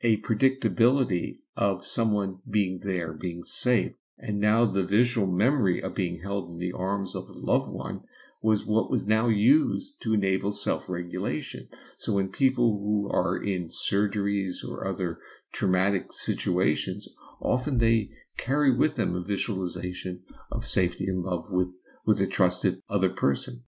a 0.00 0.20
predictability 0.20 1.38
of 1.56 1.86
someone 1.86 2.38
being 2.48 2.80
there, 2.84 3.12
being 3.12 3.42
safe. 3.42 3.94
And 4.18 4.40
now 4.40 4.64
the 4.64 4.84
visual 4.84 5.26
memory 5.26 5.80
of 5.80 5.94
being 5.94 6.22
held 6.22 6.50
in 6.50 6.58
the 6.58 6.72
arms 6.72 7.14
of 7.14 7.28
a 7.28 7.32
loved 7.32 7.70
one 7.70 8.02
was 8.40 8.64
what 8.64 8.90
was 8.90 9.06
now 9.06 9.28
used 9.28 10.00
to 10.02 10.14
enable 10.14 10.52
self-regulation. 10.52 11.68
So 11.96 12.14
when 12.14 12.28
people 12.28 12.78
who 12.78 13.10
are 13.12 13.36
in 13.36 13.68
surgeries 13.68 14.64
or 14.68 14.86
other 14.86 15.18
traumatic 15.52 16.12
situations, 16.12 17.08
often 17.40 17.78
they 17.78 18.10
carry 18.38 18.70
with 18.70 18.96
them 18.96 19.14
a 19.14 19.20
visualization 19.20 20.22
of 20.50 20.66
safety 20.66 21.06
and 21.06 21.22
love 21.22 21.50
with, 21.50 21.74
with 22.06 22.20
a 22.20 22.26
trusted 22.26 22.80
other 22.88 23.10
person. 23.10 23.64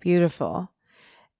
Beautiful. 0.00 0.70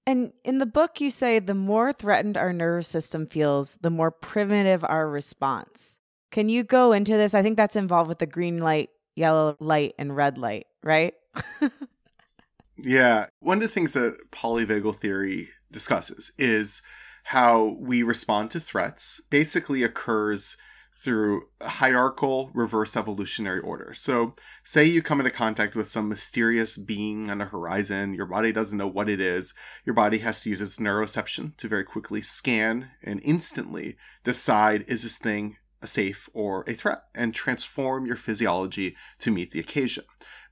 And 0.06 0.32
in 0.44 0.58
the 0.58 0.66
book, 0.66 1.00
you 1.00 1.08
say 1.08 1.38
the 1.38 1.54
more 1.54 1.92
threatened 1.92 2.36
our 2.36 2.52
nervous 2.52 2.88
system 2.88 3.26
feels, 3.26 3.76
the 3.76 3.90
more 3.90 4.10
primitive 4.10 4.84
our 4.84 5.08
response. 5.08 5.98
Can 6.30 6.48
you 6.48 6.62
go 6.62 6.92
into 6.92 7.16
this? 7.16 7.32
I 7.32 7.42
think 7.42 7.56
that's 7.56 7.76
involved 7.76 8.08
with 8.08 8.18
the 8.18 8.26
green 8.26 8.58
light, 8.58 8.90
yellow 9.14 9.56
light, 9.60 9.94
and 9.98 10.14
red 10.14 10.36
light, 10.36 10.66
right? 10.82 11.14
yeah. 12.76 13.26
One 13.40 13.58
of 13.58 13.62
the 13.62 13.68
things 13.68 13.94
that 13.94 14.30
polyvagal 14.30 14.96
theory 14.96 15.48
discusses 15.70 16.32
is 16.36 16.82
how 17.24 17.76
we 17.80 18.02
respond 18.02 18.50
to 18.50 18.60
threats 18.60 19.20
basically 19.30 19.82
occurs 19.82 20.56
through 20.96 21.48
hierarchical 21.60 22.50
reverse 22.54 22.96
evolutionary 22.96 23.60
order. 23.60 23.92
So, 23.94 24.32
say 24.62 24.84
you 24.84 25.02
come 25.02 25.20
into 25.20 25.30
contact 25.30 25.76
with 25.76 25.88
some 25.88 26.08
mysterious 26.08 26.76
being 26.78 27.30
on 27.30 27.38
the 27.38 27.44
horizon, 27.46 28.14
your 28.14 28.26
body 28.26 28.52
doesn't 28.52 28.78
know 28.78 28.88
what 28.88 29.08
it 29.08 29.20
is, 29.20 29.54
your 29.84 29.94
body 29.94 30.18
has 30.18 30.42
to 30.42 30.50
use 30.50 30.60
its 30.60 30.78
neuroception 30.78 31.56
to 31.58 31.68
very 31.68 31.84
quickly 31.84 32.22
scan 32.22 32.90
and 33.02 33.20
instantly 33.22 33.96
decide 34.22 34.84
is 34.88 35.02
this 35.02 35.18
thing 35.18 35.56
a 35.82 35.86
safe 35.86 36.28
or 36.32 36.64
a 36.66 36.72
threat 36.72 37.04
and 37.14 37.34
transform 37.34 38.06
your 38.06 38.16
physiology 38.16 38.96
to 39.18 39.30
meet 39.30 39.50
the 39.50 39.60
occasion. 39.60 40.04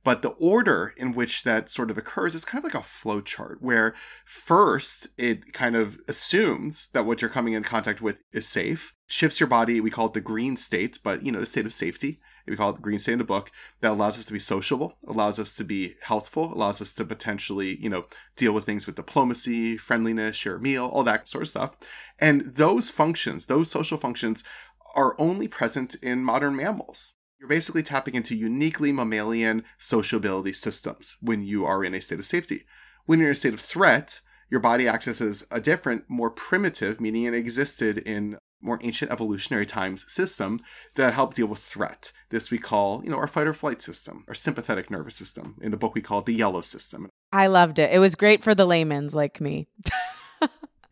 But 0.05 0.23
the 0.23 0.31
order 0.31 0.93
in 0.97 1.13
which 1.13 1.45
that 1.45 1.71
sort 1.71 1.91
of 1.91 1.97
occurs 1.97 2.35
is 2.35 2.45
kind 2.45 2.59
of 2.59 2.65
like 2.65 2.81
a 2.81 2.87
flow 2.87 3.21
chart 3.21 3.59
where 3.61 3.95
first 4.25 5.09
it 5.17 5.53
kind 5.53 5.77
of 5.77 5.99
assumes 6.09 6.89
that 6.93 7.07
what 7.07 7.23
you're 7.23 7.31
coming 7.31 7.55
in 7.55 7.63
contact 7.63 8.01
with 8.01 8.19
is 8.33 8.49
safe, 8.49 8.95
shifts 9.13 9.39
your 9.39 9.47
body, 9.47 9.79
we 9.79 9.91
call 9.91 10.07
it 10.07 10.15
the 10.15 10.23
green 10.23 10.57
state, 10.57 10.99
but 11.05 11.23
you 11.23 11.31
know, 11.31 11.41
the 11.41 11.47
state 11.47 11.67
of 11.67 11.73
safety. 11.75 12.19
We 12.47 12.57
call 12.57 12.71
it 12.71 12.77
the 12.77 12.83
green 12.83 12.99
state 12.99 13.13
in 13.13 13.19
the 13.19 13.25
book 13.25 13.51
that 13.83 13.93
allows 13.93 14.19
us 14.19 14.25
to 14.25 14.33
be 14.33 14.39
sociable, 14.39 14.97
allows 15.07 15.39
us 15.39 15.55
to 15.57 15.65
be 15.65 15.97
healthful, 16.01 16.53
allows 16.53 16.81
us 16.81 16.95
to 16.95 17.05
potentially, 17.05 17.77
you 17.77 17.91
know, 17.91 18.07
deal 18.37 18.53
with 18.53 18.65
things 18.65 18.87
with 18.87 18.97
diplomacy, 18.97 19.77
friendliness, 19.77 20.35
share 20.35 20.57
a 20.57 20.61
meal, 20.61 20.87
all 20.87 21.05
that 21.05 21.29
sort 21.29 21.43
of 21.43 21.51
stuff. 21.51 21.77
And 22.19 22.41
those 22.41 22.89
functions, 22.89 23.47
those 23.47 23.71
social 23.71 23.99
functions, 23.99 24.45
are 24.95 25.15
only 25.19 25.47
present 25.47 25.95
in 25.97 26.25
modern 26.25 26.57
mammals. 26.57 27.13
You're 27.39 27.51
basically 27.51 27.83
tapping 27.83 28.15
into 28.15 28.35
uniquely 28.35 28.93
mammalian 28.93 29.63
sociability 29.77 30.55
systems 30.55 31.17
when 31.21 31.43
you 31.43 31.67
are 31.67 31.85
in 31.85 31.95
a 31.95 32.01
state 32.01 32.19
of 32.19 32.27
safety. 32.27 32.65
When 33.05 33.19
you're 33.19 33.29
in 33.29 33.33
a 33.33 33.37
state 33.37 33.55
of 33.55 33.61
threat, 33.61 34.21
your 34.49 34.61
body 34.61 34.89
accesses 34.89 35.47
a 35.51 35.61
different, 35.61 36.05
more 36.09 36.31
primitive, 36.31 36.99
meaning 37.01 37.25
it 37.25 37.35
existed 37.35 37.99
in 37.99 38.39
more 38.63 38.79
ancient 38.83 39.11
evolutionary 39.11 39.67
times 39.67 40.05
system 40.11 40.61
that 40.95 41.13
help 41.13 41.35
deal 41.35 41.47
with 41.47 41.59
threat. 41.59 42.13
This 42.31 42.51
we 42.51 42.59
call, 42.59 43.03
you 43.05 43.11
know, 43.11 43.19
our 43.19 43.27
fight 43.27 43.47
or 43.47 43.53
flight 43.53 43.83
system, 43.83 44.25
our 44.29 44.35
sympathetic 44.35 44.91
nervous 44.91 45.17
system. 45.17 45.57
In 45.61 45.71
the 45.71 45.77
book, 45.77 45.95
we 45.95 46.01
call 46.01 46.21
it 46.21 46.27
the 46.27 46.35
yellow 46.35 46.63
system. 46.63 47.09
I 47.33 47.49
loved 47.49 47.79
it. 47.79 47.93
It 47.93 47.99
was 47.99 48.15
great 48.15 48.43
for 48.43 48.55
the 48.55 48.67
layman's 48.67 49.15
like 49.15 49.41
me. 49.41 49.69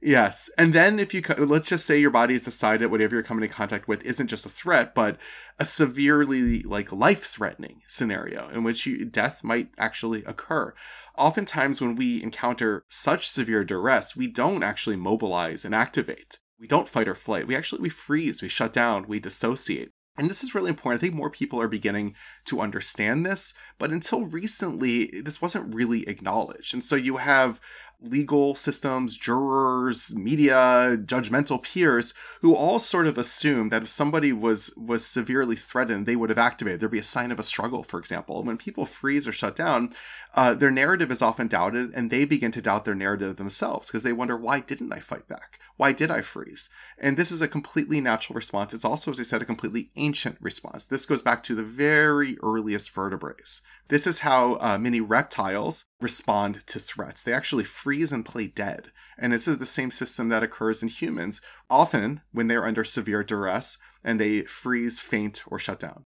Yes. 0.02 0.48
And 0.56 0.72
then 0.72 0.98
if 0.98 1.12
you, 1.12 1.22
let's 1.36 1.68
just 1.68 1.84
say 1.84 2.00
your 2.00 2.10
body 2.10 2.32
has 2.32 2.44
decided 2.44 2.90
whatever 2.90 3.14
you're 3.14 3.22
coming 3.22 3.44
in 3.44 3.50
contact 3.50 3.86
with 3.86 4.02
isn't 4.04 4.28
just 4.28 4.46
a 4.46 4.48
threat, 4.48 4.94
but 4.94 5.18
a 5.58 5.64
severely 5.66 6.62
like 6.62 6.90
life 6.90 7.24
threatening 7.26 7.82
scenario 7.86 8.48
in 8.48 8.64
which 8.64 8.86
you, 8.86 9.04
death 9.04 9.44
might 9.44 9.68
actually 9.76 10.24
occur. 10.24 10.74
Oftentimes 11.18 11.82
when 11.82 11.96
we 11.96 12.22
encounter 12.22 12.82
such 12.88 13.28
severe 13.28 13.62
duress, 13.62 14.16
we 14.16 14.26
don't 14.26 14.62
actually 14.62 14.96
mobilize 14.96 15.66
and 15.66 15.74
activate. 15.74 16.38
We 16.60 16.66
don't 16.66 16.88
fight 16.88 17.08
or 17.08 17.14
flight. 17.14 17.46
We 17.46 17.56
actually, 17.56 17.80
we 17.80 17.88
freeze, 17.88 18.42
we 18.42 18.48
shut 18.48 18.72
down, 18.72 19.08
we 19.08 19.18
dissociate. 19.18 19.92
And 20.18 20.28
this 20.28 20.44
is 20.44 20.54
really 20.54 20.68
important. 20.68 21.00
I 21.00 21.02
think 21.02 21.14
more 21.14 21.30
people 21.30 21.60
are 21.60 21.68
beginning 21.68 22.14
to 22.44 22.60
understand 22.60 23.24
this, 23.24 23.54
but 23.78 23.90
until 23.90 24.26
recently, 24.26 25.06
this 25.06 25.40
wasn't 25.40 25.74
really 25.74 26.06
acknowledged. 26.06 26.74
And 26.74 26.84
so 26.84 26.96
you 26.96 27.16
have 27.16 27.60
legal 28.02 28.54
systems, 28.54 29.16
jurors, 29.16 30.14
media, 30.14 30.96
judgmental 31.04 31.62
peers 31.62 32.14
who 32.40 32.54
all 32.54 32.78
sort 32.78 33.06
of 33.06 33.18
assume 33.18 33.68
that 33.68 33.82
if 33.82 33.88
somebody 33.88 34.32
was 34.32 34.72
was 34.76 35.04
severely 35.04 35.56
threatened, 35.56 36.06
they 36.06 36.16
would 36.16 36.30
have 36.30 36.38
activated. 36.38 36.80
There'd 36.80 36.92
be 36.92 36.98
a 36.98 37.02
sign 37.02 37.30
of 37.30 37.38
a 37.38 37.44
struggle, 37.44 37.82
for 37.82 37.98
example. 37.98 38.42
When 38.42 38.56
people 38.56 38.86
freeze 38.86 39.28
or 39.28 39.32
shut 39.32 39.56
down, 39.56 39.92
uh, 40.34 40.54
their 40.54 40.70
narrative 40.70 41.10
is 41.10 41.22
often 41.22 41.48
doubted, 41.48 41.92
and 41.94 42.10
they 42.10 42.24
begin 42.24 42.52
to 42.52 42.62
doubt 42.62 42.84
their 42.84 42.94
narrative 42.94 43.36
themselves 43.36 43.88
because 43.88 44.04
they 44.04 44.12
wonder, 44.12 44.36
why 44.36 44.60
didn't 44.60 44.92
I 44.92 45.00
fight 45.00 45.28
back? 45.28 45.58
Why 45.76 45.92
did 45.92 46.10
I 46.10 46.20
freeze? 46.20 46.68
And 46.98 47.16
this 47.16 47.32
is 47.32 47.40
a 47.40 47.48
completely 47.48 48.00
natural 48.00 48.34
response. 48.34 48.74
It's 48.74 48.84
also, 48.84 49.10
as 49.10 49.18
I 49.20 49.24
said, 49.24 49.42
a 49.42 49.46
completely 49.46 49.90
ancient 49.96 50.36
response. 50.40 50.86
This 50.86 51.06
goes 51.06 51.22
back 51.22 51.42
to 51.44 51.54
the 51.54 51.62
very 51.62 52.36
earliest 52.42 52.90
vertebrates. 52.90 53.62
This 53.90 54.06
is 54.06 54.20
how 54.20 54.54
uh, 54.60 54.78
many 54.78 55.00
reptiles 55.00 55.84
respond 56.00 56.66
to 56.68 56.78
threats. 56.78 57.22
They 57.22 57.32
actually 57.32 57.64
freeze 57.64 58.12
and 58.12 58.24
play 58.24 58.46
dead. 58.46 58.92
And 59.18 59.32
this 59.32 59.46
is 59.46 59.58
the 59.58 59.66
same 59.66 59.90
system 59.90 60.28
that 60.30 60.42
occurs 60.42 60.82
in 60.82 60.88
humans, 60.88 61.40
often 61.68 62.22
when 62.32 62.46
they're 62.46 62.66
under 62.66 62.84
severe 62.84 63.22
duress 63.22 63.76
and 64.02 64.18
they 64.18 64.42
freeze, 64.42 64.98
faint, 64.98 65.42
or 65.46 65.58
shut 65.58 65.80
down. 65.80 66.04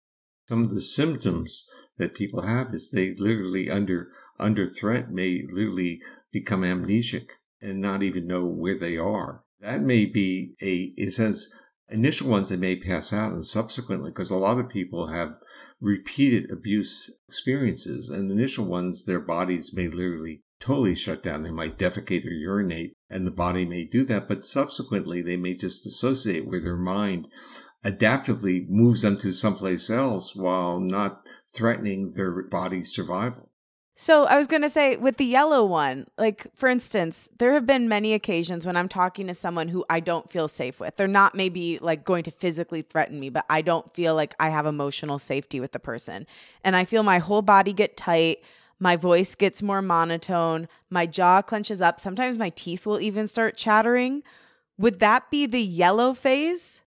Some 0.49 0.65
of 0.65 0.71
the 0.71 0.81
symptoms 0.81 1.65
that 1.99 2.15
people 2.15 2.43
have 2.43 2.75
is 2.75 2.91
they 2.91 3.15
literally 3.15 3.71
under 3.71 4.09
under 4.41 4.67
threat 4.67 5.11
may 5.11 5.45
literally 5.49 6.01
become 6.33 6.63
amnesic 6.63 7.29
and 7.63 7.81
not 7.81 8.03
even 8.03 8.27
know 8.27 8.45
where 8.45 8.77
they 8.77 8.97
are 8.97 9.45
that 9.65 9.83
may 9.83 10.05
be 10.05 10.55
a, 10.61 10.93
in 10.97 11.09
a 11.09 11.11
sense, 11.11 11.49
initial 11.91 12.29
ones 12.29 12.49
they 12.49 12.57
may 12.57 12.77
pass 12.77 13.13
out 13.13 13.33
and 13.33 13.47
subsequently, 13.47 14.11
because 14.11 14.31
a 14.31 14.37
lot 14.37 14.59
of 14.59 14.69
people 14.69 15.09
have 15.09 15.35
repeated 15.81 16.51
abuse 16.51 17.11
experiences 17.29 18.11
and 18.11 18.31
initial 18.31 18.65
ones, 18.65 19.05
their 19.05 19.21
bodies 19.21 19.73
may 19.75 19.89
literally 19.89 20.43
totally 20.61 20.95
shut 20.95 21.23
down. 21.23 21.43
They 21.43 21.51
might 21.51 21.79
defecate 21.79 22.25
or 22.25 22.31
urinate 22.31 22.95
and 23.11 23.27
the 23.27 23.31
body 23.31 23.65
may 23.65 23.85
do 23.85 24.03
that, 24.05 24.27
but 24.29 24.45
subsequently 24.45 25.23
they 25.23 25.37
may 25.37 25.55
just 25.55 25.85
dissociate 25.85 26.47
where 26.47 26.61
their 26.61 26.77
mind 26.77 27.29
adaptively 27.85 28.67
moves 28.69 29.03
them 29.03 29.19
to 29.19 29.31
someplace 29.31 29.91
else 29.91 30.35
while 30.35 30.81
not 30.81 31.21
threatening 31.55 32.13
their 32.13 32.43
body's 32.45 32.95
survival. 32.95 33.51
So 33.97 34.25
I 34.25 34.37
was 34.37 34.49
going 34.49 34.63
to 34.63 34.69
say 34.69 34.97
with 34.97 35.19
the 35.19 35.25
yellow 35.25 35.65
one, 35.65 36.09
like 36.19 36.49
for 36.57 36.69
instance, 36.69 37.29
there 37.39 37.53
have 37.53 37.65
been 37.65 37.89
many 37.89 38.13
occasions 38.13 38.67
when 38.67 38.77
I'm 38.77 38.89
talking 38.89 39.29
to 39.29 39.35
someone 39.35 39.69
who 39.69 39.85
I 39.89 40.01
don't 40.01 40.29
feel 40.29 40.49
safe 40.49 40.81
with. 40.81 40.97
They're 40.97 41.07
not 41.07 41.37
maybe 41.37 41.79
like 41.79 42.05
going 42.05 42.25
to 42.25 42.33
physically 42.33 42.83
threaten 42.83 43.21
me, 43.21 43.31
but 43.31 43.45
I 43.49 43.63
don't 43.63 43.93
feel 43.93 44.17
like 44.17 44.35
I 44.41 44.49
have 44.49 44.67
emotional 44.67 45.21
safety 45.21 45.61
with 45.61 45.71
the 45.71 45.79
person. 45.79 46.27
And 46.65 46.75
I 46.75 46.85
feel 46.85 47.05
my 47.05 47.19
whole 47.19 47.43
body 47.43 47.73
get 47.73 47.97
tight. 47.97 48.39
My 48.81 48.97
voice 48.97 49.37
gets 49.37 49.63
more 49.63 49.81
monotone. 49.81 50.67
My 50.91 51.07
jaw 51.07 51.41
clenches 51.41 51.81
up. 51.81 52.01
Sometimes 52.01 52.37
my 52.37 52.51
teeth 52.51 52.87
will 52.87 53.01
even 53.01 53.29
start 53.29 53.57
chattering. 53.57 54.25
Would 54.77 54.99
that 54.99 55.31
be 55.31 55.47
the 55.47 55.63
yellow 55.63 56.15
phase? 56.15 56.81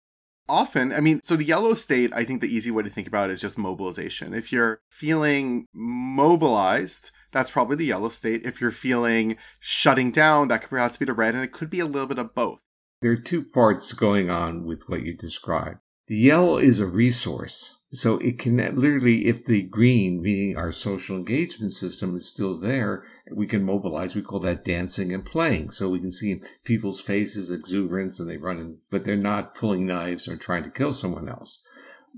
Often, 0.48 0.92
I 0.92 1.00
mean, 1.00 1.20
so 1.22 1.34
the 1.34 1.44
yellow 1.44 1.74
state, 1.74 2.12
I 2.14 2.24
think 2.24 2.40
the 2.40 2.54
easy 2.54 2.70
way 2.70 2.84
to 2.84 2.90
think 2.90 3.08
about 3.08 3.30
it 3.30 3.32
is 3.32 3.40
just 3.40 3.58
mobilization. 3.58 4.32
If 4.32 4.52
you're 4.52 4.80
feeling 4.90 5.66
mobilized, 5.74 7.10
that's 7.32 7.50
probably 7.50 7.76
the 7.76 7.86
yellow 7.86 8.08
state. 8.08 8.46
If 8.46 8.60
you're 8.60 8.70
feeling 8.70 9.36
shutting 9.58 10.12
down, 10.12 10.48
that 10.48 10.62
could 10.62 10.70
perhaps 10.70 10.96
be 10.96 11.04
the 11.04 11.12
red, 11.12 11.34
and 11.34 11.42
it 11.42 11.52
could 11.52 11.68
be 11.68 11.80
a 11.80 11.86
little 11.86 12.06
bit 12.06 12.18
of 12.18 12.34
both. 12.34 12.60
There 13.02 13.10
are 13.10 13.16
two 13.16 13.42
parts 13.42 13.92
going 13.92 14.30
on 14.30 14.64
with 14.64 14.88
what 14.88 15.02
you 15.02 15.16
described. 15.16 15.78
The 16.06 16.16
yellow 16.16 16.58
is 16.58 16.78
a 16.78 16.86
resource. 16.86 17.75
So 17.92 18.18
it 18.18 18.38
can 18.38 18.56
literally, 18.56 19.26
if 19.26 19.44
the 19.44 19.62
green, 19.62 20.20
meaning 20.20 20.56
our 20.56 20.72
social 20.72 21.16
engagement 21.16 21.72
system 21.72 22.16
is 22.16 22.28
still 22.28 22.58
there, 22.58 23.04
we 23.32 23.46
can 23.46 23.62
mobilize. 23.62 24.14
We 24.14 24.22
call 24.22 24.40
that 24.40 24.64
dancing 24.64 25.12
and 25.12 25.24
playing. 25.24 25.70
So 25.70 25.88
we 25.88 26.00
can 26.00 26.12
see 26.12 26.40
people's 26.64 27.00
faces 27.00 27.50
exuberance 27.50 28.18
and 28.18 28.28
they 28.28 28.38
run 28.38 28.58
in, 28.58 28.78
but 28.90 29.04
they're 29.04 29.16
not 29.16 29.54
pulling 29.54 29.86
knives 29.86 30.26
or 30.28 30.36
trying 30.36 30.64
to 30.64 30.70
kill 30.70 30.92
someone 30.92 31.28
else. 31.28 31.62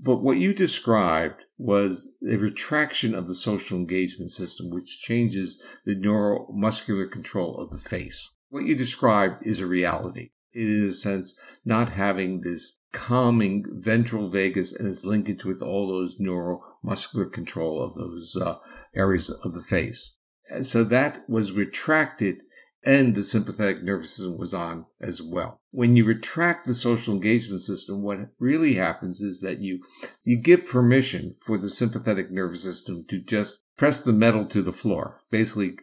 But 0.01 0.23
what 0.23 0.37
you 0.37 0.53
described 0.53 1.45
was 1.57 2.13
a 2.27 2.37
retraction 2.37 3.13
of 3.13 3.27
the 3.27 3.35
social 3.35 3.77
engagement 3.77 4.31
system, 4.31 4.69
which 4.69 5.01
changes 5.01 5.61
the 5.85 5.95
neuromuscular 5.95 7.11
control 7.11 7.57
of 7.57 7.69
the 7.69 7.77
face. 7.77 8.31
What 8.49 8.65
you 8.65 8.75
described 8.75 9.45
is 9.45 9.59
a 9.59 9.67
reality. 9.67 10.31
In 10.53 10.87
a 10.89 10.93
sense, 10.93 11.35
not 11.63 11.89
having 11.89 12.41
this 12.41 12.77
calming 12.91 13.65
ventral 13.69 14.29
vagus 14.29 14.73
and 14.73 14.87
its 14.87 15.05
linkage 15.05 15.45
with 15.45 15.61
all 15.61 15.87
those 15.87 16.19
neuromuscular 16.19 17.31
control 17.31 17.83
of 17.83 17.93
those 17.95 18.35
uh, 18.35 18.55
areas 18.95 19.29
of 19.29 19.53
the 19.53 19.61
face. 19.61 20.15
And 20.49 20.65
so 20.65 20.83
that 20.85 21.23
was 21.29 21.51
retracted 21.51 22.41
and 22.85 23.13
the 23.13 23.23
sympathetic 23.23 23.83
nervous 23.83 24.11
system 24.11 24.37
was 24.37 24.53
on 24.53 24.85
as 25.01 25.21
well. 25.21 25.59
When 25.71 25.95
you 25.95 26.05
retract 26.05 26.65
the 26.65 26.73
social 26.73 27.13
engagement 27.13 27.61
system, 27.61 28.01
what 28.01 28.29
really 28.39 28.75
happens 28.75 29.21
is 29.21 29.41
that 29.41 29.59
you, 29.59 29.81
you 30.23 30.37
give 30.37 30.65
permission 30.65 31.35
for 31.41 31.57
the 31.57 31.69
sympathetic 31.69 32.31
nervous 32.31 32.63
system 32.63 33.05
to 33.09 33.19
just 33.19 33.59
press 33.77 34.01
the 34.01 34.13
metal 34.13 34.45
to 34.45 34.61
the 34.61 34.71
floor, 34.71 35.21
basically 35.29 35.77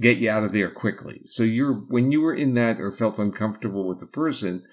get 0.00 0.18
you 0.18 0.30
out 0.30 0.44
of 0.44 0.52
there 0.52 0.70
quickly. 0.70 1.22
So 1.26 1.42
you're, 1.42 1.74
when 1.74 2.12
you 2.12 2.20
were 2.20 2.34
in 2.34 2.54
that 2.54 2.80
or 2.80 2.92
felt 2.92 3.18
uncomfortable 3.18 3.86
with 3.86 4.00
the 4.00 4.06
person, 4.06 4.64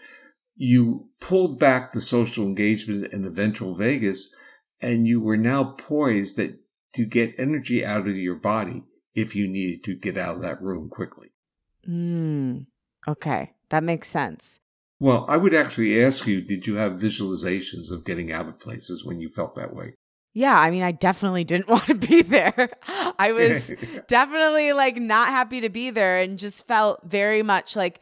you 0.56 1.10
pulled 1.20 1.60
back 1.60 1.92
the 1.92 2.02
social 2.02 2.46
engagement 2.46 3.12
and 3.14 3.24
the 3.24 3.30
ventral 3.30 3.76
vagus, 3.76 4.34
and 4.82 5.08
you 5.08 5.22
were 5.22 5.38
now 5.38 5.64
poised 5.64 6.38
that 6.38 6.60
to 6.94 7.06
get 7.06 7.36
energy 7.38 7.86
out 7.86 8.08
of 8.08 8.16
your 8.16 8.36
body 8.36 8.84
if 9.14 9.36
you 9.36 9.48
needed 9.48 9.84
to 9.84 9.96
get 9.96 10.18
out 10.18 10.36
of 10.36 10.42
that 10.42 10.62
room 10.62 10.90
quickly. 10.90 11.30
Mm, 11.88 12.66
okay, 13.08 13.54
that 13.70 13.84
makes 13.84 14.08
sense. 14.08 14.60
Well, 15.00 15.26
I 15.28 15.38
would 15.38 15.54
actually 15.54 16.02
ask 16.02 16.26
you 16.26 16.42
did 16.42 16.68
you 16.68 16.76
have 16.76 16.94
visualizations 16.94 17.92
of 17.92 18.06
getting 18.06 18.32
out 18.32 18.48
of 18.48 18.60
places 18.60 19.04
when 19.04 19.20
you 19.20 19.30
felt 19.30 19.56
that 19.56 19.76
way? 19.76 19.96
Yeah, 20.36 20.60
I 20.60 20.70
mean, 20.70 20.84
I 20.84 20.92
definitely 20.92 21.46
didn't 21.46 21.68
want 21.70 21.86
to 21.86 21.96
be 21.96 22.22
there. 22.22 22.70
I 23.18 23.32
was 23.32 23.74
definitely 24.08 24.74
like 24.74 24.98
not 24.98 25.30
happy 25.30 25.62
to 25.62 25.70
be 25.70 25.90
there 25.90 26.18
and 26.18 26.38
just 26.38 26.68
felt 26.68 27.00
very 27.04 27.42
much 27.42 27.76
like 27.76 28.02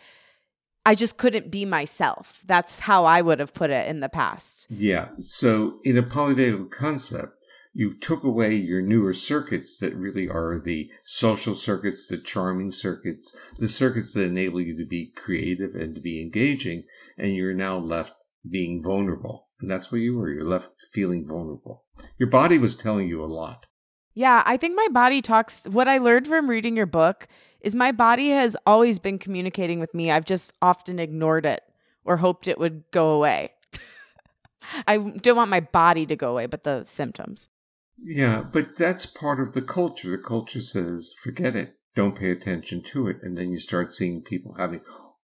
I 0.86 0.96
just 0.96 1.18
couldn't 1.18 1.52
be 1.52 1.64
myself. 1.64 2.42
That's 2.46 2.80
how 2.80 3.06
I 3.06 3.22
would 3.22 3.40
have 3.40 3.54
put 3.54 3.70
it 3.70 3.88
in 3.88 4.02
the 4.02 4.10
past. 4.10 4.68
Yeah. 4.70 5.10
So 5.20 5.80
in 5.84 5.96
a 5.96 6.04
polyvagal 6.04 6.72
concept, 6.72 7.38
you 7.72 7.94
took 7.94 8.24
away 8.24 8.56
your 8.56 8.82
newer 8.82 9.14
circuits 9.14 9.78
that 9.80 9.96
really 9.96 10.28
are 10.28 10.60
the 10.60 10.92
social 11.06 11.56
circuits, 11.56 12.08
the 12.08 12.18
charming 12.18 12.72
circuits, 12.72 13.36
the 13.58 13.68
circuits 13.68 14.14
that 14.14 14.28
enable 14.28 14.62
you 14.62 14.76
to 14.78 14.86
be 14.86 15.12
creative 15.16 15.74
and 15.76 15.96
to 15.96 16.02
be 16.02 16.22
engaging, 16.22 16.84
and 17.18 17.36
you're 17.36 17.54
now 17.54 17.78
left 17.78 18.24
being 18.48 18.82
vulnerable. 18.84 19.48
And 19.64 19.72
that's 19.72 19.94
where 19.94 20.02
you 20.02 20.18
were. 20.18 20.30
You're 20.30 20.44
left 20.44 20.72
feeling 20.92 21.26
vulnerable. 21.26 21.86
Your 22.20 22.30
body 22.30 22.58
was 22.58 22.76
telling 22.76 23.08
you 23.08 23.24
a 23.24 23.26
lot. 23.26 23.66
Yeah, 24.14 24.44
I 24.46 24.58
think 24.58 24.76
my 24.76 24.90
body 24.92 25.22
talks. 25.22 25.66
What 25.70 25.88
I 25.88 26.00
learned 26.00 26.28
from 26.28 26.50
reading 26.50 26.76
your 26.76 26.86
book 26.86 27.30
is 27.62 27.74
my 27.74 27.94
body 27.94 28.32
has 28.32 28.58
always 28.66 29.00
been 29.00 29.18
communicating 29.18 29.80
with 29.80 29.94
me. 29.94 30.12
I've 30.12 30.26
just 30.26 30.52
often 30.62 31.00
ignored 31.00 31.46
it 31.46 31.64
or 32.04 32.18
hoped 32.18 32.50
it 32.50 32.60
would 32.60 32.84
go 32.92 33.12
away. 33.12 33.54
I 34.88 34.98
don't 34.98 35.38
want 35.38 35.50
my 35.50 35.62
body 35.62 36.06
to 36.08 36.16
go 36.18 36.32
away, 36.32 36.46
but 36.46 36.66
the 36.66 36.84
symptoms. 36.84 37.48
Yeah, 37.98 38.44
but 38.44 38.76
that's 38.76 39.06
part 39.06 39.40
of 39.40 39.54
the 39.54 39.62
culture. 39.62 40.12
The 40.12 40.18
culture 40.18 40.60
says, 40.60 41.14
forget 41.18 41.56
it, 41.56 41.78
don't 41.96 42.20
pay 42.20 42.32
attention 42.32 42.84
to 42.92 43.08
it. 43.08 43.20
And 43.24 43.38
then 43.38 43.50
you 43.50 43.60
start 43.60 43.94
seeing 43.94 44.24
people 44.24 44.56
having 44.58 44.82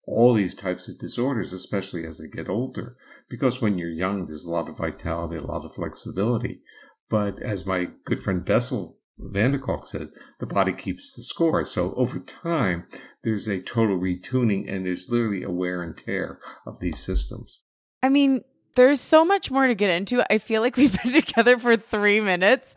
all 0.09 0.33
these 0.33 0.55
types 0.55 0.89
of 0.89 0.99
disorders, 0.99 1.53
especially 1.53 2.05
as 2.05 2.19
they 2.19 2.29
get 2.29 2.49
older. 2.49 2.97
Because 3.29 3.61
when 3.61 3.77
you're 3.77 3.91
young, 3.91 4.27
there's 4.27 4.45
a 4.45 4.51
lot 4.51 4.69
of 4.69 4.79
vitality, 4.79 5.37
a 5.37 5.43
lot 5.43 5.65
of 5.65 5.75
flexibility. 5.75 6.61
But 7.09 7.41
as 7.41 7.67
my 7.67 7.89
good 8.05 8.21
friend 8.21 8.45
Bessel 8.45 8.99
van 9.19 9.53
der 9.53 9.59
Kolk 9.59 9.87
said, 9.87 10.09
the 10.39 10.47
body 10.47 10.73
keeps 10.73 11.15
the 11.15 11.23
score. 11.23 11.65
So 11.65 11.95
over 11.95 12.19
time, 12.21 12.87
there's 13.23 13.49
a 13.49 13.61
total 13.61 13.99
retuning 13.99 14.71
and 14.71 14.87
there's 14.87 15.11
literally 15.11 15.43
a 15.43 15.51
wear 15.51 15.83
and 15.83 15.97
tear 15.97 16.39
of 16.67 16.81
these 16.81 16.99
systems. 16.99 17.63
I 18.03 18.09
mean, 18.09 18.43
there's 18.77 19.01
so 19.01 19.25
much 19.25 19.51
more 19.51 19.67
to 19.67 19.75
get 19.75 19.91
into. 19.91 20.25
I 20.33 20.39
feel 20.39 20.63
like 20.63 20.77
we've 20.77 20.97
been 21.03 21.13
together 21.23 21.59
for 21.59 21.77
three 21.77 22.21
minutes. 22.21 22.77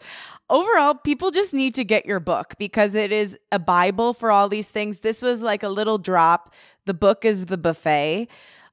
Overall, 0.52 0.96
people 0.96 1.32
just 1.32 1.54
need 1.54 1.76
to 1.76 1.86
get 1.86 2.06
your 2.06 2.20
book 2.20 2.56
because 2.60 2.94
it 2.94 3.14
is 3.14 3.40
a 3.54 3.58
Bible 3.58 4.14
for 4.14 4.32
all 4.32 4.50
these 4.50 4.70
things. 4.70 5.00
This 5.00 5.22
was 5.22 5.42
like 5.42 5.64
a 5.64 5.70
little 5.70 5.98
drop. 5.98 6.54
The 6.86 6.94
book 6.94 7.24
is 7.24 7.46
the 7.46 7.58
buffet. 7.58 8.28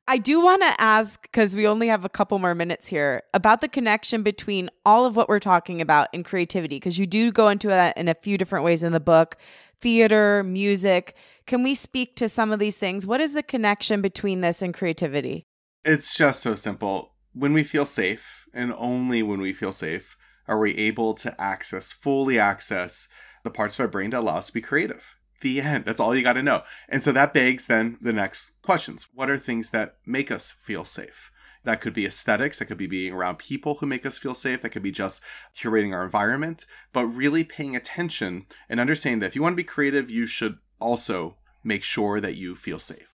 I 0.08 0.18
do 0.18 0.42
want 0.42 0.62
to 0.62 0.74
ask, 0.80 1.22
because 1.22 1.54
we 1.54 1.68
only 1.68 1.86
have 1.86 2.04
a 2.04 2.08
couple 2.08 2.36
more 2.40 2.56
minutes 2.56 2.88
here, 2.88 3.22
about 3.32 3.60
the 3.60 3.68
connection 3.68 4.24
between 4.24 4.70
all 4.84 5.06
of 5.06 5.14
what 5.14 5.28
we're 5.28 5.38
talking 5.38 5.80
about 5.80 6.08
in 6.12 6.24
creativity, 6.24 6.76
because 6.76 6.98
you 6.98 7.06
do 7.06 7.30
go 7.30 7.48
into 7.48 7.68
that 7.68 7.96
in 7.96 8.08
a 8.08 8.14
few 8.14 8.36
different 8.36 8.64
ways 8.64 8.82
in 8.82 8.90
the 8.90 8.98
book 8.98 9.36
theater, 9.80 10.42
music. 10.42 11.14
Can 11.46 11.62
we 11.62 11.76
speak 11.76 12.16
to 12.16 12.28
some 12.28 12.50
of 12.50 12.58
these 12.58 12.78
things? 12.78 13.06
What 13.06 13.20
is 13.20 13.34
the 13.34 13.42
connection 13.44 14.02
between 14.02 14.40
this 14.40 14.62
and 14.62 14.74
creativity? 14.74 15.46
It's 15.84 16.16
just 16.16 16.42
so 16.42 16.56
simple 16.56 17.12
when 17.34 17.52
we 17.52 17.62
feel 17.62 17.86
safe, 17.86 18.48
and 18.52 18.74
only 18.76 19.22
when 19.22 19.40
we 19.40 19.52
feel 19.52 19.70
safe, 19.70 20.16
are 20.48 20.58
we 20.58 20.74
able 20.76 21.14
to 21.14 21.40
access, 21.40 21.92
fully 21.92 22.38
access 22.38 23.08
the 23.44 23.50
parts 23.50 23.76
of 23.76 23.80
our 23.80 23.88
brain 23.88 24.10
that 24.10 24.20
allow 24.20 24.38
us 24.38 24.48
to 24.48 24.52
be 24.52 24.60
creative. 24.60 25.16
The 25.40 25.60
end. 25.60 25.84
That's 25.84 26.00
all 26.00 26.16
you 26.16 26.24
got 26.24 26.32
to 26.32 26.42
know. 26.42 26.62
And 26.88 27.02
so 27.02 27.12
that 27.12 27.32
begs 27.32 27.66
then 27.66 27.98
the 28.00 28.12
next 28.12 28.60
questions. 28.62 29.06
What 29.14 29.30
are 29.30 29.38
things 29.38 29.70
that 29.70 29.96
make 30.04 30.32
us 30.32 30.50
feel 30.50 30.84
safe? 30.84 31.30
That 31.64 31.80
could 31.80 31.92
be 31.92 32.06
aesthetics. 32.06 32.58
That 32.58 32.66
could 32.66 32.78
be 32.78 32.86
being 32.86 33.12
around 33.12 33.38
people 33.38 33.76
who 33.76 33.86
make 33.86 34.04
us 34.04 34.18
feel 34.18 34.34
safe. 34.34 34.62
That 34.62 34.70
could 34.70 34.82
be 34.82 34.90
just 34.90 35.22
curating 35.56 35.92
our 35.92 36.02
environment, 36.02 36.66
but 36.92 37.06
really 37.06 37.44
paying 37.44 37.76
attention 37.76 38.46
and 38.68 38.80
understanding 38.80 39.20
that 39.20 39.26
if 39.26 39.36
you 39.36 39.42
want 39.42 39.52
to 39.52 39.62
be 39.62 39.64
creative, 39.64 40.10
you 40.10 40.26
should 40.26 40.58
also 40.80 41.36
make 41.62 41.84
sure 41.84 42.20
that 42.20 42.36
you 42.36 42.56
feel 42.56 42.78
safe. 42.78 43.12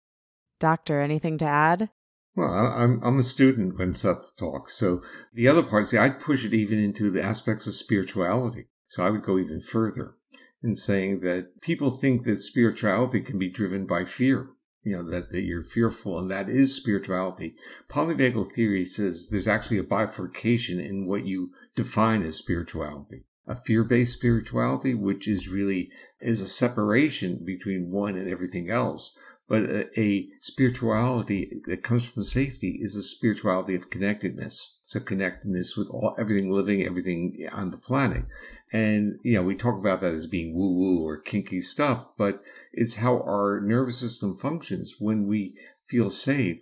Doctor, 0.59 0.99
anything 0.99 1.37
to 1.37 1.45
add? 1.45 1.89
Well, 2.35 2.49
I'm 2.49 3.01
I'm 3.03 3.17
a 3.17 3.23
student 3.23 3.77
when 3.77 3.93
Seth 3.93 4.35
talks. 4.37 4.73
So 4.73 5.01
the 5.33 5.47
other 5.47 5.63
part, 5.63 5.87
see, 5.87 5.97
I'd 5.97 6.19
push 6.19 6.45
it 6.45 6.53
even 6.53 6.79
into 6.79 7.09
the 7.09 7.23
aspects 7.23 7.67
of 7.67 7.73
spirituality. 7.73 8.67
So 8.87 9.03
I 9.03 9.09
would 9.09 9.23
go 9.23 9.37
even 9.37 9.59
further 9.59 10.15
in 10.61 10.75
saying 10.75 11.21
that 11.21 11.61
people 11.61 11.91
think 11.91 12.23
that 12.23 12.41
spirituality 12.41 13.21
can 13.21 13.39
be 13.39 13.49
driven 13.49 13.85
by 13.85 14.05
fear. 14.05 14.49
You 14.81 14.97
know, 14.97 15.09
that, 15.09 15.29
that 15.31 15.41
you're 15.41 15.61
fearful, 15.61 16.17
and 16.17 16.31
that 16.31 16.49
is 16.49 16.73
spirituality. 16.73 17.53
Polyvagal 17.89 18.53
theory 18.53 18.85
says 18.85 19.27
there's 19.29 19.47
actually 19.47 19.77
a 19.77 19.83
bifurcation 19.83 20.79
in 20.79 21.05
what 21.05 21.25
you 21.25 21.51
define 21.75 22.23
as 22.23 22.37
spirituality. 22.37 23.25
A 23.45 23.55
fear-based 23.55 24.13
spirituality, 24.13 24.93
which 24.93 25.27
is 25.27 25.49
really, 25.49 25.89
is 26.21 26.41
a 26.41 26.47
separation 26.47 27.43
between 27.45 27.91
one 27.91 28.15
and 28.15 28.29
everything 28.29 28.69
else 28.69 29.13
but 29.49 29.63
a, 29.63 29.99
a, 29.99 30.29
spirituality 30.39 31.59
that 31.65 31.81
comes 31.81 32.05
from 32.05 32.23
safety 32.23 32.77
is 32.81 32.95
a 32.95 33.01
spirituality 33.01 33.73
of 33.73 33.89
connectedness. 33.89 34.77
So 34.85 34.99
connectedness 34.99 35.75
with 35.75 35.89
all, 35.89 36.15
everything 36.19 36.51
living, 36.51 36.83
everything 36.83 37.49
on 37.51 37.71
the 37.71 37.77
planet. 37.77 38.25
And, 38.71 39.19
you 39.23 39.33
know, 39.33 39.41
we 39.41 39.55
talk 39.55 39.79
about 39.79 40.01
that 40.01 40.13
as 40.13 40.27
being 40.27 40.55
woo 40.55 40.71
woo 40.71 41.03
or 41.03 41.19
kinky 41.19 41.61
stuff, 41.61 42.07
but 42.15 42.41
it's 42.71 42.97
how 42.97 43.17
our 43.23 43.59
nervous 43.59 43.99
system 43.99 44.37
functions 44.37 44.95
when 44.99 45.27
we 45.27 45.55
feel 45.87 46.11
safe. 46.11 46.61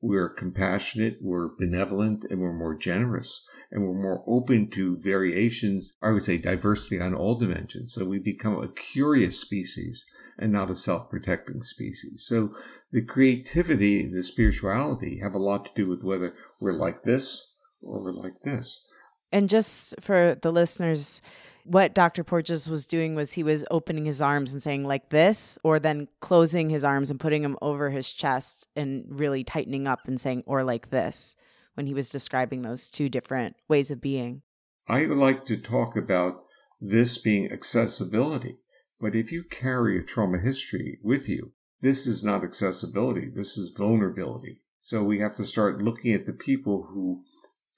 We're 0.00 0.30
compassionate, 0.30 1.18
we're 1.20 1.50
benevolent, 1.56 2.24
and 2.28 2.40
we're 2.40 2.52
more 2.52 2.74
generous, 2.74 3.46
and 3.72 3.82
we're 3.82 3.94
more 3.94 4.22
open 4.26 4.68
to 4.68 4.98
variations. 4.98 5.94
I 6.02 6.10
would 6.10 6.22
say 6.22 6.36
diversity 6.36 7.00
on 7.00 7.14
all 7.14 7.34
dimensions. 7.34 7.94
So 7.94 8.04
we 8.04 8.18
become 8.18 8.62
a 8.62 8.68
curious 8.68 9.40
species 9.40 10.06
and 10.38 10.52
not 10.52 10.70
a 10.70 10.74
self-protecting 10.74 11.62
species. 11.62 12.24
So 12.28 12.54
the 12.92 13.02
creativity 13.02 14.06
the 14.06 14.22
spirituality 14.22 15.20
have 15.20 15.34
a 15.34 15.38
lot 15.38 15.64
to 15.64 15.72
do 15.74 15.88
with 15.88 16.04
whether 16.04 16.34
we're 16.60 16.74
like 16.74 17.02
this 17.02 17.54
or 17.82 18.04
we're 18.04 18.12
like 18.12 18.42
this. 18.42 18.84
And 19.32 19.48
just 19.48 19.94
for 20.00 20.36
the 20.40 20.52
listeners, 20.52 21.22
what 21.64 21.94
Dr. 21.94 22.24
Porges 22.24 22.68
was 22.68 22.86
doing 22.86 23.14
was 23.14 23.32
he 23.32 23.42
was 23.42 23.64
opening 23.70 24.04
his 24.04 24.20
arms 24.20 24.52
and 24.52 24.62
saying 24.62 24.84
like 24.84 25.08
this, 25.08 25.58
or 25.64 25.78
then 25.78 26.08
closing 26.20 26.68
his 26.68 26.84
arms 26.84 27.10
and 27.10 27.18
putting 27.18 27.42
them 27.42 27.56
over 27.62 27.88
his 27.88 28.12
chest 28.12 28.68
and 28.76 29.04
really 29.08 29.44
tightening 29.44 29.86
up 29.86 30.00
and 30.06 30.20
saying, 30.20 30.42
or 30.46 30.64
like 30.64 30.90
this, 30.90 31.36
when 31.74 31.86
he 31.86 31.94
was 31.94 32.10
describing 32.10 32.62
those 32.62 32.88
two 32.88 33.08
different 33.08 33.56
ways 33.68 33.90
of 33.90 34.00
being. 34.00 34.42
I 34.88 35.04
like 35.04 35.44
to 35.46 35.56
talk 35.56 35.96
about 35.96 36.44
this 36.80 37.18
being 37.18 37.50
accessibility. 37.52 38.56
But 39.00 39.14
if 39.14 39.32
you 39.32 39.44
carry 39.44 39.98
a 39.98 40.02
trauma 40.02 40.38
history 40.38 40.98
with 41.02 41.28
you, 41.28 41.52
this 41.80 42.06
is 42.06 42.22
not 42.22 42.44
accessibility. 42.44 43.28
This 43.28 43.56
is 43.56 43.74
vulnerability. 43.76 44.60
So 44.80 45.02
we 45.02 45.18
have 45.20 45.32
to 45.34 45.44
start 45.44 45.82
looking 45.82 46.12
at 46.12 46.26
the 46.26 46.32
people 46.32 46.88
who 46.92 47.22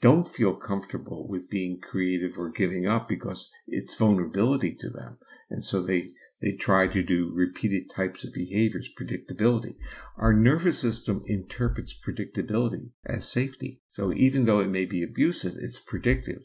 don't 0.00 0.28
feel 0.28 0.54
comfortable 0.54 1.26
with 1.26 1.48
being 1.48 1.80
creative 1.80 2.38
or 2.38 2.50
giving 2.50 2.86
up 2.86 3.08
because 3.08 3.50
it's 3.66 3.96
vulnerability 3.96 4.74
to 4.74 4.90
them. 4.90 5.18
And 5.48 5.64
so 5.64 5.82
they, 5.82 6.10
they 6.44 6.52
try 6.52 6.86
to 6.86 7.02
do 7.02 7.32
repeated 7.34 7.84
types 7.88 8.22
of 8.22 8.34
behaviors, 8.34 8.90
predictability. 9.00 9.76
Our 10.18 10.34
nervous 10.34 10.78
system 10.78 11.22
interprets 11.26 11.98
predictability 11.98 12.90
as 13.06 13.26
safety. 13.26 13.80
So 13.88 14.12
even 14.12 14.44
though 14.44 14.60
it 14.60 14.68
may 14.68 14.84
be 14.84 15.02
abusive, 15.02 15.54
it's 15.56 15.80
predictive. 15.80 16.42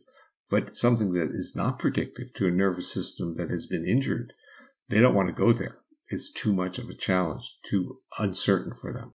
But 0.50 0.78
something 0.78 1.12
that 1.14 1.32
is 1.32 1.54
not 1.54 1.80
predictive 1.80 2.34
to 2.36 2.47
a 2.47 2.52
nervous 2.52 2.91
system 2.91 3.36
that 3.36 3.50
has 3.50 3.68
been 3.68 3.86
injured, 3.86 4.32
they 4.88 5.02
don't 5.02 5.14
want 5.14 5.28
to 5.28 5.34
go 5.34 5.52
there. 5.52 5.80
It's 6.08 6.32
too 6.32 6.54
much 6.54 6.80
of 6.80 6.89
a 6.89 6.95
challenge, 6.95 7.60
too 7.66 7.97
uncertain 8.18 8.72
for 8.74 8.93
them. 8.93 9.12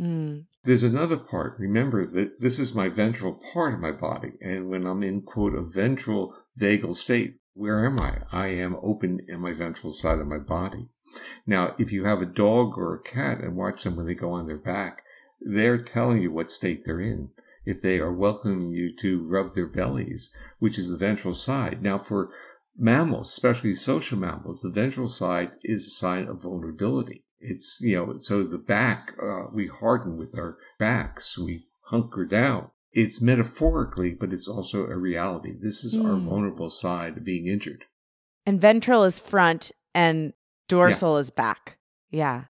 Mm. 0.00 0.46
There's 0.64 0.82
another 0.82 1.16
part. 1.16 1.54
Remember 1.60 2.04
that 2.06 2.40
this 2.40 2.58
is 2.58 2.74
my 2.74 2.88
ventral 2.88 3.40
part 3.52 3.74
of 3.74 3.80
my 3.80 3.92
body. 3.92 4.32
And 4.40 4.68
when 4.68 4.84
I'm 4.84 5.04
in, 5.04 5.22
quote, 5.22 5.54
a 5.54 5.62
ventral 5.62 6.34
vagal 6.60 6.96
state, 6.96 7.36
where 7.58 7.84
am 7.84 7.98
I? 7.98 8.18
I 8.30 8.46
am 8.48 8.76
open 8.82 9.20
in 9.26 9.40
my 9.40 9.52
ventral 9.52 9.92
side 9.92 10.20
of 10.20 10.28
my 10.28 10.38
body. 10.38 10.86
Now, 11.44 11.74
if 11.76 11.90
you 11.90 12.04
have 12.04 12.22
a 12.22 12.26
dog 12.26 12.78
or 12.78 12.94
a 12.94 13.02
cat 13.02 13.40
and 13.40 13.56
watch 13.56 13.82
them 13.82 13.96
when 13.96 14.06
they 14.06 14.14
go 14.14 14.30
on 14.30 14.46
their 14.46 14.58
back, 14.58 15.02
they're 15.40 15.82
telling 15.82 16.22
you 16.22 16.30
what 16.30 16.50
state 16.50 16.82
they're 16.84 17.00
in. 17.00 17.30
If 17.64 17.82
they 17.82 17.98
are 17.98 18.12
welcoming 18.12 18.70
you 18.72 18.94
to 19.00 19.28
rub 19.28 19.54
their 19.54 19.66
bellies, 19.66 20.30
which 20.58 20.78
is 20.78 20.88
the 20.88 20.96
ventral 20.96 21.34
side. 21.34 21.82
Now, 21.82 21.98
for 21.98 22.30
mammals, 22.76 23.28
especially 23.28 23.74
social 23.74 24.18
mammals, 24.18 24.62
the 24.62 24.70
ventral 24.70 25.08
side 25.08 25.50
is 25.62 25.86
a 25.86 25.90
sign 25.90 26.28
of 26.28 26.42
vulnerability. 26.42 27.24
It's, 27.40 27.80
you 27.82 27.96
know, 27.96 28.18
so 28.18 28.44
the 28.44 28.58
back, 28.58 29.14
uh, 29.22 29.46
we 29.52 29.66
harden 29.66 30.16
with 30.16 30.38
our 30.38 30.58
backs, 30.78 31.36
we 31.36 31.66
hunker 31.86 32.24
down. 32.24 32.70
It's 32.98 33.22
metaphorically, 33.22 34.12
but 34.12 34.32
it's 34.32 34.48
also 34.48 34.84
a 34.84 34.96
reality. 34.96 35.52
This 35.56 35.84
is 35.84 35.96
mm. 35.96 36.04
our 36.04 36.16
hmm. 36.16 36.28
vulnerable 36.28 36.68
side 36.68 37.16
of 37.16 37.22
being 37.22 37.46
injured. 37.46 37.84
And 38.44 38.60
ventral 38.60 39.04
is 39.04 39.20
front 39.20 39.70
and 39.94 40.32
dorsal 40.68 41.12
yeah. 41.12 41.20
is 41.20 41.30
back. 41.30 41.78
Yeah. 42.10 42.46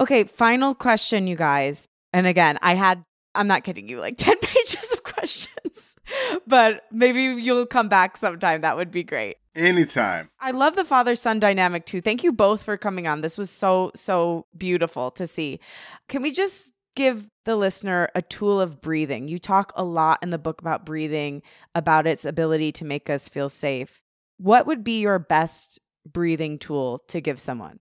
Okay, 0.00 0.24
final 0.24 0.74
question, 0.74 1.28
you 1.28 1.36
guys. 1.36 1.86
And 2.12 2.26
again, 2.26 2.58
I 2.62 2.74
had, 2.74 3.04
I'm 3.36 3.46
not 3.46 3.62
kidding 3.62 3.88
you, 3.88 4.00
like 4.00 4.16
10 4.18 4.38
pages 4.38 4.92
of 4.92 5.04
questions, 5.04 5.94
but 6.48 6.82
maybe 6.90 7.22
you'll 7.40 7.66
come 7.66 7.88
back 7.88 8.16
sometime. 8.16 8.62
That 8.62 8.76
would 8.76 8.90
be 8.90 9.04
great. 9.04 9.36
Anytime. 9.54 10.30
I 10.40 10.50
love 10.50 10.74
the 10.74 10.84
father 10.84 11.14
son 11.14 11.38
dynamic 11.38 11.86
too. 11.86 12.00
Thank 12.00 12.24
you 12.24 12.32
both 12.32 12.64
for 12.64 12.76
coming 12.76 13.06
on. 13.06 13.20
This 13.20 13.38
was 13.38 13.50
so, 13.50 13.92
so 13.94 14.46
beautiful 14.56 15.12
to 15.12 15.28
see. 15.28 15.60
Can 16.08 16.22
we 16.22 16.32
just 16.32 16.72
give 16.94 17.28
the 17.44 17.56
listener 17.56 18.08
a 18.14 18.22
tool 18.22 18.60
of 18.60 18.80
breathing? 18.80 19.28
You 19.28 19.38
talk 19.38 19.72
a 19.76 19.84
lot 19.84 20.18
in 20.22 20.30
the 20.30 20.38
book 20.38 20.60
about 20.60 20.86
breathing, 20.86 21.42
about 21.74 22.06
its 22.06 22.24
ability 22.24 22.72
to 22.72 22.84
make 22.84 23.10
us 23.10 23.28
feel 23.28 23.48
safe. 23.48 24.02
What 24.38 24.66
would 24.66 24.82
be 24.82 25.00
your 25.00 25.18
best 25.18 25.78
breathing 26.10 26.58
tool 26.58 26.98
to 27.08 27.20
give 27.20 27.40
someone? 27.40 27.78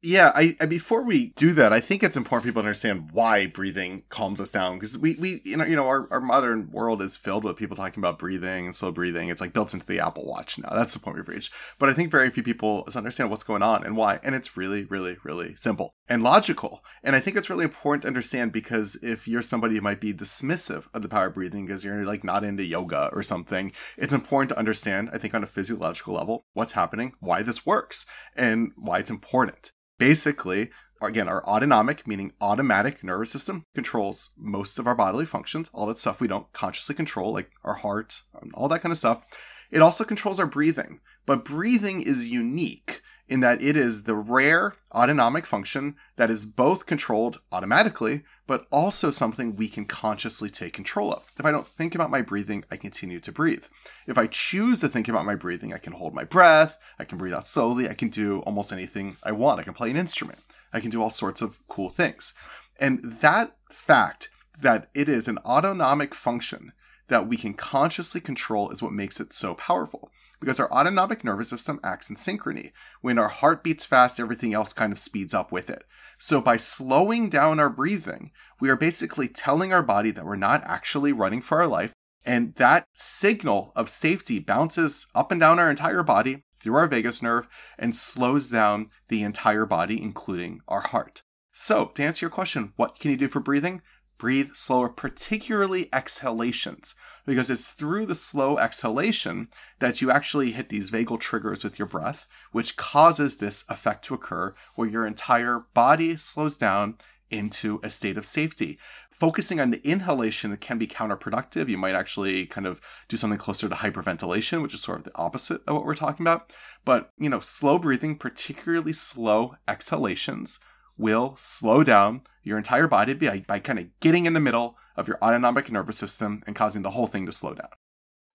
Yeah, 0.00 0.30
I, 0.32 0.56
I, 0.60 0.66
before 0.66 1.02
we 1.02 1.30
do 1.30 1.52
that, 1.54 1.72
I 1.72 1.80
think 1.80 2.04
it's 2.04 2.16
important 2.16 2.44
people 2.44 2.60
understand 2.60 3.10
why 3.10 3.48
breathing 3.48 4.04
calms 4.10 4.40
us 4.40 4.52
down 4.52 4.74
because 4.74 4.96
we 4.96 5.16
we 5.16 5.42
you 5.44 5.56
know 5.56 5.64
you 5.64 5.74
know 5.74 5.88
our, 5.88 6.06
our 6.12 6.20
modern 6.20 6.70
world 6.70 7.02
is 7.02 7.16
filled 7.16 7.42
with 7.42 7.56
people 7.56 7.76
talking 7.76 8.00
about 8.00 8.16
breathing 8.16 8.66
and 8.66 8.76
slow 8.76 8.92
breathing. 8.92 9.28
It's 9.28 9.40
like 9.40 9.52
built 9.52 9.74
into 9.74 9.86
the 9.86 9.98
Apple 9.98 10.24
Watch 10.24 10.56
now. 10.56 10.68
That's 10.70 10.94
the 10.94 11.00
point 11.00 11.16
we've 11.16 11.28
reached. 11.28 11.52
But 11.80 11.88
I 11.88 11.94
think 11.94 12.12
very 12.12 12.30
few 12.30 12.44
people 12.44 12.88
understand 12.94 13.28
what's 13.28 13.42
going 13.42 13.64
on 13.64 13.82
and 13.82 13.96
why, 13.96 14.20
and 14.22 14.36
it's 14.36 14.56
really 14.56 14.84
really 14.84 15.16
really 15.24 15.56
simple 15.56 15.96
and 16.08 16.22
logical. 16.22 16.84
And 17.02 17.16
I 17.16 17.20
think 17.20 17.36
it's 17.36 17.50
really 17.50 17.64
important 17.64 18.02
to 18.02 18.08
understand 18.08 18.52
because 18.52 18.94
if 19.02 19.26
you're 19.26 19.42
somebody 19.42 19.74
who 19.74 19.80
might 19.80 20.00
be 20.00 20.14
dismissive 20.14 20.86
of 20.94 21.02
the 21.02 21.08
power 21.08 21.26
of 21.26 21.34
breathing 21.34 21.66
because 21.66 21.84
you're 21.84 22.06
like 22.06 22.22
not 22.22 22.44
into 22.44 22.62
yoga 22.62 23.10
or 23.12 23.24
something, 23.24 23.72
it's 23.96 24.12
important 24.12 24.50
to 24.50 24.58
understand. 24.58 25.10
I 25.12 25.18
think 25.18 25.34
on 25.34 25.42
a 25.42 25.48
physiological 25.48 26.14
level 26.14 26.44
what's 26.52 26.72
happening, 26.72 27.14
why 27.18 27.42
this 27.42 27.66
works, 27.66 28.06
and 28.36 28.70
why 28.76 29.00
it's 29.00 29.10
important 29.10 29.72
basically 29.98 30.70
again 31.02 31.28
our 31.28 31.44
autonomic 31.44 32.06
meaning 32.06 32.32
automatic 32.40 33.04
nervous 33.04 33.30
system 33.30 33.64
controls 33.74 34.30
most 34.36 34.78
of 34.78 34.86
our 34.86 34.94
bodily 34.94 35.26
functions 35.26 35.70
all 35.72 35.86
that 35.86 35.98
stuff 35.98 36.20
we 36.20 36.28
don't 36.28 36.52
consciously 36.52 36.94
control 36.94 37.32
like 37.32 37.50
our 37.64 37.74
heart 37.74 38.22
all 38.54 38.68
that 38.68 38.80
kind 38.80 38.92
of 38.92 38.98
stuff. 38.98 39.24
It 39.70 39.82
also 39.82 40.04
controls 40.04 40.40
our 40.40 40.46
breathing 40.46 41.00
but 41.26 41.44
breathing 41.44 42.00
is 42.00 42.26
unique 42.26 43.02
in 43.28 43.40
that 43.40 43.62
it 43.62 43.76
is 43.76 44.04
the 44.04 44.14
rare 44.14 44.74
autonomic 44.92 45.44
function 45.44 45.96
that 46.16 46.30
is 46.30 46.44
both 46.44 46.86
controlled 46.86 47.40
automatically, 47.52 48.24
but 48.46 48.66
also 48.70 49.10
something 49.10 49.54
we 49.54 49.68
can 49.68 49.84
consciously 49.84 50.48
take 50.48 50.72
control 50.72 51.12
of. 51.12 51.30
If 51.38 51.44
I 51.44 51.50
don't 51.50 51.66
think 51.66 51.94
about 51.94 52.10
my 52.10 52.22
breathing, 52.22 52.64
I 52.70 52.76
continue 52.76 53.20
to 53.20 53.32
breathe. 53.32 53.64
If 54.06 54.16
I 54.16 54.26
choose 54.26 54.80
to 54.80 54.88
think 54.88 55.08
about 55.08 55.26
my 55.26 55.34
breathing, 55.34 55.74
I 55.74 55.78
can 55.78 55.92
hold 55.92 56.14
my 56.14 56.24
breath, 56.24 56.78
I 56.98 57.04
can 57.04 57.18
breathe 57.18 57.34
out 57.34 57.46
slowly, 57.46 57.88
I 57.88 57.94
can 57.94 58.08
do 58.08 58.40
almost 58.40 58.72
anything 58.72 59.16
I 59.22 59.32
want. 59.32 59.60
I 59.60 59.64
can 59.64 59.74
play 59.74 59.90
an 59.90 59.96
instrument, 59.96 60.38
I 60.72 60.80
can 60.80 60.90
do 60.90 61.02
all 61.02 61.10
sorts 61.10 61.42
of 61.42 61.58
cool 61.68 61.90
things. 61.90 62.34
And 62.80 63.02
that 63.02 63.56
fact 63.70 64.30
that 64.60 64.88
it 64.94 65.08
is 65.08 65.28
an 65.28 65.38
autonomic 65.38 66.14
function 66.14 66.72
that 67.08 67.28
we 67.28 67.36
can 67.36 67.54
consciously 67.54 68.20
control 68.20 68.70
is 68.70 68.82
what 68.82 68.92
makes 68.92 69.20
it 69.20 69.32
so 69.32 69.54
powerful 69.54 70.10
because 70.40 70.60
our 70.60 70.70
autonomic 70.70 71.24
nervous 71.24 71.50
system 71.50 71.80
acts 71.82 72.08
in 72.10 72.16
synchrony. 72.16 72.72
When 73.00 73.18
our 73.18 73.28
heart 73.28 73.64
beats 73.64 73.84
fast, 73.84 74.20
everything 74.20 74.54
else 74.54 74.72
kind 74.72 74.92
of 74.92 74.98
speeds 74.98 75.34
up 75.34 75.50
with 75.50 75.68
it. 75.68 75.84
So 76.18 76.40
by 76.40 76.56
slowing 76.56 77.28
down 77.28 77.60
our 77.60 77.70
breathing, 77.70 78.32
we 78.60 78.68
are 78.70 78.76
basically 78.76 79.28
telling 79.28 79.72
our 79.72 79.82
body 79.82 80.10
that 80.10 80.24
we're 80.24 80.36
not 80.36 80.62
actually 80.64 81.12
running 81.12 81.40
for 81.40 81.60
our 81.60 81.66
life. 81.66 81.92
And 82.24 82.54
that 82.56 82.86
signal 82.92 83.72
of 83.74 83.88
safety 83.88 84.38
bounces 84.38 85.06
up 85.14 85.30
and 85.30 85.40
down 85.40 85.58
our 85.58 85.70
entire 85.70 86.02
body 86.02 86.44
through 86.52 86.74
our 86.74 86.88
vagus 86.88 87.22
nerve 87.22 87.46
and 87.78 87.94
slows 87.94 88.50
down 88.50 88.90
the 89.08 89.22
entire 89.22 89.64
body, 89.64 90.02
including 90.02 90.60
our 90.66 90.80
heart. 90.80 91.22
So, 91.52 91.86
to 91.94 92.04
answer 92.04 92.26
your 92.26 92.30
question, 92.30 92.72
what 92.76 92.98
can 92.98 93.10
you 93.10 93.16
do 93.16 93.28
for 93.28 93.40
breathing? 93.40 93.82
Breathe 94.18 94.54
slower, 94.54 94.88
particularly 94.88 95.88
exhalations 95.92 96.94
because 97.24 97.50
it's 97.50 97.68
through 97.68 98.06
the 98.06 98.14
slow 98.14 98.58
exhalation 98.58 99.48
that 99.80 100.00
you 100.00 100.10
actually 100.10 100.52
hit 100.52 100.70
these 100.70 100.90
vagal 100.90 101.20
triggers 101.20 101.62
with 101.62 101.78
your 101.78 101.86
breath, 101.86 102.26
which 102.52 102.76
causes 102.76 103.36
this 103.36 103.64
effect 103.68 104.04
to 104.06 104.14
occur 104.14 104.54
where 104.74 104.88
your 104.88 105.06
entire 105.06 105.66
body 105.74 106.16
slows 106.16 106.56
down 106.56 106.96
into 107.30 107.78
a 107.82 107.90
state 107.90 108.16
of 108.16 108.24
safety. 108.24 108.78
Focusing 109.10 109.60
on 109.60 109.70
the 109.70 109.86
inhalation 109.86 110.56
can 110.56 110.78
be 110.78 110.86
counterproductive. 110.86 111.68
You 111.68 111.76
might 111.76 111.94
actually 111.94 112.46
kind 112.46 112.66
of 112.66 112.80
do 113.08 113.16
something 113.16 113.38
closer 113.38 113.68
to 113.68 113.74
hyperventilation, 113.74 114.62
which 114.62 114.74
is 114.74 114.80
sort 114.80 114.98
of 114.98 115.04
the 115.04 115.16
opposite 115.16 115.60
of 115.66 115.74
what 115.74 115.84
we're 115.84 115.94
talking 115.94 116.24
about. 116.24 116.52
But, 116.84 117.10
you 117.18 117.28
know, 117.28 117.40
slow 117.40 117.78
breathing, 117.78 118.16
particularly 118.16 118.92
slow 118.92 119.56
exhalations, 119.66 120.60
will 120.98 121.34
slow 121.36 121.82
down 121.82 122.22
your 122.42 122.58
entire 122.58 122.88
body 122.88 123.14
by, 123.14 123.44
by 123.46 123.58
kind 123.58 123.78
of 123.78 124.00
getting 124.00 124.26
in 124.26 124.32
the 124.32 124.40
middle 124.40 124.76
of 124.96 125.06
your 125.06 125.18
autonomic 125.22 125.70
nervous 125.70 125.96
system 125.96 126.42
and 126.46 126.56
causing 126.56 126.82
the 126.82 126.90
whole 126.90 127.06
thing 127.06 127.26
to 127.26 127.32
slow 127.32 127.54
down. 127.54 127.70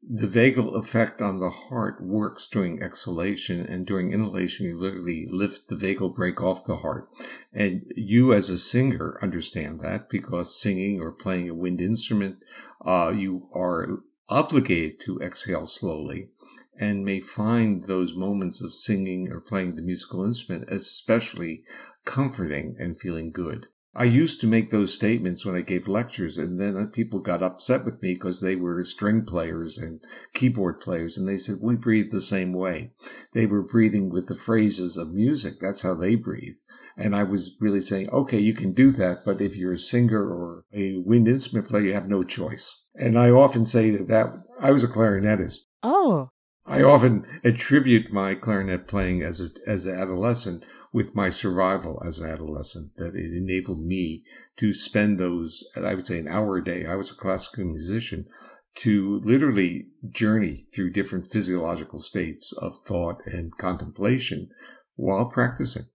The 0.05 0.28
vagal 0.28 0.78
effect 0.78 1.22
on 1.22 1.39
the 1.39 1.49
heart 1.49 2.03
works 2.03 2.49
during 2.49 2.84
exhalation, 2.84 3.66
and 3.66 3.86
during 3.86 4.11
inhalation, 4.11 4.66
you 4.66 4.78
literally 4.78 5.28
lift 5.32 5.70
the 5.70 5.76
vagal 5.76 6.14
brake 6.14 6.41
off 6.41 6.66
the 6.66 6.78
heart. 6.78 7.07
And 7.53 7.86
you, 7.95 8.34
as 8.34 8.49
a 8.49 8.57
singer, 8.57 9.18
understand 9.22 9.80
that 9.80 10.09
because 10.09 10.59
singing 10.59 10.99
or 10.99 11.14
playing 11.14 11.49
a 11.49 11.53
wind 11.53 11.80
instrument, 11.80 12.39
uh, 12.86 13.14
you 13.16 13.47
are 13.53 14.03
obligated 14.28 14.99
to 15.01 15.20
exhale 15.20 15.66
slowly 15.66 16.30
and 16.78 17.05
may 17.05 17.20
find 17.20 17.84
those 17.84 18.16
moments 18.16 18.61
of 18.61 18.74
singing 18.74 19.32
or 19.32 19.39
playing 19.39 19.76
the 19.76 19.82
musical 19.82 20.26
instrument 20.26 20.68
especially 20.70 21.64
comforting 22.06 22.76
and 22.80 22.99
feeling 22.99 23.32
good. 23.32 23.68
I 23.95 24.06
used 24.06 24.41
to 24.41 24.47
make 24.47 24.70
those 24.70 24.91
statements 24.91 25.45
when 25.45 25.54
I 25.54 25.62
gave 25.62 25.88
lectures, 25.88 26.39
and 26.39 26.60
then 26.60 26.76
uh, 26.76 26.88
people 26.88 27.20
got 27.20 27.43
upset 27.43 27.86
with 27.86 28.01
me 28.01 28.16
because 28.16 28.41
they 28.41 28.56
were 28.56 28.84
string 28.84 29.24
players 29.24 29.78
and 29.78 30.04
keyboard 30.34 30.80
players, 30.80 31.16
and 31.16 31.28
they 31.28 31.38
said, 31.38 31.58
We 31.62 31.76
breathe 31.76 32.10
the 32.10 32.20
same 32.20 32.54
way. 32.54 32.91
They 33.34 33.45
were 33.45 33.62
breathing 33.62 34.10
with 34.10 34.28
the 34.28 34.36
phrases 34.36 34.97
of 34.97 35.14
music. 35.14 35.60
That's 35.60 35.84
how 35.84 35.93
they 35.93 36.16
breathe. 36.16 36.56
And 36.97 37.16
I 37.16 37.22
was 37.22 37.56
really 37.62 37.82
saying, 37.82 38.10
Okay, 38.10 38.39
you 38.39 38.56
can 38.56 38.74
do 38.74 38.89
that, 38.93 39.24
but 39.26 39.41
if 39.41 39.56
you're 39.56 39.74
a 39.74 39.78
singer 39.78 40.28
or 40.28 40.66
a 40.74 40.97
wind 40.97 41.28
instrument 41.28 41.68
player, 41.68 41.84
you 41.84 41.93
have 41.93 42.10
no 42.10 42.24
choice. 42.24 42.86
And 42.95 43.18
I 43.18 43.30
often 43.30 43.68
say 43.68 43.91
that, 43.91 44.08
that 44.08 44.34
I 44.60 44.72
was 44.72 44.84
a 44.84 44.88
clarinetist. 44.88 45.68
Oh. 45.84 46.30
I 46.66 46.82
often 46.82 47.26
attribute 47.43 48.12
my 48.12 48.34
clarinet 48.34 48.88
playing 48.88 49.22
as 49.22 49.39
a, 49.39 49.49
as 49.70 49.86
an 49.86 49.99
adolescent 49.99 50.64
with 50.94 51.16
my 51.16 51.30
survival 51.30 52.02
as 52.06 52.20
an 52.20 52.30
adolescent, 52.30 52.96
that 52.96 53.16
it 53.16 53.36
enabled 53.36 53.80
me 53.80 54.24
to 54.58 54.74
spend 54.74 55.20
those, 55.20 55.66
I 55.76 55.96
would 55.96 56.06
say 56.06 56.20
an 56.20 56.28
hour 56.28 56.58
a 56.58 56.64
day. 56.64 56.86
I 56.86 56.96
was 56.96 57.12
a 57.12 57.16
classical 57.16 57.66
musician 57.66 58.28
to 58.76 59.20
literally 59.24 59.88
journey 60.10 60.66
through 60.74 60.91
different 60.91 61.28
physiological 61.28 62.00
states 62.00 62.54
of 62.54 62.78
thought 62.78 63.22
and 63.26 63.58
contemplation 63.58 64.50
while 64.96 65.26
practicing. 65.26 65.88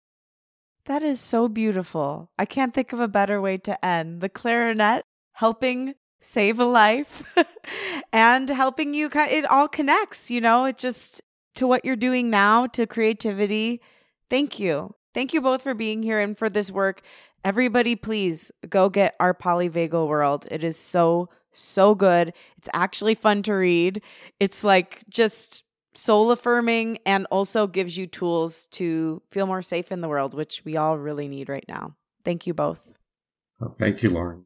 That 0.86 1.02
is 1.02 1.20
so 1.20 1.48
beautiful. 1.48 2.30
I 2.38 2.44
can't 2.44 2.74
think 2.74 2.92
of 2.92 3.00
a 3.00 3.08
better 3.08 3.40
way 3.40 3.58
to 3.58 3.84
end. 3.84 4.20
The 4.20 4.28
clarinet 4.28 5.02
helping 5.32 5.94
save 6.20 6.58
a 6.58 6.64
life 6.64 7.22
and 8.12 8.48
helping 8.48 8.94
you 8.94 9.10
it 9.14 9.44
all 9.44 9.68
connects, 9.68 10.30
you 10.30 10.40
know, 10.40 10.64
it 10.64 10.76
just 10.78 11.20
to 11.54 11.66
what 11.66 11.84
you're 11.84 11.96
doing 11.96 12.30
now 12.30 12.66
to 12.68 12.86
creativity. 12.86 13.80
Thank 14.30 14.58
you. 14.58 14.94
Thank 15.14 15.32
you 15.32 15.40
both 15.40 15.62
for 15.62 15.74
being 15.74 16.02
here 16.02 16.20
and 16.20 16.36
for 16.36 16.48
this 16.48 16.70
work. 16.70 17.02
Everybody 17.44 17.96
please 17.96 18.52
go 18.68 18.88
get 18.88 19.14
our 19.20 19.34
polyvagal 19.34 20.06
world. 20.06 20.46
It 20.50 20.64
is 20.64 20.78
so 20.78 21.28
so 21.52 21.94
good. 21.94 22.34
It's 22.56 22.68
actually 22.74 23.14
fun 23.14 23.42
to 23.44 23.54
read. 23.54 24.02
It's 24.38 24.62
like 24.62 25.02
just 25.08 25.64
soul 25.94 26.30
affirming 26.30 26.98
and 27.04 27.26
also 27.30 27.66
gives 27.66 27.96
you 27.96 28.06
tools 28.06 28.66
to 28.66 29.22
feel 29.30 29.46
more 29.46 29.62
safe 29.62 29.90
in 29.90 30.00
the 30.00 30.08
world, 30.08 30.34
which 30.34 30.62
we 30.64 30.76
all 30.76 30.98
really 30.98 31.26
need 31.26 31.48
right 31.48 31.64
now. 31.68 31.96
Thank 32.24 32.46
you 32.46 32.54
both. 32.54 32.92
Well, 33.58 33.70
thank 33.70 34.02
you, 34.02 34.10
Lauren. 34.10 34.44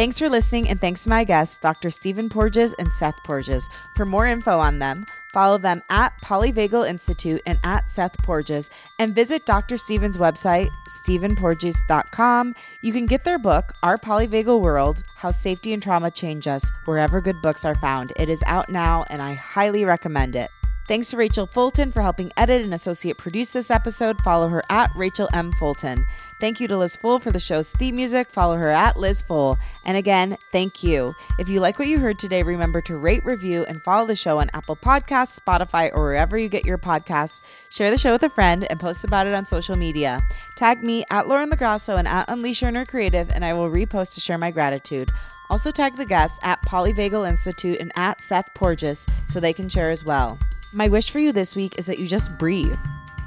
Thanks 0.00 0.18
for 0.18 0.30
listening, 0.30 0.66
and 0.70 0.80
thanks 0.80 1.04
to 1.04 1.10
my 1.10 1.24
guests, 1.24 1.58
Dr. 1.58 1.90
Stephen 1.90 2.30
Porges 2.30 2.72
and 2.78 2.90
Seth 2.90 3.22
Porges. 3.22 3.68
For 3.94 4.06
more 4.06 4.26
info 4.26 4.58
on 4.58 4.78
them, 4.78 5.04
follow 5.34 5.58
them 5.58 5.82
at 5.90 6.18
Polyvagal 6.22 6.88
Institute 6.88 7.42
and 7.44 7.58
at 7.64 7.90
Seth 7.90 8.16
Porges, 8.22 8.70
and 8.98 9.14
visit 9.14 9.44
Dr. 9.44 9.76
Stephen's 9.76 10.16
website, 10.16 10.70
stephenporges.com. 10.88 12.54
You 12.80 12.92
can 12.94 13.04
get 13.04 13.24
their 13.24 13.38
book, 13.38 13.74
Our 13.82 13.98
Polyvagal 13.98 14.58
World 14.62 15.04
How 15.18 15.32
Safety 15.32 15.74
and 15.74 15.82
Trauma 15.82 16.10
Change 16.10 16.46
Us, 16.46 16.72
wherever 16.86 17.20
good 17.20 17.36
books 17.42 17.66
are 17.66 17.74
found. 17.74 18.14
It 18.16 18.30
is 18.30 18.42
out 18.46 18.70
now, 18.70 19.04
and 19.10 19.20
I 19.20 19.34
highly 19.34 19.84
recommend 19.84 20.34
it. 20.34 20.48
Thanks 20.88 21.10
to 21.10 21.18
Rachel 21.18 21.46
Fulton 21.46 21.92
for 21.92 22.00
helping 22.00 22.32
edit 22.38 22.62
and 22.62 22.72
associate 22.72 23.18
produce 23.18 23.52
this 23.52 23.70
episode. 23.70 24.16
Follow 24.24 24.48
her 24.48 24.62
at 24.70 24.90
Rachel 24.96 25.28
M. 25.34 25.52
Fulton. 25.52 26.02
Thank 26.40 26.58
you 26.58 26.68
to 26.68 26.78
Liz 26.78 26.96
Full 26.96 27.18
for 27.18 27.30
the 27.30 27.38
show's 27.38 27.70
theme 27.70 27.96
music. 27.96 28.30
Follow 28.30 28.56
her 28.56 28.70
at 28.70 28.96
Liz 28.96 29.20
Full. 29.20 29.58
And 29.84 29.98
again, 29.98 30.38
thank 30.52 30.82
you. 30.82 31.14
If 31.38 31.50
you 31.50 31.60
like 31.60 31.78
what 31.78 31.86
you 31.86 31.98
heard 31.98 32.18
today, 32.18 32.42
remember 32.42 32.80
to 32.80 32.96
rate, 32.96 33.22
review, 33.26 33.66
and 33.68 33.82
follow 33.82 34.06
the 34.06 34.16
show 34.16 34.40
on 34.40 34.48
Apple 34.54 34.76
Podcasts, 34.76 35.38
Spotify, 35.38 35.90
or 35.92 36.02
wherever 36.02 36.38
you 36.38 36.48
get 36.48 36.64
your 36.64 36.78
podcasts. 36.78 37.42
Share 37.68 37.90
the 37.90 37.98
show 37.98 38.12
with 38.12 38.22
a 38.22 38.30
friend 38.30 38.66
and 38.70 38.80
post 38.80 39.04
about 39.04 39.26
it 39.26 39.34
on 39.34 39.44
social 39.44 39.76
media. 39.76 40.22
Tag 40.56 40.82
me 40.82 41.04
at 41.10 41.28
Lauren 41.28 41.50
LoGrasso 41.50 41.98
and 41.98 42.08
at 42.08 42.30
Unleash 42.30 42.62
Inner 42.62 42.86
Creative, 42.86 43.28
and 43.30 43.44
I 43.44 43.52
will 43.52 43.68
repost 43.68 44.14
to 44.14 44.20
share 44.20 44.38
my 44.38 44.50
gratitude. 44.50 45.10
Also 45.50 45.70
tag 45.70 45.96
the 45.96 46.06
guests 46.06 46.38
at 46.42 46.62
Polyvagal 46.62 47.28
Institute 47.28 47.76
and 47.80 47.92
at 47.96 48.22
Seth 48.22 48.48
Porges 48.54 49.06
so 49.26 49.40
they 49.40 49.52
can 49.52 49.68
share 49.68 49.90
as 49.90 50.06
well. 50.06 50.38
My 50.72 50.88
wish 50.88 51.10
for 51.10 51.18
you 51.18 51.32
this 51.32 51.54
week 51.54 51.78
is 51.78 51.84
that 51.84 51.98
you 51.98 52.06
just 52.06 52.38
breathe. 52.38 52.78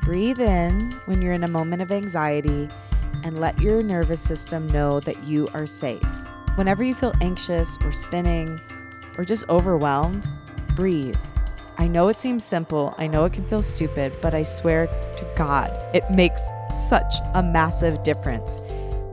Breathe 0.01 0.41
in 0.41 0.93
when 1.05 1.21
you're 1.21 1.33
in 1.33 1.43
a 1.43 1.47
moment 1.47 1.83
of 1.83 1.91
anxiety 1.91 2.69
and 3.23 3.39
let 3.39 3.59
your 3.59 3.81
nervous 3.81 4.21
system 4.21 4.67
know 4.67 4.99
that 5.01 5.23
you 5.23 5.47
are 5.53 5.65
safe. 5.65 6.03
Whenever 6.55 6.83
you 6.83 6.93
feel 6.93 7.13
anxious 7.21 7.77
or 7.83 7.91
spinning 7.91 8.59
or 9.17 9.25
just 9.25 9.47
overwhelmed, 9.49 10.27
breathe. 10.75 11.15
I 11.77 11.87
know 11.87 12.09
it 12.09 12.19
seems 12.19 12.43
simple, 12.43 12.93
I 12.97 13.07
know 13.07 13.25
it 13.25 13.33
can 13.33 13.45
feel 13.45 13.61
stupid, 13.61 14.13
but 14.21 14.33
I 14.35 14.43
swear 14.43 14.87
to 14.87 15.33
God, 15.35 15.71
it 15.95 16.09
makes 16.11 16.47
such 16.69 17.15
a 17.33 17.41
massive 17.41 18.03
difference. 18.03 18.59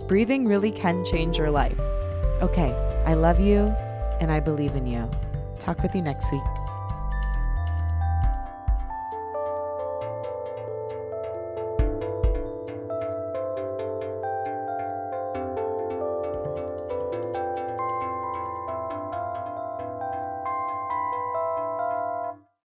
Breathing 0.06 0.46
really 0.46 0.70
can 0.70 1.04
change 1.04 1.38
your 1.38 1.50
life. 1.50 1.80
Okay, 2.42 2.72
I 3.06 3.14
love 3.14 3.40
you 3.40 3.74
and 4.20 4.30
I 4.30 4.40
believe 4.40 4.76
in 4.76 4.86
you. 4.86 5.10
Talk 5.58 5.82
with 5.82 5.94
you 5.94 6.02
next 6.02 6.30
week. 6.32 6.59